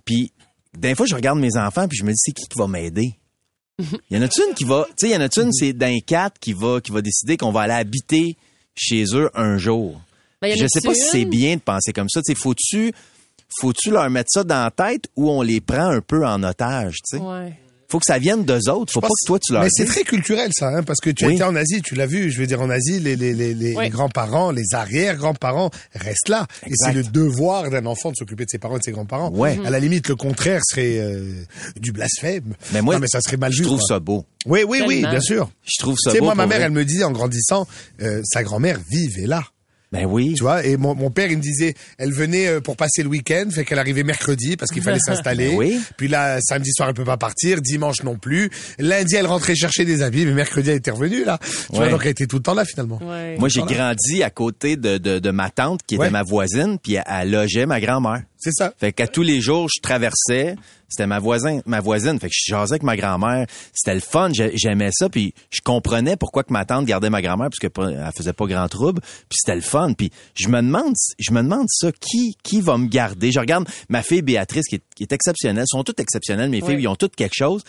Puis, 0.04 0.32
des 0.76 0.94
fois, 0.94 1.06
je 1.06 1.14
regarde 1.14 1.38
mes 1.38 1.56
enfants, 1.56 1.88
puis 1.88 1.98
je 1.98 2.04
me 2.04 2.10
dis, 2.10 2.18
c'est 2.18 2.32
qui 2.32 2.44
qui 2.48 2.58
va 2.58 2.66
m'aider? 2.68 3.14
Il 3.78 3.86
y 4.16 4.18
en 4.18 4.22
a-tu 4.22 4.40
une 4.48 4.54
qui 4.54 4.64
va, 4.64 4.86
tu 4.90 5.06
sais, 5.06 5.08
il 5.08 5.14
y 5.14 5.16
en 5.16 5.20
a-tu 5.20 5.40
une, 5.42 5.52
c'est 5.52 5.72
d'un 5.72 5.98
quatre 6.00 6.38
qui 6.38 6.52
va, 6.52 6.80
qui 6.80 6.92
va 6.92 7.02
décider 7.02 7.36
qu'on 7.36 7.52
va 7.52 7.62
aller 7.62 7.74
habiter 7.74 8.36
chez 8.74 9.04
eux 9.14 9.30
un 9.34 9.58
jour? 9.58 10.00
Ben, 10.40 10.56
je 10.56 10.66
sais 10.68 10.80
pas 10.80 10.94
si 10.94 11.00
c'est 11.10 11.24
bien 11.24 11.56
de 11.56 11.60
penser 11.60 11.92
comme 11.92 12.08
ça. 12.10 12.20
Tu 12.22 12.32
sais, 12.34 12.38
faut-tu, 12.38 12.92
faut-tu 13.60 13.90
leur 13.90 14.08
mettre 14.10 14.30
ça 14.30 14.44
dans 14.44 14.64
la 14.64 14.70
tête 14.70 15.08
ou 15.16 15.30
on 15.30 15.40
les 15.42 15.60
prend 15.60 15.88
un 15.90 16.00
peu 16.00 16.26
en 16.26 16.42
otage, 16.42 16.96
tu 17.08 17.16
sais? 17.16 17.22
Ouais. 17.22 17.58
Faut 17.88 17.98
que 17.98 18.04
ça 18.06 18.18
vienne 18.18 18.44
d'eux 18.44 18.68
autres. 18.68 18.92
Faut 18.92 19.00
pas 19.00 19.08
que 19.08 19.26
toi 19.26 19.38
tu 19.38 19.52
leur 19.52 19.62
Mais 19.62 19.68
c'est 19.70 19.84
très 19.84 20.02
culturel 20.02 20.50
ça, 20.52 20.68
hein, 20.68 20.82
parce 20.82 21.00
que 21.00 21.10
tu 21.10 21.24
Oui. 21.26 21.34
étais 21.34 21.44
en 21.44 21.54
Asie, 21.54 21.82
tu 21.82 21.94
l'as 21.94 22.06
vu. 22.06 22.30
Je 22.30 22.38
veux 22.40 22.46
dire 22.46 22.60
en 22.60 22.68
Asie, 22.70 22.98
les, 23.00 23.14
les, 23.16 23.32
les, 23.32 23.54
les, 23.54 23.74
Oui. 23.76 23.84
les 23.84 23.90
grands-parents, 23.90 24.50
les 24.50 24.64
arrière-grands-parents 24.72 25.70
restent 25.94 26.28
là, 26.28 26.46
et 26.66 26.72
c'est 26.74 26.92
le 26.92 27.02
devoir 27.04 27.70
d'un 27.70 27.86
enfant 27.86 28.10
de 28.10 28.16
s'occuper 28.16 28.44
de 28.44 28.50
ses 28.50 28.58
parents 28.58 28.76
et 28.76 28.78
de 28.80 28.84
ses 28.84 28.92
grands-parents. 28.92 29.30
Ouais. 29.30 29.58
À 29.64 29.70
la 29.70 29.78
limite, 29.78 30.08
le 30.08 30.16
contraire 30.16 30.60
serait 30.64 30.98
euh, 30.98 31.32
du 31.80 31.92
blasphème. 31.92 32.54
Mais 32.72 32.82
moi, 32.82 32.94
non, 32.94 33.00
mais 33.00 33.08
ça 33.08 33.20
serait 33.20 33.36
mal 33.36 33.52
je 33.52 33.58
vu. 33.58 33.64
trouve 33.64 33.78
quoi. 33.78 33.88
ça 33.88 34.00
beau. 34.00 34.24
Oui, 34.46 34.60
oui, 34.66 34.82
oui, 34.86 35.00
bien 35.00 35.20
sûr. 35.20 35.50
Je 35.64 35.80
trouve 35.82 35.96
ça 35.98 36.10
Tu 36.10 36.14
sais, 36.16 36.20
beau. 36.20 36.26
moi, 36.26 36.34
ma 36.34 36.46
mère, 36.46 36.58
vrai. 36.58 36.66
elle 36.66 36.72
me 36.72 36.84
dit 36.84 37.02
en 37.04 37.10
grandissant, 37.12 37.66
euh, 38.02 38.20
sa 38.24 38.42
grand-mère 38.42 38.80
vivait 38.90 39.26
là. 39.26 39.42
Ben 39.92 40.04
oui. 40.04 40.34
Tu 40.36 40.42
vois, 40.42 40.64
et 40.66 40.76
mon, 40.76 40.94
mon 40.94 41.10
père, 41.10 41.30
il 41.30 41.36
me 41.38 41.42
disait, 41.42 41.74
elle 41.98 42.12
venait 42.12 42.48
euh, 42.48 42.60
pour 42.60 42.76
passer 42.76 43.02
le 43.02 43.08
week-end, 43.08 43.44
fait 43.50 43.64
qu'elle 43.64 43.78
arrivait 43.78 44.02
mercredi 44.02 44.56
parce 44.56 44.70
qu'il 44.72 44.82
fallait 44.82 44.98
s'installer. 45.04 45.50
Ben 45.50 45.56
oui. 45.56 45.80
Puis 45.96 46.08
là, 46.08 46.38
samedi 46.40 46.70
soir, 46.72 46.88
elle 46.88 46.94
peut 46.94 47.04
pas 47.04 47.16
partir, 47.16 47.60
dimanche 47.60 48.02
non 48.02 48.16
plus. 48.16 48.50
Lundi, 48.78 49.14
elle 49.14 49.26
rentrait 49.26 49.54
chercher 49.54 49.84
des 49.84 50.02
habits, 50.02 50.26
mais 50.26 50.32
mercredi, 50.32 50.70
elle 50.70 50.76
était 50.76 50.90
revenue 50.90 51.24
là. 51.24 51.38
Tu 51.70 51.76
vois, 51.76 51.88
donc 51.88 52.00
elle 52.04 52.10
était 52.10 52.26
tout 52.26 52.36
le 52.36 52.42
temps 52.42 52.54
là 52.54 52.64
finalement. 52.64 52.98
Ouais. 53.02 53.36
Moi, 53.38 53.48
j'ai 53.48 53.62
grandi 53.62 54.22
à 54.22 54.30
côté 54.30 54.76
de, 54.76 54.98
de, 54.98 55.18
de 55.20 55.30
ma 55.30 55.50
tante 55.50 55.80
qui 55.86 55.94
était 55.94 56.04
Ouais. 56.04 56.10
ma 56.10 56.22
voisine, 56.24 56.78
puis 56.82 56.94
elle, 56.94 57.04
elle 57.06 57.30
logeait 57.30 57.66
ma 57.66 57.80
grand-mère. 57.80 58.22
C'est 58.38 58.52
ça. 58.52 58.72
Fait 58.78 58.92
qu'à 58.92 59.06
tous 59.06 59.22
les 59.22 59.40
jours, 59.40 59.68
je 59.74 59.80
traversais, 59.80 60.56
c'était 60.88 61.06
ma 61.06 61.18
voisine, 61.18 61.62
ma 61.66 61.80
voisine. 61.80 62.20
Fait 62.20 62.28
que 62.28 62.34
je 62.36 62.50
jasais 62.50 62.74
avec 62.74 62.82
ma 62.82 62.96
grand-mère. 62.96 63.46
C'était 63.72 63.94
le 63.94 64.00
fun, 64.00 64.30
j'ai- 64.32 64.52
j'aimais 64.56 64.90
ça, 64.92 65.08
puis 65.08 65.34
je 65.50 65.60
comprenais 65.64 66.16
pourquoi 66.16 66.44
que 66.44 66.52
ma 66.52 66.64
tante 66.64 66.84
gardait 66.84 67.10
ma 67.10 67.22
grand-mère, 67.22 67.48
parce 67.50 67.58
qu'elle 67.58 68.12
faisait 68.16 68.32
pas 68.34 68.46
grand 68.46 68.68
trouble, 68.68 69.00
puis 69.00 69.38
c'était 69.40 69.56
le 69.56 69.62
fun. 69.62 69.94
Puis 69.94 70.10
je 70.34 70.48
me 70.48 70.60
demande, 70.60 70.94
je 71.18 71.32
me 71.32 71.42
demande 71.42 71.66
ça, 71.68 71.90
qui 71.92 72.36
qui 72.42 72.60
va 72.60 72.76
me 72.78 72.86
garder? 72.88 73.32
Je 73.32 73.40
regarde 73.40 73.66
ma 73.88 74.02
fille 74.02 74.22
Béatrice 74.22 74.66
qui 74.68 74.76
est, 74.76 74.82
qui 74.94 75.02
est 75.04 75.12
exceptionnelle, 75.12 75.60
elles 75.62 75.64
sont 75.68 75.82
toutes 75.82 76.00
exceptionnelles, 76.00 76.50
mes 76.50 76.60
filles, 76.60 76.76
Ouais. 76.76 76.82
ils 76.82 76.88
ont 76.88 76.96
toutes 76.96 77.16
quelque 77.16 77.34
chose. 77.36 77.64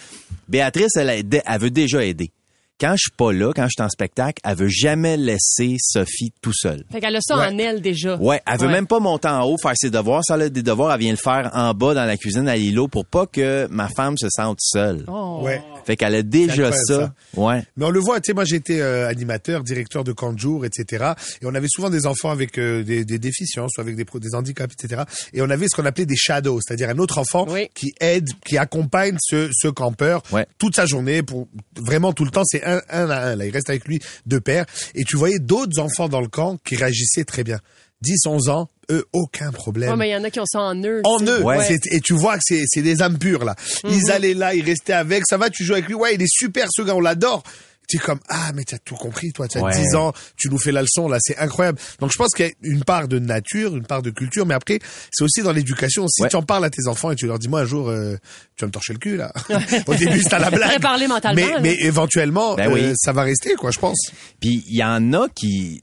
Béatrice, 0.47 0.95
elle, 0.95 1.09
aidé- 1.09 1.41
elle 1.45 1.59
veut 1.61 1.71
déjà 1.71 2.03
aider. 2.03 2.31
Quand 2.79 2.91
je 2.91 2.97
suis 3.07 3.11
pas 3.17 3.31
là, 3.33 3.51
quand 3.55 3.63
je 3.63 3.71
suis 3.75 3.81
en 3.83 3.89
spectacle, 3.89 4.39
elle 4.43 4.55
veut 4.55 4.67
jamais 4.69 5.17
laisser 5.17 5.77
Sophie 5.79 6.31
tout 6.43 6.53
seule. 6.53 6.83
Fait 6.91 6.99
qu'elle 7.01 7.15
a 7.15 7.21
ça 7.21 7.35
Ouais. 7.37 7.47
en 7.47 7.57
elle 7.57 7.81
déjà. 7.81 8.17
Ouais, 8.17 8.39
elle 8.45 8.59
veut 8.59 8.67
Ouais. 8.67 8.71
même 8.73 8.85
pas 8.85 8.99
monter 8.99 9.27
en 9.27 9.43
haut 9.45 9.57
faire 9.59 9.73
ses 9.75 9.89
devoirs. 9.89 10.21
Ça 10.23 10.35
elle 10.35 10.43
a 10.43 10.49
des 10.49 10.61
devoirs, 10.61 10.93
elle 10.93 10.99
vient 10.99 11.11
le 11.11 11.17
faire 11.17 11.49
en 11.55 11.73
bas 11.73 11.95
dans 11.95 12.05
la 12.05 12.17
cuisine 12.17 12.47
à 12.47 12.55
l'îlot 12.55 12.87
pour 12.87 13.05
pas 13.07 13.25
que 13.25 13.67
ma 13.71 13.87
femme 13.89 14.15
se 14.17 14.27
sente 14.29 14.59
seule. 14.61 15.05
Oh. 15.07 15.39
Ouais. 15.41 15.59
Fait 15.87 15.95
qu'elle 15.95 16.15
a 16.15 16.21
déjà 16.21 16.73
ça. 16.73 17.13
Ouais. 17.37 17.63
Mais 17.77 17.85
on 17.85 17.89
le 17.89 18.01
voit, 18.01 18.19
tu 18.19 18.27
sais, 18.27 18.33
moi 18.33 18.43
j'étais 18.43 18.81
euh, 18.81 19.07
animateur, 19.07 19.63
directeur 19.63 20.03
de 20.03 20.11
camp 20.11 20.33
de 20.33 20.37
jour, 20.37 20.65
etc. 20.65 21.13
Et 21.41 21.45
on 21.45 21.55
avait 21.55 21.69
souvent 21.69 21.89
des 21.89 22.05
enfants 22.05 22.29
avec 22.29 22.59
euh, 22.59 22.83
des, 22.83 23.05
des 23.05 23.19
déficiences 23.19 23.71
ou 23.77 23.81
avec 23.81 23.95
des, 23.95 24.05
handicaps, 24.33 24.73
etc. 24.77 25.03
Et 25.31 25.41
on 25.41 25.49
avait 25.49 25.67
ce 25.69 25.77
qu'on 25.77 25.85
appelait 25.85 26.05
des 26.05 26.17
shadows, 26.17 26.59
c'est-à-dire 26.61 26.89
un 26.89 26.97
autre 26.97 27.19
enfant 27.19 27.45
Oui. 27.49 27.69
qui 27.73 27.93
aide, 28.01 28.27
qui 28.45 28.57
accompagne 28.57 29.15
ce, 29.21 29.49
ce 29.53 29.69
campeur 29.69 30.21
Ouais. 30.33 30.45
toute 30.57 30.75
sa 30.75 30.85
journée 30.85 31.23
pour 31.23 31.47
vraiment 31.77 32.11
tout 32.11 32.25
le 32.25 32.31
temps. 32.31 32.43
C'est 32.45 32.65
un, 32.65 32.81
un 32.89 33.09
à 33.09 33.27
un. 33.29 33.35
Là, 33.37 33.45
il 33.45 33.51
reste 33.53 33.69
avec 33.69 33.87
lui 33.87 33.99
de 34.25 34.39
pair. 34.39 34.65
Et 34.93 35.05
tu 35.05 35.15
voyais 35.15 35.39
d'autres 35.39 35.79
enfants 35.79 36.09
dans 36.09 36.19
le 36.19 36.27
camp 36.27 36.57
qui 36.65 36.75
réagissaient 36.75 37.23
très 37.23 37.45
bien. 37.45 37.59
10, 38.01 38.25
11 38.27 38.49
ans, 38.49 38.69
eux, 38.91 39.05
aucun 39.13 39.51
problème. 39.51 39.89
Ouais, 39.91 39.95
mais 39.97 40.09
il 40.09 40.11
y 40.11 40.15
en 40.15 40.23
a 40.23 40.29
qui 40.29 40.39
ont 40.39 40.45
ça 40.45 40.59
en 40.61 40.75
eux. 40.83 41.01
En 41.03 41.21
eux. 41.23 41.41
Ouais. 41.43 41.75
Et 41.91 41.99
tu 41.99 42.13
vois 42.13 42.35
que 42.37 42.43
c'est 42.45 42.63
c'est 42.67 42.81
des 42.81 43.01
âmes 43.01 43.17
pures, 43.17 43.43
là. 43.43 43.55
Mhm. 43.83 43.91
Ils 43.91 44.11
allaient 44.11 44.33
là, 44.33 44.53
ils 44.53 44.63
restaient 44.63 44.93
avec. 44.93 45.23
Ça 45.27 45.37
va, 45.37 45.49
tu 45.49 45.63
joues 45.63 45.73
avec 45.73 45.87
lui. 45.87 45.95
Ouais, 45.95 46.13
il 46.15 46.21
est 46.21 46.29
super, 46.31 46.67
ce 46.71 46.81
gars, 46.83 46.95
on 46.95 47.01
l'adore. 47.01 47.43
Tu 47.89 47.95
es 47.95 47.99
comme, 48.01 48.19
ah, 48.27 48.51
mais 48.53 48.65
tu 48.65 48.75
as 48.75 48.79
tout 48.79 48.95
compris, 48.95 49.31
toi. 49.31 49.47
Tu 49.47 49.57
as 49.59 49.61
Ouais. 49.63 49.71
10 49.73 49.95
ans, 49.95 50.11
tu 50.35 50.49
nous 50.49 50.57
fais 50.59 50.73
la 50.73 50.81
leçon, 50.81 51.07
là. 51.07 51.19
C'est 51.21 51.37
incroyable. 51.37 51.79
Donc, 52.01 52.11
je 52.11 52.17
pense 52.17 52.33
qu'il 52.33 52.45
y 52.45 52.49
a 52.49 52.51
une 52.63 52.83
part 52.83 53.07
de 53.07 53.17
nature, 53.17 53.77
une 53.77 53.85
part 53.85 54.01
de 54.01 54.09
culture, 54.09 54.45
mais 54.45 54.55
après, 54.55 54.79
c'est 55.09 55.23
aussi 55.23 55.41
dans 55.41 55.53
l'éducation. 55.53 56.05
Si 56.09 56.21
Ouais. 56.21 56.27
tu 56.27 56.35
en 56.35 56.43
parles 56.43 56.65
à 56.65 56.69
tes 56.69 56.85
enfants 56.87 57.11
et 57.11 57.15
tu 57.15 57.27
leur 57.27 57.39
dis, 57.39 57.47
moi, 57.47 57.61
un 57.61 57.65
jour, 57.65 57.87
euh, 57.89 58.17
tu 58.57 58.65
vas 58.65 58.67
me 58.67 58.73
torcher 58.73 58.91
le 58.91 58.99
cul, 58.99 59.15
là. 59.15 59.31
Au 59.87 59.95
début, 59.95 60.21
c'est 60.21 60.33
à 60.33 60.39
la 60.39 60.51
blague. 60.51 60.83
Mentalement, 61.07 61.33
Mais, 61.33 61.61
mais 61.61 61.77
éventuellement, 61.79 62.55
Ben 62.55 62.69
oui. 62.73 62.81
euh, 62.83 62.93
ça 62.97 63.13
va 63.13 63.21
rester, 63.23 63.53
quoi, 63.55 63.71
je 63.71 63.79
pense. 63.79 64.11
Puis 64.41 64.65
il 64.67 64.75
y 64.75 64.83
en 64.83 65.13
a 65.13 65.29
qui 65.33 65.81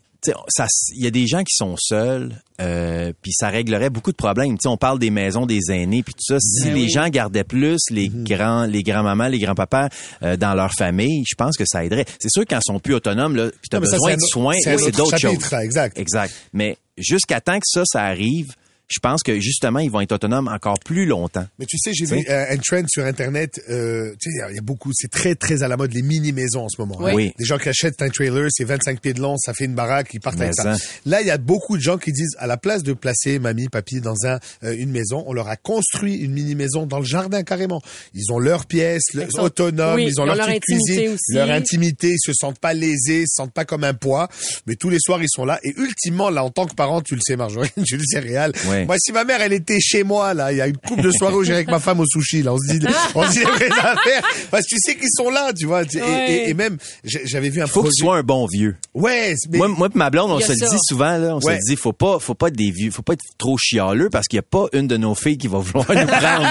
il 0.95 1.05
y 1.05 1.07
a 1.07 1.11
des 1.11 1.27
gens 1.27 1.43
qui 1.43 1.55
sont 1.55 1.75
seuls 1.79 2.35
euh, 2.61 3.13
puis 3.21 3.33
ça 3.33 3.49
réglerait 3.49 3.91
beaucoup 3.91 4.13
de 4.13 4.17
problèmes. 4.17 4.53
Tu 4.53 4.63
sais, 4.63 4.69
on 4.69 4.77
parle 4.77 4.99
des 5.01 5.11
maisons 5.11 5.45
des 5.45 5.61
aînés 5.71 6.03
puis 6.05 6.15
tout 6.15 6.23
ça. 6.35 6.39
Si 6.41 6.65
Ben 6.67 6.75
les 6.75 6.83
oui. 6.83 6.89
gens 6.89 7.09
gardaient 7.09 7.43
plus 7.45 7.79
les 7.91 8.09
Mhm. 8.09 8.25
grands 8.25 8.65
les 8.65 8.83
grands-mamans, 8.83 9.27
les 9.29 9.39
grands-papas 9.41 9.89
euh, 10.23 10.37
dans 10.37 10.55
leur 10.55 10.73
famille, 10.73 11.25
je 11.29 11.35
pense 11.35 11.57
que 11.57 11.65
ça 11.67 11.85
aiderait. 11.85 12.05
C'est 12.21 12.31
sûr 12.31 12.45
quand 12.49 12.59
ils 12.59 12.73
sont 12.73 12.79
plus 12.79 12.95
autonomes 12.95 13.35
là, 13.37 13.49
puis 13.51 13.69
tu 13.71 13.77
as 13.77 13.81
Non, 13.81 13.85
mais 13.85 13.91
ça, 13.91 13.97
besoin 13.97 14.15
de 14.15 14.21
soins, 14.21 14.57
c'est 14.63 14.91
d'autres 14.97 15.19
choses. 15.19 15.53
exact. 15.63 15.99
Exact. 15.99 16.33
Mais 16.53 16.77
jusqu'à 16.97 17.41
temps 17.41 17.57
que 17.59 17.67
ça 17.67 17.83
ça 17.85 18.03
arrive, 18.05 18.53
je 18.89 18.99
pense 19.01 19.23
que 19.23 19.41
justement 19.41 19.79
ils 19.79 19.91
vont 19.91 20.01
être 20.03 20.13
autonomes 20.13 20.49
encore 20.49 20.79
plus 20.79 21.07
longtemps. 21.07 21.47
Mais 21.59 21.67
tu 21.67 21.79
sais, 21.79 21.93
j'ai 21.95 22.05
vu 22.07 22.25
euh, 22.29 22.45
un 22.51 22.57
trend 22.59 22.83
sur 22.87 23.05
Internet. 23.05 23.61
Euh, 23.71 24.13
tu 24.21 24.31
sais, 24.31 24.37
il 24.51 24.55
y 24.57 24.59
a- 24.59 24.63
beaucoup, 24.63 24.91
c'est 24.95 25.11
très 25.11 25.35
très 25.35 25.63
à 25.63 25.69
la 25.69 25.77
mode 25.77 25.93
les 25.95 26.03
mini 26.03 26.33
maisons 26.33 26.65
en 26.65 26.69
ce 26.69 26.81
moment. 26.81 26.97
Oui. 27.01 27.11
hein. 27.11 27.15
Oui. 27.15 27.33
Des 27.39 27.45
gens 27.45 27.59
qui 27.59 27.69
achètent 27.69 28.01
un 28.03 28.09
trailer, 28.09 28.47
c'est 28.51 28.65
25 28.65 29.01
pieds 29.01 29.15
de 29.15 29.21
long, 29.21 29.37
ça 29.39 29.53
fait 29.55 29.65
une 29.65 29.75
baraque, 29.75 30.09
ils 30.15 30.21
partent 30.21 30.39
Mais 30.39 30.45
avec 30.47 30.55
ça. 30.57 30.77
ça. 30.77 30.85
Là, 31.07 31.21
il 31.23 31.27
y 31.27 31.31
a 31.31 31.39
beaucoup 31.39 31.77
de 31.77 31.83
gens 31.83 31.97
qui 31.99 32.13
disent, 32.13 32.35
à 32.39 32.47
la 32.47 32.57
place 32.57 32.83
de 32.83 32.93
placer 32.93 33.39
mamie, 33.39 33.69
papy 33.69 34.01
dans 34.01 34.15
un 34.27 34.39
euh, 34.65 34.75
une 34.77 34.91
maison, 34.91 35.25
on 35.27 35.33
leur 35.33 35.49
a 35.49 35.57
construit 35.57 36.17
une 36.17 36.33
mini 36.33 36.55
maison 36.55 36.87
dans 36.87 36.99
le 36.99 37.05
jardin 37.07 37.43
carrément. 37.43 37.81
Ils 38.15 38.33
ont 38.33 38.39
leur 38.39 38.67
pièce, 38.67 39.03
le- 39.15 39.23
Ils 39.23 39.29
sont- 39.33 39.43
autonomes, 39.43 39.97
oui, 39.97 40.07
ils 40.09 40.21
ont 40.21 40.25
leur 40.25 40.37
petite 40.37 40.57
intimité 40.63 40.95
cuisine, 40.95 41.15
aussi. 41.15 41.35
leur 41.35 41.51
intimité, 41.51 42.09
ils 42.11 42.19
se 42.21 42.33
sentent 42.35 42.59
pas 42.59 42.75
lésés, 42.75 43.21
ils 43.23 43.29
se 43.29 43.35
sentent 43.37 43.53
pas 43.53 43.65
comme 43.65 43.85
un 43.85 43.95
poids. 43.95 44.29
Mais 44.67 44.77
tous 44.77 44.91
les 44.91 44.99
soirs, 45.01 45.23
ils 45.23 45.29
sont 45.31 45.45
là. 45.45 45.59
Et 45.63 45.73
ultimement, 45.79 46.31
là, 46.31 46.45
en 46.45 46.51
tant 46.51 46.67
que 46.67 46.75
parent, 46.75 47.01
tu 47.03 47.15
le 47.15 47.21
sais, 47.23 47.37
Marjorie, 47.37 47.71
tu 47.87 47.97
le 47.97 48.03
sais, 48.05 48.19
Réal. 48.21 48.53
Ouais. 48.69 48.74
Moi, 48.87 48.97
si 48.99 49.13
ma 49.13 49.25
mère, 49.25 49.41
elle 49.41 49.53
était 49.53 49.81
chez 49.81 50.03
moi, 50.05 50.35
là, 50.35 50.53
il 50.53 50.59
y 50.59 50.61
a 50.61 50.67
une 50.67 50.77
couple 50.77 51.03
de 51.03 51.11
soirées 51.11 51.35
où 51.35 51.43
j'irai 51.45 51.57
avec 51.59 51.69
ma 51.69 51.79
femme 51.81 52.01
au 52.01 52.07
sushi, 52.07 52.43
là, 52.43 52.53
on 52.55 52.59
se 52.59 52.73
dit, 52.77 52.87
on 53.15 53.23
se 53.25 53.31
dit 53.33 53.39
les 53.39 53.45
vraies 53.45 53.71
affaires. 53.71 54.23
Parce 54.51 54.65
que 54.65 54.69
tu 54.75 54.77
sais 54.81 54.97
qu'ils 54.97 55.09
sont 55.13 55.31
là, 55.31 55.53
tu 55.53 55.67
vois. 55.67 55.83
Et, 55.83 55.87
Ouais. 56.01 56.31
et, 56.33 56.51
et 56.51 56.55
même, 56.55 56.77
j'ai- 57.05 57.27
j'avais 57.27 57.49
vu 57.51 57.61
un 57.61 57.65
Il 57.67 57.71
faut 57.71 57.81
projet. 57.81 57.91
que 57.91 57.97
tu 57.97 58.05
sois 58.05 58.17
un 58.19 58.23
bon 58.23 58.47
vieux. 58.47 58.77
Ouais, 58.95 59.35
mais 59.51 59.59
Moi, 59.59 59.69
moi 59.69 59.89
pis 59.91 59.99
ma 59.99 60.11
blonde, 60.11 60.31
on 60.31 60.41
se 60.41 60.53
le 60.53 60.57
dit 60.59 60.79
souvent, 60.89 61.17
là, 61.19 61.37
on 61.37 61.41
Ouais. 61.41 61.55
se 61.55 61.59
le 61.59 61.59
dit, 61.69 61.77
faut 61.77 61.93
pas, 61.93 62.19
faut 62.19 62.35
pas 62.35 62.49
être 62.49 62.57
des 62.57 62.71
vieux, 62.71 62.91
faut 62.91 63.03
pas 63.03 63.13
être 63.15 63.25
trop 63.39 63.57
chialeux 63.59 64.11
parce 64.11 64.27
qu'il 64.27 64.37
y 64.37 64.41
a 64.41 64.43
pas 64.43 64.67
une 64.73 64.87
de 64.87 64.97
nos 64.97 65.15
filles 65.15 65.39
qui 65.39 65.49
va 65.49 65.59
vouloir 65.59 65.87
nous 65.91 66.07
prendre. 66.07 66.49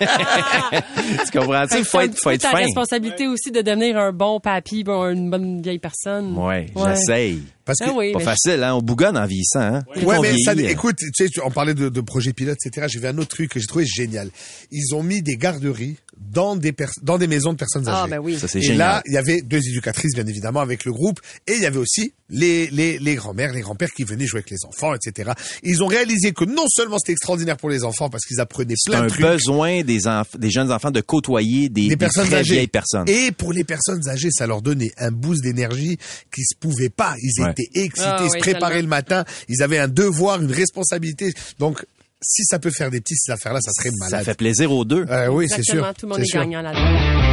tu 1.32 1.38
comprends-tu? 1.38 1.74
Fait 1.74 1.80
que 1.82 1.84
Faut 1.88 2.00
être, 2.00 2.18
faut 2.18 2.30
être 2.30 2.42
ta 2.42 2.50
fin. 2.50 2.58
responsabilité 2.58 3.26
aussi 3.28 3.50
de 3.50 3.60
devenir 3.62 3.96
un 3.98 4.12
bon 4.12 4.40
papy, 4.40 4.84
une 4.86 5.30
bonne 5.30 5.62
vieille 5.62 5.78
personne. 5.78 6.36
Ouais, 6.36 6.66
Ouais. 6.74 6.94
j'essaye. 6.94 7.42
Parce 7.66 7.80
que 7.80 7.84
Ah 7.88 7.92
oui, 7.94 8.12
Pas 8.12 8.20
facile, 8.20 8.62
hein? 8.62 8.74
On 8.76 8.80
bougonne 8.80 9.18
en 9.18 9.26
vieillissant, 9.26 9.60
hein? 9.60 9.82
Ouais, 10.02 10.18
mais 10.22 10.38
ça, 10.38 10.54
vieillit, 10.54 10.68
euh, 10.68 10.72
écoute, 10.72 10.96
tu 10.98 11.28
sais, 11.28 11.40
on 11.44 11.50
parlait 11.50 11.74
de, 11.74 11.90
de 11.90 12.00
projet 12.00 12.32
pilote, 12.32 12.56
etc. 12.64 12.86
J'ai 12.88 13.00
vu 13.00 13.06
un 13.06 13.18
autre 13.18 13.28
truc 13.28 13.50
que 13.50 13.60
j'ai 13.60 13.66
trouvé 13.66 13.84
génial. 13.84 14.30
Ils 14.70 14.94
ont 14.94 15.02
mis 15.02 15.20
des 15.20 15.36
garderies 15.36 15.96
dans 16.32 16.56
des 16.56 16.72
pers- 16.72 16.92
dans 17.02 17.18
des 17.18 17.26
maisons 17.26 17.52
de 17.52 17.58
personnes 17.58 17.86
âgées. 17.88 18.00
Ah, 18.04 18.06
ben 18.08 18.18
oui. 18.18 18.38
Ça, 18.38 18.48
c'est 18.48 18.58
et 18.58 18.62
génial. 18.62 18.78
là, 18.78 19.02
il 19.06 19.12
y 19.12 19.16
avait 19.16 19.42
deux 19.42 19.58
éducatrices, 19.68 20.14
bien 20.14 20.26
évidemment, 20.26 20.60
avec 20.60 20.84
le 20.84 20.92
groupe, 20.92 21.20
et 21.46 21.54
il 21.54 21.62
y 21.62 21.66
avait 21.66 21.78
aussi 21.78 22.12
les, 22.28 22.66
les, 22.68 22.98
les 22.98 23.14
grands-mères, 23.14 23.52
les 23.52 23.60
grands-pères 23.60 23.90
qui 23.92 24.04
venaient 24.04 24.26
jouer 24.26 24.38
avec 24.40 24.50
les 24.50 24.64
enfants, 24.66 24.94
etc. 24.94 25.32
Ils 25.62 25.82
ont 25.82 25.86
réalisé 25.86 26.32
que 26.32 26.44
non 26.44 26.66
seulement 26.68 26.98
c'était 26.98 27.12
extraordinaire 27.12 27.56
pour 27.56 27.70
les 27.70 27.84
enfants 27.84 28.10
parce 28.10 28.24
qu'ils 28.24 28.40
apprenaient 28.40 28.74
plein 28.86 29.00
un 29.00 29.04
de 29.04 29.08
trucs, 29.08 29.20
besoin 29.22 29.82
des, 29.82 30.00
des 30.38 30.50
jeunes 30.50 30.72
enfants 30.72 30.90
de 30.90 31.00
côtoyer 31.00 31.68
des, 31.68 31.82
des 31.82 31.88
des 31.90 31.96
personnes 31.96 32.26
très 32.26 32.36
âgées. 32.38 32.54
vieilles 32.54 32.66
personnes. 32.66 33.08
Et 33.08 33.30
pour 33.32 33.52
les 33.52 33.64
personnes 33.64 34.08
âgées, 34.08 34.30
ça 34.32 34.46
leur 34.46 34.62
donnait 34.62 34.90
un 34.98 35.10
boost 35.12 35.42
d'énergie 35.42 35.98
qui 36.34 36.42
se 36.44 36.56
pouvait 36.58 36.88
pas. 36.90 37.14
Ils 37.22 37.42
Ouais. 37.44 37.50
étaient 37.52 37.68
excités, 37.80 38.02
Ah 38.08 38.22
ils 38.24 38.30
se 38.30 38.38
préparaient 38.38 38.74
tellement. 38.76 38.82
le 38.82 38.88
matin, 38.88 39.24
ils 39.48 39.62
avaient 39.62 39.78
un 39.78 39.88
devoir, 39.88 40.40
une 40.42 40.50
responsabilité. 40.50 41.32
Donc, 41.58 41.84
si 42.22 42.44
ça 42.44 42.58
peut 42.58 42.70
faire 42.70 42.90
des 42.90 43.00
petits, 43.00 43.16
ces 43.16 43.32
affaires-là, 43.32 43.60
ça 43.60 43.70
serait 43.72 43.90
malade. 43.98 44.20
Ça 44.20 44.24
fait 44.24 44.36
plaisir 44.36 44.72
aux 44.72 44.84
deux. 44.84 45.04
Euh, 45.10 45.28
oui, 45.28 45.46
c'est 45.48 45.62
sûr. 45.62 45.86
tout 45.98 46.06
le 46.06 46.12
monde 46.12 46.20
est 46.20 46.32
gagnant 46.32 46.62
là-dedans. 46.62 47.26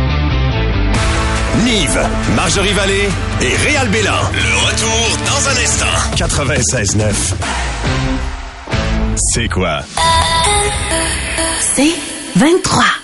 Nive, 1.64 2.00
Marjorie 2.36 2.74
Vallée 2.74 3.08
et 3.42 3.56
Réal 3.56 3.88
Bélan. 3.90 4.12
Le 4.34 4.58
retour 4.66 5.18
dans 5.26 5.50
un 5.50 5.64
instant. 5.64 5.86
96.9. 6.16 7.34
C'est 9.34 9.48
quoi? 9.48 9.84
C'est 11.76 11.94
23. 12.36 13.03